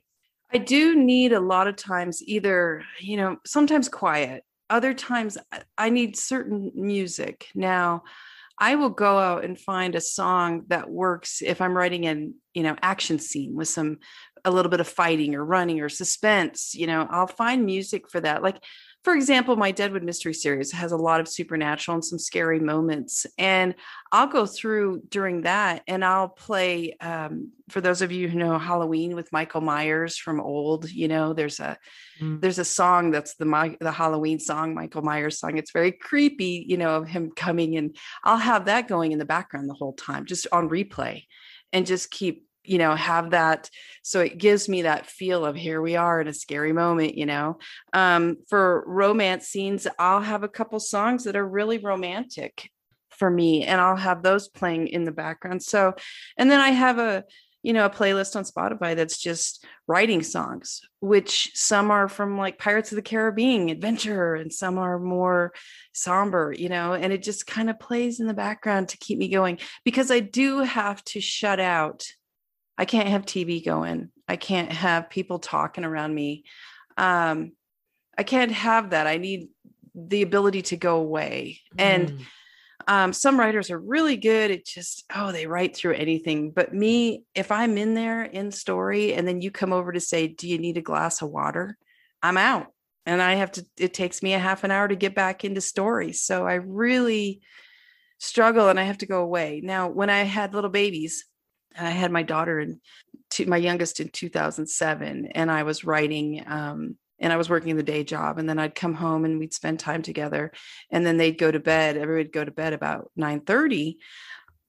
I 0.53 0.57
do 0.57 0.95
need 0.95 1.31
a 1.31 1.39
lot 1.39 1.67
of 1.67 1.77
times 1.77 2.21
either, 2.23 2.83
you 2.99 3.15
know, 3.17 3.37
sometimes 3.45 3.87
quiet, 3.87 4.43
other 4.69 4.93
times 4.93 5.37
uh, 5.51 5.59
I 5.77 5.89
need 5.89 6.17
certain 6.17 6.71
music. 6.75 7.47
Now, 7.55 8.03
I 8.57 8.75
will 8.75 8.89
go 8.89 9.17
out 9.17 9.45
and 9.45 9.59
find 9.59 9.95
a 9.95 10.01
song 10.01 10.65
that 10.67 10.89
works 10.89 11.41
if 11.41 11.61
I'm 11.61 11.75
writing 11.75 12.05
an, 12.05 12.35
you 12.53 12.63
know, 12.63 12.75
action 12.81 13.17
scene 13.17 13.55
with 13.55 13.69
some 13.69 13.99
a 14.43 14.51
little 14.51 14.69
bit 14.69 14.79
of 14.79 14.87
fighting 14.87 15.35
or 15.35 15.45
running 15.45 15.81
or 15.81 15.89
suspense, 15.89 16.75
you 16.75 16.87
know, 16.87 17.07
I'll 17.09 17.27
find 17.27 17.65
music 17.65 18.09
for 18.09 18.19
that. 18.21 18.43
Like 18.43 18.57
for 19.03 19.15
example, 19.15 19.55
my 19.55 19.71
Deadwood 19.71 20.03
Mystery 20.03 20.33
series 20.33 20.71
has 20.73 20.91
a 20.91 20.97
lot 20.97 21.19
of 21.19 21.27
supernatural 21.27 21.95
and 21.95 22.05
some 22.05 22.19
scary 22.19 22.59
moments. 22.59 23.25
And 23.39 23.73
I'll 24.11 24.27
go 24.27 24.45
through 24.45 25.01
during 25.09 25.41
that 25.41 25.81
and 25.87 26.05
I'll 26.05 26.29
play, 26.29 26.97
um, 27.01 27.51
for 27.69 27.81
those 27.81 28.03
of 28.03 28.11
you 28.11 28.29
who 28.29 28.37
know 28.37 28.59
Halloween 28.59 29.15
with 29.15 29.31
Michael 29.31 29.61
Myers 29.61 30.17
from 30.17 30.39
old, 30.39 30.91
you 30.91 31.07
know, 31.07 31.33
there's 31.33 31.59
a, 31.59 31.79
mm. 32.21 32.39
there's 32.41 32.59
a 32.59 32.65
song 32.65 33.09
that's 33.09 33.33
the, 33.35 33.75
the 33.79 33.91
Halloween 33.91 34.39
song, 34.39 34.75
Michael 34.75 35.01
Myers 35.01 35.39
song. 35.39 35.57
It's 35.57 35.71
very 35.71 35.91
creepy, 35.91 36.63
you 36.67 36.77
know, 36.77 36.97
of 36.97 37.07
him 37.07 37.31
coming 37.35 37.77
and 37.77 37.95
I'll 38.23 38.37
have 38.37 38.65
that 38.65 38.87
going 38.87 39.13
in 39.13 39.19
the 39.19 39.25
background 39.25 39.67
the 39.67 39.73
whole 39.73 39.93
time, 39.93 40.25
just 40.25 40.45
on 40.51 40.69
replay 40.69 41.23
and 41.73 41.87
just 41.87 42.11
keep 42.11 42.45
you 42.63 42.77
know 42.77 42.95
have 42.95 43.31
that 43.31 43.69
so 44.03 44.19
it 44.19 44.37
gives 44.37 44.69
me 44.69 44.83
that 44.83 45.05
feel 45.05 45.45
of 45.45 45.55
here 45.55 45.81
we 45.81 45.95
are 45.95 46.21
in 46.21 46.27
a 46.27 46.33
scary 46.33 46.73
moment 46.73 47.17
you 47.17 47.25
know? 47.25 47.57
Um 47.93 48.37
for 48.49 48.83
romance 48.87 49.47
scenes 49.47 49.87
i'll 49.99 50.21
have 50.21 50.43
a 50.43 50.49
couple 50.49 50.79
songs 50.79 51.23
that 51.23 51.35
are 51.35 51.47
really 51.47 51.77
romantic 51.77 52.69
for 53.09 53.29
me 53.29 53.63
and 53.63 53.79
i'll 53.79 53.95
have 53.95 54.23
those 54.23 54.47
playing 54.47 54.87
in 54.87 55.03
the 55.03 55.11
background. 55.11 55.61
So 55.63 55.93
and 56.37 56.49
then 56.49 56.59
i 56.59 56.69
have 56.69 56.97
a 56.99 57.23
you 57.63 57.73
know 57.73 57.85
a 57.85 57.89
playlist 57.89 58.35
on 58.35 58.43
spotify 58.43 58.95
that's 58.95 59.19
just 59.19 59.65
writing 59.87 60.23
songs 60.23 60.81
which 60.99 61.51
some 61.53 61.91
are 61.91 62.07
from 62.07 62.37
like 62.37 62.57
pirates 62.57 62.91
of 62.91 62.95
the 62.95 63.01
caribbean 63.01 63.69
adventure 63.69 64.33
and 64.35 64.51
some 64.51 64.77
are 64.77 64.97
more 64.97 65.53
somber 65.93 66.53
you 66.57 66.69
know? 66.69 66.93
And 66.93 67.13
it 67.13 67.21
just 67.21 67.45
kind 67.45 67.69
of 67.69 67.79
plays 67.79 68.19
in 68.19 68.27
the 68.27 68.33
background 68.33 68.89
to 68.89 68.97
keep 68.97 69.17
me 69.19 69.29
going 69.29 69.59
because 69.83 70.09
i 70.09 70.19
do 70.19 70.59
have 70.59 71.03
to 71.05 71.21
shut 71.21 71.59
out 71.59 72.07
I 72.81 72.85
can't 72.85 73.09
have 73.09 73.27
TV 73.27 73.63
going. 73.63 74.09
I 74.27 74.37
can't 74.37 74.71
have 74.71 75.11
people 75.11 75.37
talking 75.37 75.85
around 75.85 76.15
me. 76.15 76.45
Um, 76.97 77.51
I 78.17 78.23
can't 78.23 78.51
have 78.51 78.89
that. 78.89 79.05
I 79.05 79.17
need 79.17 79.49
the 79.93 80.23
ability 80.23 80.63
to 80.63 80.77
go 80.77 80.97
away. 80.97 81.61
And 81.77 82.09
mm. 82.09 82.25
um, 82.87 83.13
some 83.13 83.39
writers 83.39 83.69
are 83.69 83.77
really 83.77 84.17
good 84.17 84.49
at 84.49 84.65
just, 84.65 85.03
oh, 85.15 85.31
they 85.31 85.45
write 85.45 85.75
through 85.75 85.93
anything. 85.93 86.49
But 86.49 86.73
me, 86.73 87.23
if 87.35 87.51
I'm 87.51 87.77
in 87.77 87.93
there 87.93 88.23
in 88.23 88.51
story 88.51 89.13
and 89.13 89.27
then 89.27 89.41
you 89.41 89.51
come 89.51 89.73
over 89.73 89.91
to 89.91 89.99
say, 89.99 90.25
do 90.25 90.47
you 90.47 90.57
need 90.57 90.77
a 90.77 90.81
glass 90.81 91.21
of 91.21 91.29
water? 91.29 91.77
I'm 92.23 92.37
out. 92.37 92.73
And 93.05 93.21
I 93.21 93.35
have 93.35 93.51
to, 93.51 93.65
it 93.77 93.93
takes 93.93 94.23
me 94.23 94.33
a 94.33 94.39
half 94.39 94.63
an 94.63 94.71
hour 94.71 94.87
to 94.87 94.95
get 94.95 95.13
back 95.13 95.45
into 95.45 95.61
story. 95.61 96.13
So 96.13 96.47
I 96.47 96.55
really 96.55 97.41
struggle 98.17 98.69
and 98.69 98.79
I 98.79 98.83
have 98.83 98.97
to 98.99 99.05
go 99.05 99.21
away. 99.21 99.61
Now, 99.63 99.87
when 99.87 100.09
I 100.09 100.23
had 100.23 100.55
little 100.55 100.71
babies, 100.71 101.25
I 101.77 101.89
had 101.89 102.11
my 102.11 102.23
daughter 102.23 102.65
two, 103.29 103.45
my 103.45 103.57
youngest 103.57 103.99
in 103.99 104.09
2007, 104.09 105.27
and 105.27 105.51
I 105.51 105.63
was 105.63 105.83
writing. 105.83 106.43
Um, 106.45 106.97
and 107.21 107.31
I 107.31 107.37
was 107.37 107.51
working 107.51 107.75
the 107.75 107.83
day 107.83 108.03
job, 108.03 108.39
and 108.39 108.49
then 108.49 108.57
I'd 108.57 108.73
come 108.73 108.95
home 108.95 109.25
and 109.25 109.37
we'd 109.37 109.53
spend 109.53 109.79
time 109.79 110.01
together, 110.01 110.51
and 110.89 111.05
then 111.05 111.17
they'd 111.17 111.37
go 111.37 111.51
to 111.51 111.59
bed. 111.59 111.95
Everybody 111.95 112.25
would 112.25 112.33
go 112.33 112.43
to 112.43 112.51
bed 112.51 112.73
about 112.73 113.11
9:30. 113.15 113.97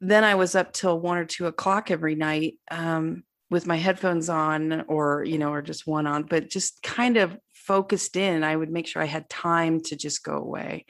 Then 0.00 0.22
I 0.22 0.34
was 0.34 0.54
up 0.54 0.72
till 0.72 1.00
one 1.00 1.16
or 1.16 1.24
two 1.24 1.46
o'clock 1.46 1.90
every 1.90 2.14
night 2.14 2.58
um, 2.70 3.24
with 3.50 3.66
my 3.66 3.76
headphones 3.76 4.28
on, 4.28 4.82
or 4.82 5.24
you 5.24 5.38
know, 5.38 5.52
or 5.52 5.62
just 5.62 5.86
one 5.86 6.06
on, 6.06 6.24
but 6.24 6.50
just 6.50 6.82
kind 6.82 7.16
of 7.16 7.38
focused 7.54 8.16
in. 8.16 8.44
I 8.44 8.54
would 8.54 8.70
make 8.70 8.86
sure 8.86 9.00
I 9.00 9.06
had 9.06 9.30
time 9.30 9.80
to 9.84 9.96
just 9.96 10.22
go 10.22 10.36
away. 10.36 10.84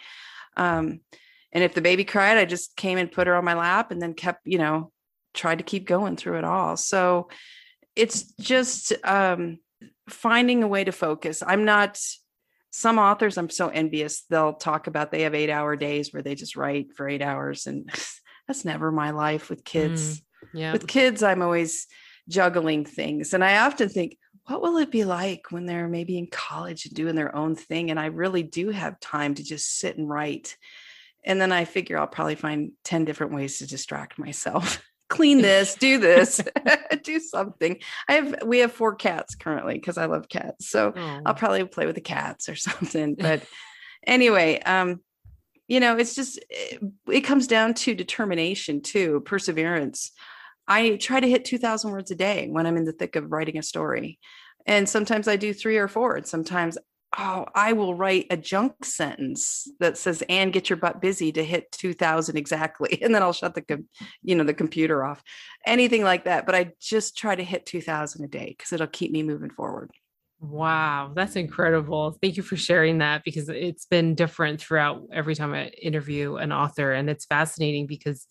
Um, 0.56 1.00
and 1.52 1.62
if 1.62 1.74
the 1.74 1.80
baby 1.80 2.04
cried, 2.04 2.38
I 2.38 2.44
just 2.44 2.76
came 2.76 2.98
and 2.98 3.12
put 3.12 3.26
her 3.26 3.36
on 3.36 3.44
my 3.44 3.54
lap, 3.54 3.90
and 3.90 4.02
then 4.02 4.14
kept, 4.14 4.40
you 4.44 4.58
know, 4.58 4.91
tried 5.34 5.58
to 5.58 5.64
keep 5.64 5.86
going 5.86 6.16
through 6.16 6.38
it 6.38 6.44
all. 6.44 6.76
So 6.76 7.28
it's 7.96 8.32
just 8.40 8.92
um, 9.04 9.58
finding 10.08 10.62
a 10.62 10.68
way 10.68 10.84
to 10.84 10.92
focus. 10.92 11.42
I'm 11.46 11.64
not, 11.64 12.00
some 12.70 12.98
authors, 12.98 13.36
I'm 13.36 13.50
so 13.50 13.68
envious. 13.68 14.24
They'll 14.30 14.54
talk 14.54 14.86
about 14.86 15.10
they 15.10 15.22
have 15.22 15.34
eight 15.34 15.50
hour 15.50 15.76
days 15.76 16.12
where 16.12 16.22
they 16.22 16.34
just 16.34 16.56
write 16.56 16.94
for 16.94 17.08
eight 17.08 17.22
hours. 17.22 17.66
And 17.66 17.90
that's 18.46 18.64
never 18.64 18.90
my 18.90 19.10
life 19.10 19.50
with 19.50 19.64
kids. 19.64 20.18
Mm, 20.18 20.22
yeah. 20.54 20.72
With 20.72 20.86
kids, 20.86 21.22
I'm 21.22 21.42
always 21.42 21.86
juggling 22.28 22.84
things. 22.84 23.34
And 23.34 23.44
I 23.44 23.66
often 23.66 23.88
think, 23.88 24.16
what 24.46 24.60
will 24.60 24.78
it 24.78 24.90
be 24.90 25.04
like 25.04 25.46
when 25.50 25.66
they're 25.66 25.88
maybe 25.88 26.18
in 26.18 26.26
college 26.26 26.86
and 26.86 26.94
doing 26.94 27.14
their 27.14 27.34
own 27.34 27.54
thing? 27.54 27.90
And 27.90 28.00
I 28.00 28.06
really 28.06 28.42
do 28.42 28.70
have 28.70 28.98
time 28.98 29.34
to 29.34 29.44
just 29.44 29.78
sit 29.78 29.96
and 29.96 30.08
write. 30.08 30.56
And 31.24 31.40
then 31.40 31.52
I 31.52 31.64
figure 31.64 31.98
I'll 31.98 32.08
probably 32.08 32.34
find 32.34 32.72
10 32.84 33.04
different 33.04 33.32
ways 33.32 33.58
to 33.58 33.66
distract 33.66 34.18
myself. 34.18 34.82
clean 35.12 35.38
this, 35.42 35.74
do 35.74 35.98
this, 35.98 36.40
do 37.02 37.20
something. 37.20 37.78
I 38.08 38.14
have 38.14 38.42
we 38.44 38.60
have 38.60 38.72
four 38.72 38.94
cats 38.94 39.34
currently 39.34 39.74
because 39.74 39.98
I 39.98 40.06
love 40.06 40.28
cats. 40.28 40.68
So 40.68 40.92
I'll 41.24 41.34
probably 41.34 41.64
play 41.64 41.86
with 41.86 41.94
the 41.94 42.00
cats 42.00 42.48
or 42.48 42.56
something. 42.68 43.14
But 43.14 43.44
anyway, 44.06 44.60
um, 44.60 45.00
you 45.68 45.80
know, 45.80 45.96
it's 45.96 46.14
just 46.14 46.38
it, 46.50 46.80
it 47.08 47.20
comes 47.20 47.46
down 47.46 47.74
to 47.74 47.94
determination 47.94 48.80
too, 48.80 49.20
perseverance. 49.20 50.12
I 50.66 50.96
try 50.96 51.20
to 51.20 51.28
hit 51.28 51.44
2000 51.44 51.90
words 51.90 52.10
a 52.10 52.14
day 52.14 52.48
when 52.48 52.66
I'm 52.66 52.76
in 52.76 52.84
the 52.84 52.92
thick 52.92 53.16
of 53.16 53.30
writing 53.30 53.58
a 53.58 53.62
story. 53.62 54.18
And 54.64 54.88
sometimes 54.88 55.26
I 55.26 55.34
do 55.34 55.52
three 55.52 55.76
or 55.76 55.88
four, 55.88 56.14
and 56.14 56.26
sometimes 56.26 56.78
oh, 57.18 57.46
I 57.54 57.72
will 57.72 57.94
write 57.94 58.26
a 58.30 58.36
junk 58.36 58.84
sentence 58.84 59.68
that 59.80 59.98
says, 59.98 60.22
and 60.28 60.52
get 60.52 60.70
your 60.70 60.76
butt 60.76 61.00
busy 61.00 61.32
to 61.32 61.44
hit 61.44 61.70
2000 61.72 62.36
exactly. 62.36 62.98
And 63.02 63.14
then 63.14 63.22
I'll 63.22 63.32
shut 63.32 63.54
the, 63.54 63.62
com- 63.62 63.88
you 64.22 64.34
know, 64.34 64.44
the 64.44 64.54
computer 64.54 65.04
off, 65.04 65.22
anything 65.66 66.04
like 66.04 66.24
that. 66.24 66.46
But 66.46 66.54
I 66.54 66.72
just 66.80 67.16
try 67.16 67.34
to 67.34 67.44
hit 67.44 67.66
2000 67.66 68.24
a 68.24 68.28
day 68.28 68.54
because 68.56 68.72
it'll 68.72 68.86
keep 68.86 69.10
me 69.10 69.22
moving 69.22 69.50
forward. 69.50 69.90
Wow, 70.40 71.12
that's 71.14 71.36
incredible. 71.36 72.18
Thank 72.20 72.36
you 72.36 72.42
for 72.42 72.56
sharing 72.56 72.98
that 72.98 73.22
because 73.24 73.48
it's 73.48 73.86
been 73.86 74.16
different 74.16 74.60
throughout 74.60 75.02
every 75.12 75.36
time 75.36 75.54
I 75.54 75.68
interview 75.68 76.36
an 76.36 76.52
author. 76.52 76.92
And 76.92 77.08
it's 77.08 77.26
fascinating 77.26 77.86
because 77.86 78.26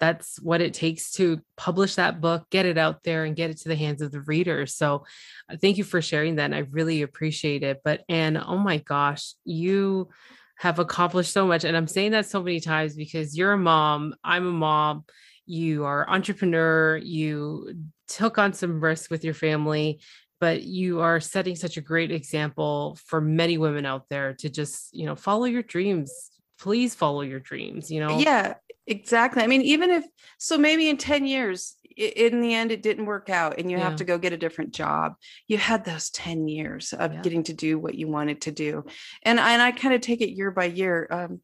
that's 0.00 0.40
what 0.40 0.60
it 0.60 0.74
takes 0.74 1.12
to 1.12 1.40
publish 1.56 1.94
that 1.94 2.20
book, 2.20 2.48
get 2.50 2.66
it 2.66 2.78
out 2.78 3.02
there, 3.04 3.24
and 3.24 3.36
get 3.36 3.50
it 3.50 3.58
to 3.58 3.68
the 3.68 3.76
hands 3.76 4.02
of 4.02 4.10
the 4.10 4.22
readers. 4.22 4.74
So, 4.74 5.04
uh, 5.50 5.56
thank 5.60 5.78
you 5.78 5.84
for 5.84 6.02
sharing 6.02 6.36
that. 6.36 6.46
And 6.46 6.54
I 6.54 6.60
really 6.70 7.02
appreciate 7.02 7.62
it. 7.62 7.82
But, 7.84 8.02
Ann, 8.08 8.36
oh 8.36 8.58
my 8.58 8.78
gosh, 8.78 9.34
you 9.44 10.08
have 10.56 10.78
accomplished 10.78 11.32
so 11.32 11.46
much. 11.46 11.64
And 11.64 11.76
I'm 11.76 11.86
saying 11.86 12.12
that 12.12 12.26
so 12.26 12.42
many 12.42 12.60
times 12.60 12.94
because 12.96 13.36
you're 13.36 13.52
a 13.52 13.58
mom, 13.58 14.14
I'm 14.24 14.46
a 14.46 14.52
mom, 14.52 15.04
you 15.46 15.84
are 15.84 16.08
entrepreneur, 16.08 16.96
you 16.96 17.74
took 18.08 18.38
on 18.38 18.52
some 18.52 18.82
risks 18.82 19.10
with 19.10 19.24
your 19.24 19.34
family 19.34 20.00
but 20.40 20.62
you 20.62 21.00
are 21.00 21.20
setting 21.20 21.54
such 21.54 21.76
a 21.76 21.82
great 21.82 22.10
example 22.10 22.98
for 23.04 23.20
many 23.20 23.58
women 23.58 23.84
out 23.84 24.08
there 24.08 24.32
to 24.32 24.48
just 24.48 24.92
you 24.94 25.06
know 25.06 25.14
follow 25.14 25.44
your 25.44 25.62
dreams 25.62 26.30
please 26.58 26.94
follow 26.94 27.20
your 27.20 27.38
dreams 27.38 27.90
you 27.90 28.00
know 28.00 28.18
yeah 28.18 28.54
exactly 28.90 29.42
i 29.42 29.46
mean 29.46 29.62
even 29.62 29.90
if 29.90 30.04
so 30.38 30.58
maybe 30.58 30.88
in 30.88 30.96
10 30.96 31.26
years 31.26 31.76
in 31.96 32.40
the 32.40 32.54
end 32.54 32.72
it 32.72 32.82
didn't 32.82 33.06
work 33.06 33.30
out 33.30 33.58
and 33.58 33.70
you 33.70 33.78
yeah. 33.78 33.84
have 33.84 33.96
to 33.96 34.04
go 34.04 34.18
get 34.18 34.32
a 34.32 34.38
different 34.38 34.72
job 34.74 35.14
you 35.46 35.56
had 35.56 35.84
those 35.84 36.10
10 36.10 36.48
years 36.48 36.92
of 36.92 37.12
yeah. 37.12 37.22
getting 37.22 37.44
to 37.44 37.52
do 37.52 37.78
what 37.78 37.94
you 37.94 38.08
wanted 38.08 38.40
to 38.42 38.50
do 38.50 38.84
and 39.22 39.38
I, 39.38 39.52
and 39.52 39.62
I 39.62 39.72
kind 39.72 39.94
of 39.94 40.00
take 40.00 40.20
it 40.20 40.30
year 40.30 40.50
by 40.50 40.64
year 40.64 41.06
um, 41.10 41.40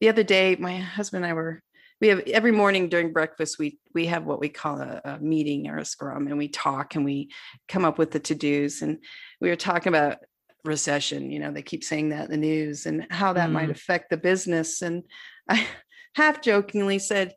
the 0.00 0.08
other 0.08 0.22
day 0.22 0.56
my 0.58 0.76
husband 0.78 1.24
and 1.24 1.30
i 1.30 1.34
were 1.34 1.62
we 2.00 2.08
have 2.08 2.20
every 2.20 2.52
morning 2.52 2.88
during 2.88 3.12
breakfast 3.12 3.58
we 3.58 3.78
we 3.94 4.06
have 4.06 4.24
what 4.24 4.40
we 4.40 4.48
call 4.48 4.80
a, 4.80 5.00
a, 5.04 5.18
meeting 5.20 5.68
or 5.68 5.78
a 5.78 5.84
scrum 5.84 6.26
and 6.26 6.38
we 6.38 6.48
talk 6.48 6.94
and 6.94 7.04
we 7.04 7.30
come 7.68 7.84
up 7.84 7.98
with 7.98 8.10
the 8.10 8.20
to-dos 8.20 8.82
and 8.82 8.98
we 9.40 9.48
were 9.48 9.56
talking 9.56 9.88
about 9.88 10.18
recession 10.64 11.30
you 11.30 11.38
know 11.38 11.50
they 11.50 11.62
keep 11.62 11.82
saying 11.82 12.10
that 12.10 12.26
in 12.26 12.30
the 12.30 12.36
news 12.36 12.84
and 12.84 13.06
how 13.10 13.32
that 13.32 13.48
mm. 13.48 13.52
might 13.52 13.70
affect 13.70 14.10
the 14.10 14.16
business 14.16 14.82
and 14.82 15.04
i 15.48 15.66
half 16.14 16.42
jokingly 16.42 16.98
said 16.98 17.34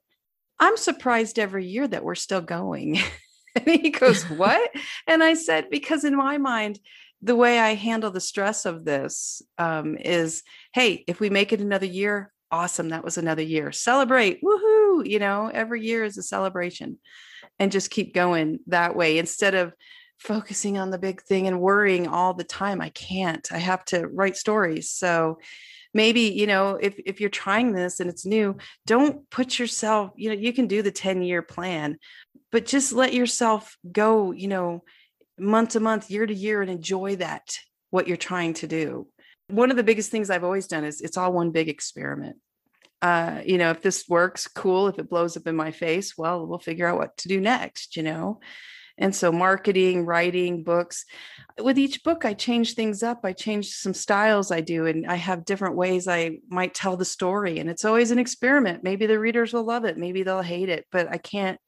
i'm 0.59 0.77
surprised 0.77 1.39
every 1.39 1.65
year 1.65 1.87
that 1.87 2.03
we're 2.03 2.15
still 2.15 2.41
going. 2.41 2.99
And 3.55 3.67
he 3.67 3.91
goes 3.91 4.23
what? 4.29 4.71
And 5.05 5.23
i 5.23 5.35
said 5.35 5.69
because 5.69 6.03
in 6.03 6.15
my 6.15 6.39
mind 6.39 6.79
the 7.21 7.35
way 7.35 7.59
i 7.59 7.75
handle 7.75 8.09
the 8.09 8.19
stress 8.19 8.65
of 8.65 8.83
this 8.83 9.43
um, 9.59 9.95
is 9.97 10.41
hey 10.73 11.03
if 11.07 11.19
we 11.19 11.29
make 11.29 11.53
it 11.53 11.61
another 11.61 11.85
year 11.85 12.33
awesome 12.49 12.89
that 12.89 13.03
was 13.03 13.17
another 13.17 13.41
year. 13.41 13.71
Celebrate 13.71 14.41
woohoo 14.41 15.07
you 15.07 15.19
know 15.19 15.51
every 15.53 15.85
year 15.85 16.03
is 16.03 16.17
a 16.17 16.23
celebration. 16.23 16.97
And 17.59 17.71
just 17.71 17.91
keep 17.91 18.15
going 18.15 18.59
that 18.67 18.95
way. 18.95 19.19
Instead 19.19 19.53
of 19.53 19.73
focusing 20.17 20.79
on 20.79 20.89
the 20.89 20.97
big 20.97 21.21
thing 21.21 21.47
and 21.47 21.59
worrying 21.59 22.07
all 22.07 22.33
the 22.33 22.43
time 22.43 22.81
i 22.81 22.89
can't. 22.89 23.51
I 23.51 23.57
have 23.57 23.83
to 23.85 24.07
write 24.07 24.37
stories. 24.37 24.89
So 24.89 25.37
maybe 25.93 26.21
you 26.21 26.47
know 26.47 26.77
if 26.81 26.99
if 27.05 27.19
you're 27.19 27.29
trying 27.29 27.73
this 27.73 27.99
and 27.99 28.09
it's 28.09 28.25
new 28.25 28.55
don't 28.85 29.29
put 29.29 29.59
yourself 29.59 30.11
you 30.15 30.29
know 30.29 30.35
you 30.35 30.53
can 30.53 30.67
do 30.67 30.81
the 30.81 30.91
10 30.91 31.21
year 31.21 31.41
plan 31.41 31.97
but 32.51 32.65
just 32.65 32.93
let 32.93 33.13
yourself 33.13 33.77
go 33.91 34.31
you 34.31 34.47
know 34.47 34.83
month 35.37 35.69
to 35.69 35.79
month 35.79 36.09
year 36.09 36.25
to 36.25 36.33
year 36.33 36.61
and 36.61 36.69
enjoy 36.69 37.15
that 37.15 37.57
what 37.89 38.07
you're 38.07 38.17
trying 38.17 38.53
to 38.53 38.67
do 38.67 39.07
one 39.49 39.71
of 39.71 39.77
the 39.77 39.83
biggest 39.83 40.11
things 40.11 40.29
I've 40.29 40.43
always 40.43 40.67
done 40.67 40.83
is 40.83 41.01
it's 41.01 41.17
all 41.17 41.31
one 41.33 41.51
big 41.51 41.69
experiment. 41.69 42.37
Uh, 43.01 43.41
you 43.45 43.57
know, 43.57 43.69
if 43.71 43.81
this 43.81 44.07
works, 44.07 44.47
cool. 44.47 44.87
If 44.87 44.97
it 44.97 45.09
blows 45.09 45.35
up 45.35 45.47
in 45.47 45.55
my 45.55 45.71
face, 45.71 46.17
well, 46.17 46.47
we'll 46.47 46.59
figure 46.59 46.87
out 46.87 46.97
what 46.97 47.17
to 47.17 47.27
do 47.27 47.41
next, 47.41 47.97
you 47.97 48.03
know? 48.03 48.39
And 48.97 49.15
so, 49.15 49.31
marketing, 49.31 50.05
writing, 50.05 50.63
books. 50.63 51.05
With 51.59 51.79
each 51.79 52.03
book, 52.03 52.25
I 52.25 52.33
change 52.33 52.73
things 52.75 53.01
up. 53.03 53.21
I 53.23 53.33
change 53.33 53.69
some 53.69 53.93
styles 53.93 54.51
I 54.51 54.61
do, 54.61 54.85
and 54.85 55.05
I 55.07 55.15
have 55.15 55.45
different 55.45 55.75
ways 55.75 56.07
I 56.07 56.37
might 56.49 56.73
tell 56.73 56.95
the 56.95 57.05
story. 57.05 57.59
And 57.59 57.69
it's 57.69 57.85
always 57.85 58.11
an 58.11 58.19
experiment. 58.19 58.83
Maybe 58.83 59.05
the 59.05 59.19
readers 59.19 59.53
will 59.53 59.63
love 59.63 59.85
it, 59.85 59.97
maybe 59.97 60.23
they'll 60.23 60.41
hate 60.41 60.69
it, 60.69 60.85
but 60.91 61.07
I 61.09 61.17
can't. 61.17 61.59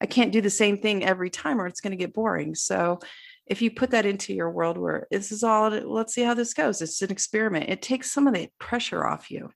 I 0.00 0.06
can't 0.06 0.32
do 0.32 0.40
the 0.40 0.50
same 0.50 0.76
thing 0.76 1.04
every 1.04 1.30
time 1.30 1.58
or 1.58 1.66
it's 1.66 1.80
going 1.80 1.92
to 1.92 1.96
get 1.96 2.12
boring. 2.12 2.56
So 2.56 2.98
if 3.46 3.60
you 3.60 3.70
put 3.70 3.90
that 3.90 4.06
into 4.06 4.32
your 4.32 4.50
world 4.50 4.78
where 4.78 5.06
this 5.10 5.30
is 5.30 5.42
all 5.42 5.70
let's 5.70 6.14
see 6.14 6.22
how 6.22 6.34
this 6.34 6.54
goes 6.54 6.80
it's 6.80 7.02
an 7.02 7.10
experiment 7.10 7.68
it 7.68 7.82
takes 7.82 8.10
some 8.10 8.26
of 8.26 8.34
the 8.34 8.48
pressure 8.58 9.06
off 9.06 9.30
you 9.30 9.50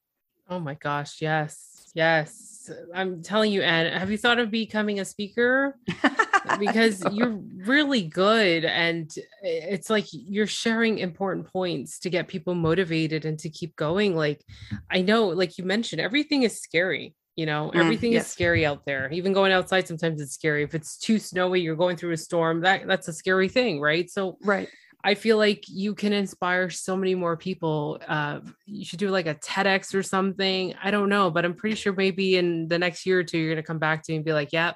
oh 0.49 0.61
my 0.61 0.75
gosh 0.75 1.21
yes 1.21 1.91
yes 1.95 2.71
i'm 2.95 3.23
telling 3.23 3.51
you 3.51 3.63
and 3.63 3.95
have 3.95 4.11
you 4.11 4.19
thought 4.19 4.39
of 4.39 4.51
becoming 4.51 5.01
a 5.01 5.05
speaker 5.05 5.77
because 6.59 7.03
you're 7.13 7.39
really 7.65 8.03
good 8.03 8.65
and 8.65 9.13
it's 9.43 9.91
like 9.91 10.07
you're 10.11 10.47
sharing 10.47 10.99
important 10.99 11.47
points 11.53 11.99
to 12.01 12.11
get 12.11 12.29
people 12.29 12.55
motivated 12.55 13.25
and 13.25 13.39
to 13.39 13.49
keep 13.49 13.75
going 13.77 14.17
like 14.17 14.43
i 14.91 15.01
know 15.01 15.29
like 15.29 15.59
you 15.59 15.65
mentioned 15.65 16.01
everything 16.01 16.43
is 16.43 16.61
scary 16.61 17.15
you 17.39 17.47
know, 17.47 17.71
mm, 17.73 17.79
everything 17.79 18.15
yes. 18.15 18.27
is 18.27 18.33
scary 18.33 18.67
out 18.67 18.85
there. 18.85 19.09
Even 19.13 19.33
going 19.33 19.53
outside 19.53 19.87
sometimes 19.87 20.21
it's 20.21 20.35
scary. 20.35 20.65
If 20.65 20.75
it's 20.75 20.99
too 20.99 21.21
snowy, 21.21 21.61
you're 21.61 21.77
going 21.77 21.97
through 21.97 22.11
a 22.11 22.17
storm, 22.17 22.63
that 22.63 22.89
that's 22.89 23.07
a 23.07 23.13
scary 23.13 23.49
thing, 23.49 23.81
right? 23.81 24.11
So 24.11 24.39
right. 24.43 24.69
I 25.05 25.15
feel 25.15 25.37
like 25.37 25.63
you 25.69 25.95
can 25.95 26.13
inspire 26.13 26.69
so 26.69 26.97
many 26.97 27.15
more 27.15 27.37
people. 27.37 28.01
Uh, 28.09 28.41
you 28.67 28.85
should 28.85 28.99
do 28.99 29.11
like 29.11 29.29
a 29.29 29.37
TEDx 29.37 29.95
or 29.95 30.03
something. 30.03 30.75
I 30.83 30.91
don't 30.91 31.09
know, 31.09 31.31
but 31.31 31.45
I'm 31.45 31.55
pretty 31.55 31.77
sure 31.77 31.93
maybe 31.93 32.37
in 32.37 32.67
the 32.67 32.79
next 32.79 33.07
year 33.07 33.21
or 33.21 33.25
two, 33.25 33.39
you're 33.39 33.55
going 33.55 33.63
to 33.63 33.67
come 33.67 33.79
back 33.79 34.03
to 34.03 34.13
me 34.13 34.17
and 34.17 34.25
be 34.25 34.33
like, 34.33 34.53
yep, 34.53 34.75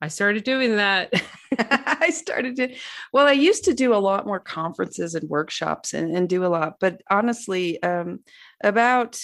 I 0.00 0.08
started 0.08 0.44
doing 0.44 0.76
that. 0.76 1.12
I 1.58 2.10
started 2.10 2.56
to, 2.56 2.74
well, 3.12 3.26
I 3.26 3.32
used 3.32 3.64
to 3.64 3.74
do 3.74 3.94
a 3.94 3.96
lot 3.96 4.26
more 4.26 4.40
conferences 4.40 5.14
and 5.14 5.28
workshops 5.28 5.94
and, 5.94 6.14
and 6.14 6.28
do 6.28 6.44
a 6.44 6.48
lot, 6.48 6.74
but 6.78 7.00
honestly, 7.10 7.82
um, 7.82 8.20
about 8.62 9.20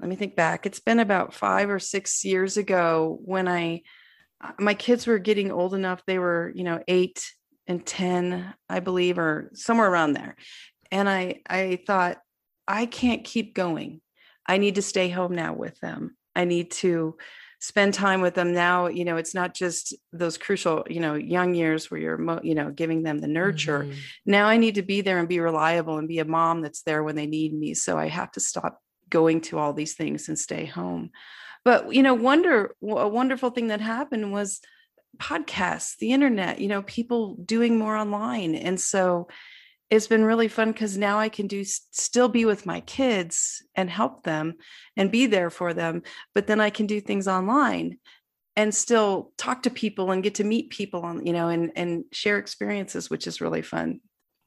let 0.00 0.08
me 0.08 0.14
think 0.14 0.36
back. 0.36 0.64
It's 0.64 0.78
been 0.78 1.00
about 1.00 1.34
five 1.34 1.70
or 1.70 1.80
six 1.80 2.24
years 2.24 2.56
ago 2.56 3.18
when 3.24 3.48
I, 3.48 3.82
uh, 4.40 4.52
my 4.60 4.74
kids 4.74 5.08
were 5.08 5.18
getting 5.18 5.50
old 5.50 5.74
enough. 5.74 6.04
They 6.06 6.20
were, 6.20 6.52
you 6.54 6.62
know, 6.62 6.80
eight 6.86 7.32
and 7.66 7.84
10, 7.84 8.54
I 8.68 8.78
believe, 8.78 9.18
or 9.18 9.50
somewhere 9.54 9.90
around 9.90 10.12
there. 10.12 10.36
And 10.92 11.08
I, 11.08 11.40
I 11.48 11.80
thought, 11.84 12.18
I 12.68 12.86
can't 12.86 13.24
keep 13.24 13.54
going. 13.54 14.00
I 14.46 14.58
need 14.58 14.76
to 14.76 14.82
stay 14.82 15.08
home 15.08 15.34
now 15.34 15.52
with 15.52 15.80
them. 15.80 16.16
I 16.36 16.44
need 16.44 16.70
to 16.72 17.16
spend 17.60 17.94
time 17.94 18.20
with 18.20 18.34
them 18.34 18.52
now. 18.52 18.86
You 18.86 19.04
know, 19.04 19.16
it's 19.16 19.34
not 19.34 19.54
just 19.54 19.94
those 20.12 20.38
crucial, 20.38 20.84
you 20.88 21.00
know, 21.00 21.14
young 21.14 21.54
years 21.54 21.90
where 21.90 22.00
you're, 22.00 22.18
mo- 22.18 22.40
you 22.42 22.54
know, 22.54 22.70
giving 22.70 23.02
them 23.02 23.18
the 23.18 23.26
nurture. 23.28 23.84
Mm-hmm. 23.84 23.98
Now 24.26 24.46
I 24.46 24.56
need 24.56 24.76
to 24.76 24.82
be 24.82 25.00
there 25.00 25.18
and 25.18 25.28
be 25.28 25.40
reliable 25.40 25.98
and 25.98 26.08
be 26.08 26.20
a 26.20 26.24
mom 26.24 26.62
that's 26.62 26.82
there 26.82 27.02
when 27.02 27.16
they 27.16 27.26
need 27.26 27.52
me. 27.52 27.74
So 27.74 27.98
I 27.98 28.08
have 28.08 28.30
to 28.32 28.40
stop 28.40 28.80
going 29.10 29.40
to 29.40 29.58
all 29.58 29.72
these 29.72 29.94
things 29.94 30.28
and 30.28 30.38
stay 30.38 30.66
home. 30.66 31.10
But 31.64 31.92
you 31.92 32.02
know, 32.02 32.14
wonder 32.14 32.74
a 32.82 33.08
wonderful 33.08 33.50
thing 33.50 33.68
that 33.68 33.80
happened 33.80 34.32
was 34.32 34.60
podcasts, 35.16 35.96
the 35.98 36.12
internet, 36.12 36.60
you 36.60 36.68
know, 36.68 36.82
people 36.82 37.34
doing 37.44 37.78
more 37.78 37.96
online. 37.96 38.54
And 38.54 38.80
so 38.80 39.28
it's 39.90 40.06
been 40.06 40.24
really 40.24 40.48
fun 40.48 40.72
because 40.72 40.98
now 40.98 41.18
I 41.18 41.28
can 41.28 41.46
do 41.46 41.64
still 41.64 42.28
be 42.28 42.44
with 42.44 42.66
my 42.66 42.80
kids 42.80 43.62
and 43.74 43.88
help 43.88 44.22
them 44.22 44.54
and 44.96 45.10
be 45.10 45.26
there 45.26 45.50
for 45.50 45.72
them, 45.72 46.02
but 46.34 46.46
then 46.46 46.60
I 46.60 46.70
can 46.70 46.86
do 46.86 47.00
things 47.00 47.26
online 47.26 47.98
and 48.56 48.74
still 48.74 49.32
talk 49.38 49.62
to 49.62 49.70
people 49.70 50.10
and 50.10 50.22
get 50.22 50.34
to 50.36 50.44
meet 50.44 50.70
people 50.70 51.02
on, 51.02 51.24
you 51.24 51.32
know, 51.32 51.48
and 51.48 51.72
and 51.76 52.04
share 52.12 52.38
experiences, 52.38 53.08
which 53.08 53.26
is 53.26 53.40
really 53.40 53.62
fun. 53.62 54.00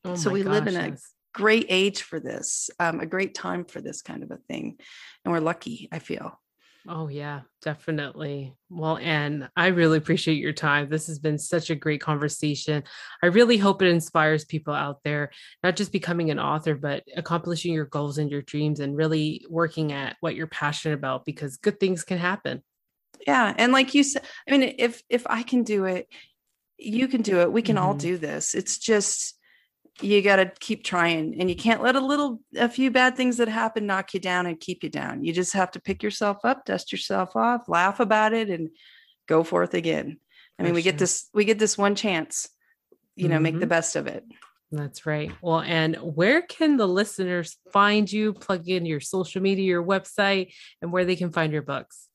Oh 0.06 0.16
so 0.16 0.30
we 0.30 0.44
gosh, 0.44 0.52
live 0.52 0.68
in 0.68 0.76
a 0.76 0.88
yes 0.90 1.12
great 1.34 1.66
age 1.70 2.02
for 2.02 2.20
this, 2.20 2.70
um, 2.80 3.00
a 3.00 3.06
great 3.06 3.36
time 3.36 3.66
for 3.66 3.82
this 3.82 4.02
kind 4.02 4.24
of 4.24 4.32
a 4.32 4.38
thing. 4.38 4.78
And 5.24 5.32
we're 5.32 5.40
lucky, 5.40 5.88
I 5.92 6.00
feel. 6.00 6.40
Oh, 6.88 7.08
yeah, 7.08 7.42
definitely. 7.62 8.56
Well, 8.70 8.98
and 8.98 9.50
I 9.56 9.68
really 9.68 10.00
appreciate 10.00 10.40
your 10.40 10.54
time. 10.54 10.90
This 10.90 11.08
has 11.08 11.20
been 11.20 11.38
such 11.38 11.70
a 11.70 11.76
great 11.76 12.02
conversation. 12.02 12.84
I 13.22 13.28
really 13.28 13.58
hope 13.58 13.82
it 13.82 13.88
inspires 13.88 14.46
people 14.46 14.74
out 14.74 15.04
there, 15.04 15.30
not 15.64 15.76
just 15.76 15.92
becoming 15.92 16.32
an 16.32 16.40
author, 16.40 16.74
but 16.74 17.04
accomplishing 17.16 17.74
your 17.74 17.86
goals 17.86 18.18
and 18.18 18.32
your 18.32 18.42
dreams 18.42 18.80
and 18.80 18.98
really 18.98 19.46
working 19.48 19.92
at 19.92 20.18
what 20.22 20.36
you're 20.36 20.48
passionate 20.48 20.96
about 20.96 21.24
because 21.24 21.58
good 21.58 21.80
things 21.80 22.04
can 22.04 22.18
happen. 22.18 22.64
Yeah. 23.28 23.54
And 23.56 23.72
like 23.72 23.94
you 23.94 24.04
said, 24.04 24.24
I 24.48 24.52
mean, 24.52 24.76
if 24.80 25.04
if 25.08 25.28
I 25.28 25.44
can 25.44 25.64
do 25.64 25.86
it, 25.86 26.08
you 26.80 27.08
can 27.08 27.22
do 27.22 27.42
it. 27.42 27.52
We 27.52 27.62
can 27.62 27.76
mm-hmm. 27.76 27.86
all 27.86 27.94
do 27.94 28.18
this. 28.18 28.56
It's 28.56 28.80
just 28.80 29.38
you 30.00 30.22
got 30.22 30.38
to 30.38 30.52
keep 30.60 30.84
trying 30.84 31.40
and 31.40 31.50
you 31.50 31.56
can't 31.56 31.84
let 31.84 31.96
a 31.96 32.00
little 32.00 32.40
a 32.58 32.70
few 32.70 32.90
bad 32.92 33.16
things 33.16 33.38
that 33.38 33.48
happen 33.48 33.86
knock 33.86 34.14
you 34.14 34.20
down 34.20 34.46
and 34.46 34.60
keep 34.60 34.84
you 34.84 34.90
down. 34.90 35.24
You 35.24 35.34
just 35.34 35.54
have 35.54 35.72
to 35.72 35.82
pick 35.82 36.02
yourself 36.02 36.38
up 36.44 36.66
dust 36.66 36.92
yourself 36.92 37.36
off 37.36 37.68
laugh 37.68 38.00
about 38.00 38.34
it 38.34 38.50
and 38.50 38.70
go 39.28 39.44
forth 39.44 39.74
again. 39.74 40.18
I 40.60 40.64
mean 40.64 40.74
we 40.74 40.82
get 40.82 40.98
this 40.98 41.30
we 41.34 41.46
get 41.46 41.60
this 41.60 41.78
one 41.78 41.96
chance 41.96 42.50
you 43.16 43.28
know 43.28 43.36
mm-hmm. 43.36 43.44
make 43.44 43.54
the 43.56 43.62
mm-hmm. 43.62 43.70
best 43.70 43.96
of 43.96 44.08
it. 44.08 44.24
That's 44.72 45.06
right. 45.06 45.32
Well 45.42 45.62
and 45.62 45.96
where 45.98 46.42
can 46.42 46.78
the 46.78 46.88
listeners 46.88 47.58
find 47.72 48.12
you 48.12 48.34
plug 48.34 48.70
in 48.70 48.86
your 48.86 49.02
social 49.02 49.42
media 49.42 49.66
your 49.66 49.84
website 49.84 50.54
and 50.82 50.92
where 50.92 51.06
they 51.06 51.16
can 51.16 51.32
find 51.32 51.52
your 51.52 51.64
books? 51.64 52.08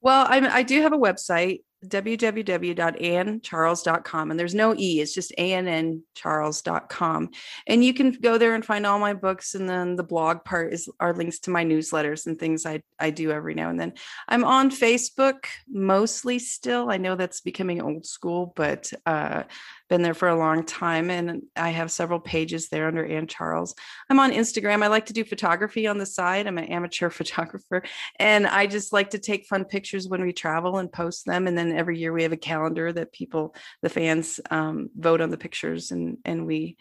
Well, 0.00 0.26
I'm, 0.28 0.44
I 0.44 0.62
do 0.62 0.82
have 0.82 0.92
a 0.92 0.98
website, 0.98 1.62
www.anncharles.com 1.88 4.30
and 4.30 4.40
there's 4.40 4.54
no 4.54 4.74
e 4.76 5.00
it's 5.00 5.14
just 5.14 5.32
anncharles.com 5.38 7.30
and 7.66 7.84
you 7.84 7.94
can 7.94 8.12
go 8.12 8.38
there 8.38 8.54
and 8.54 8.64
find 8.64 8.86
all 8.86 8.98
my 8.98 9.12
books 9.12 9.54
and 9.54 9.68
then 9.68 9.96
the 9.96 10.02
blog 10.02 10.44
part 10.44 10.72
is 10.72 10.88
are 11.00 11.12
links 11.12 11.40
to 11.40 11.50
my 11.50 11.64
newsletters 11.64 12.26
and 12.26 12.38
things 12.38 12.64
i 12.66 12.80
i 12.98 13.10
do 13.10 13.30
every 13.30 13.54
now 13.54 13.70
and 13.70 13.78
then. 13.78 13.92
I'm 14.28 14.44
on 14.44 14.70
facebook 14.70 15.46
mostly 15.68 16.38
still. 16.38 16.90
I 16.90 16.96
know 16.96 17.16
that's 17.16 17.40
becoming 17.40 17.82
old 17.82 18.06
school 18.06 18.52
but 18.56 18.92
uh 19.06 19.44
been 19.88 20.02
there 20.02 20.14
for 20.14 20.28
a 20.28 20.36
long 20.36 20.64
time 20.64 21.10
and 21.10 21.42
I 21.56 21.70
have 21.70 21.90
several 21.90 22.20
pages 22.20 22.68
there 22.68 22.86
under 22.86 23.04
Ann 23.04 23.26
Charles. 23.26 23.74
I'm 24.08 24.18
on 24.18 24.32
Instagram. 24.32 24.82
I 24.82 24.86
like 24.86 25.06
to 25.06 25.12
do 25.12 25.24
photography 25.24 25.86
on 25.86 25.98
the 25.98 26.06
side. 26.06 26.46
I'm 26.46 26.58
an 26.58 26.64
amateur 26.64 27.10
photographer 27.10 27.82
and 28.18 28.46
I 28.46 28.66
just 28.66 28.92
like 28.92 29.10
to 29.10 29.18
take 29.18 29.46
fun 29.46 29.64
pictures 29.64 30.08
when 30.08 30.22
we 30.22 30.32
travel 30.32 30.78
and 30.78 30.90
post 30.90 31.26
them. 31.26 31.46
And 31.46 31.56
then 31.56 31.72
every 31.72 31.98
year 31.98 32.12
we 32.12 32.22
have 32.22 32.32
a 32.32 32.36
calendar 32.36 32.92
that 32.92 33.12
people, 33.12 33.54
the 33.82 33.90
fans 33.90 34.40
um, 34.50 34.88
vote 34.96 35.20
on 35.20 35.30
the 35.30 35.38
pictures 35.38 35.90
and, 35.90 36.18
and 36.24 36.46
we 36.46 36.76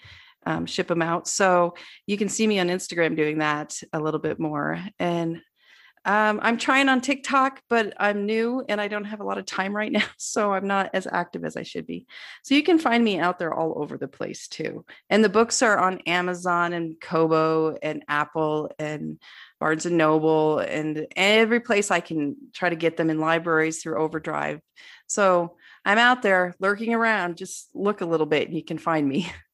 um, 0.45 0.65
ship 0.65 0.87
them 0.87 1.01
out. 1.01 1.27
So 1.27 1.75
you 2.05 2.17
can 2.17 2.29
see 2.29 2.47
me 2.47 2.59
on 2.59 2.67
Instagram 2.67 3.15
doing 3.15 3.39
that 3.39 3.79
a 3.93 3.99
little 3.99 4.19
bit 4.19 4.39
more. 4.39 4.81
And 4.99 5.41
um, 6.05 6.39
I'm 6.41 6.57
trying 6.57 6.89
on 6.89 6.99
TikTok, 6.99 7.61
but 7.69 7.93
I'm 7.97 8.25
new 8.25 8.63
and 8.67 8.81
I 8.81 8.89
don't 8.89 9.05
have 9.05 9.21
a 9.21 9.23
lot 9.23 9.37
of 9.37 9.45
time 9.45 9.75
right 9.75 9.91
now. 9.91 10.05
So 10.17 10.53
I'm 10.53 10.67
not 10.67 10.89
as 10.93 11.07
active 11.09 11.45
as 11.45 11.55
I 11.55 11.63
should 11.63 11.87
be. 11.87 12.05
So 12.43 12.55
you 12.55 12.63
can 12.63 12.79
find 12.79 13.03
me 13.03 13.19
out 13.19 13.39
there 13.39 13.53
all 13.53 13.81
over 13.81 13.97
the 13.97 14.07
place 14.07 14.47
too. 14.47 14.85
And 15.09 15.23
the 15.23 15.29
books 15.29 15.61
are 15.61 15.77
on 15.77 15.99
Amazon 15.99 16.73
and 16.73 16.99
Kobo 16.99 17.77
and 17.81 18.03
Apple 18.07 18.71
and 18.79 19.19
Barnes 19.59 19.85
and 19.85 19.97
Noble 19.97 20.59
and 20.59 21.07
every 21.15 21.61
place 21.61 21.89
I 21.89 22.01
can 22.01 22.35
try 22.53 22.69
to 22.69 22.75
get 22.75 22.97
them 22.97 23.09
in 23.09 23.19
libraries 23.19 23.81
through 23.81 23.97
Overdrive. 23.97 24.59
So 25.07 25.55
I'm 25.85 25.97
out 25.97 26.21
there 26.21 26.55
lurking 26.59 26.93
around. 26.93 27.37
Just 27.37 27.69
look 27.73 28.01
a 28.01 28.05
little 28.05 28.25
bit 28.25 28.47
and 28.47 28.57
you 28.57 28.63
can 28.63 28.77
find 28.77 29.07
me. 29.07 29.31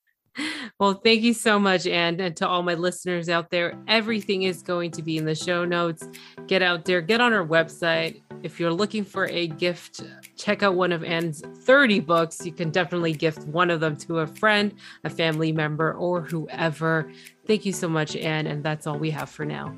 Well, 0.80 0.94
thank 0.94 1.22
you 1.22 1.34
so 1.34 1.60
much, 1.60 1.86
Ann. 1.88 2.20
And 2.22 2.36
to 2.38 2.48
all 2.48 2.64
my 2.64 2.76
listeners 2.76 3.28
out 3.28 3.50
there, 3.50 3.78
everything 3.88 4.44
is 4.44 4.62
going 4.62 4.92
to 4.92 5.02
be 5.02 5.18
in 5.18 5.26
the 5.26 5.36
show 5.36 5.66
notes. 5.66 6.08
Get 6.48 6.62
out 6.62 6.86
there, 6.86 7.02
get 7.02 7.20
on 7.20 7.34
our 7.34 7.46
website. 7.46 8.22
If 8.44 8.60
you're 8.60 8.72
looking 8.72 9.04
for 9.04 9.28
a 9.28 9.48
gift, 9.48 10.02
check 10.38 10.64
out 10.64 10.76
one 10.76 10.94
of 10.94 11.04
Ann's 11.04 11.42
30 11.42 12.00
books. 12.00 12.46
You 12.46 12.54
can 12.54 12.72
definitely 12.72 13.14
gift 13.14 13.46
one 13.48 13.70
of 13.70 13.82
them 13.82 13.98
to 13.98 14.20
a 14.20 14.28
friend, 14.28 14.74
a 15.04 15.10
family 15.10 15.52
member, 15.52 15.94
or 15.94 16.22
whoever. 16.22 17.12
Thank 17.46 17.66
you 17.66 17.74
so 17.74 17.90
much, 17.90 18.16
Ann, 18.16 18.48
And 18.48 18.64
that's 18.64 18.88
all 18.88 18.98
we 18.98 19.10
have 19.12 19.30
for 19.30 19.46
now. 19.46 19.76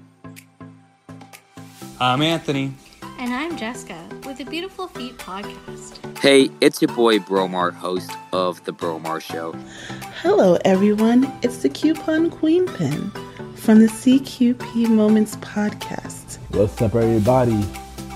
I'm 1.99 2.21
Anthony. 2.21 2.73
And 3.21 3.35
I'm 3.35 3.55
Jessica 3.55 4.03
with 4.25 4.39
the 4.39 4.45
Beautiful 4.45 4.87
Feet 4.87 5.15
podcast. 5.19 6.17
Hey, 6.17 6.49
it's 6.59 6.81
your 6.81 6.91
boy 6.95 7.19
Bromar, 7.19 7.71
host 7.71 8.09
of 8.33 8.63
The 8.63 8.73
Bromar 8.73 9.21
Show. 9.21 9.53
Hello, 10.23 10.57
everyone. 10.65 11.31
It's 11.43 11.57
the 11.57 11.69
Coupon 11.69 12.31
Queen 12.31 12.65
Pin 12.65 13.11
from 13.53 13.77
the 13.81 13.85
CQP 13.85 14.89
Moments 14.89 15.35
podcast. 15.35 16.39
What's 16.49 16.81
up, 16.81 16.95
everybody? 16.95 17.63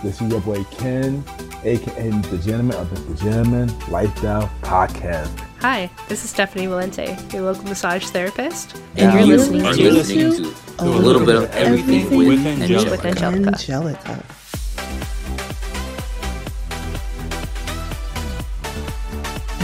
This 0.02 0.20
is 0.24 0.32
your 0.32 0.42
boy 0.42 0.64
Ken, 0.72 1.24
aka 1.64 2.10
the 2.10 2.40
Gentleman 2.40 2.78
of 2.78 3.08
the 3.08 3.24
Gentleman 3.24 3.72
Lifestyle 3.90 4.50
Podcast. 4.64 5.40
Hi, 5.60 5.88
this 6.10 6.24
is 6.24 6.32
Stephanie 6.32 6.66
Valente, 6.66 7.32
your 7.32 7.44
local 7.44 7.66
massage 7.66 8.08
therapist, 8.08 8.76
And, 8.96 9.14
you're 9.14 9.22
you 9.22 9.38
listening 9.38 9.66
are 9.68 9.74
to 9.76 9.92
listening 9.92 10.32
to 10.32 10.56
a 10.80 10.86
little 10.86 11.24
bit 11.24 11.36
of 11.36 11.52
everything, 11.52 12.02
everything 12.02 12.18
with, 12.18 12.28
with 12.28 12.44
with 12.44 13.06
Angelica. 13.06 13.50
Angelica. 13.50 14.26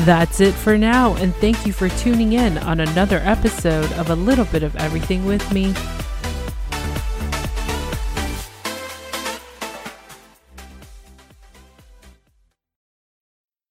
That's 0.05 0.39
it 0.39 0.53
for 0.53 0.79
now. 0.79 1.13
And 1.17 1.33
thank 1.35 1.67
you 1.67 1.73
for 1.73 1.87
tuning 1.89 2.33
in 2.33 2.57
on 2.57 2.79
another 2.79 3.17
episode 3.17 3.91
of 3.93 4.09
A 4.09 4.15
Little 4.15 4.45
Bit 4.45 4.63
of 4.63 4.75
Everything 4.77 5.25
with 5.25 5.53
me, 5.53 5.75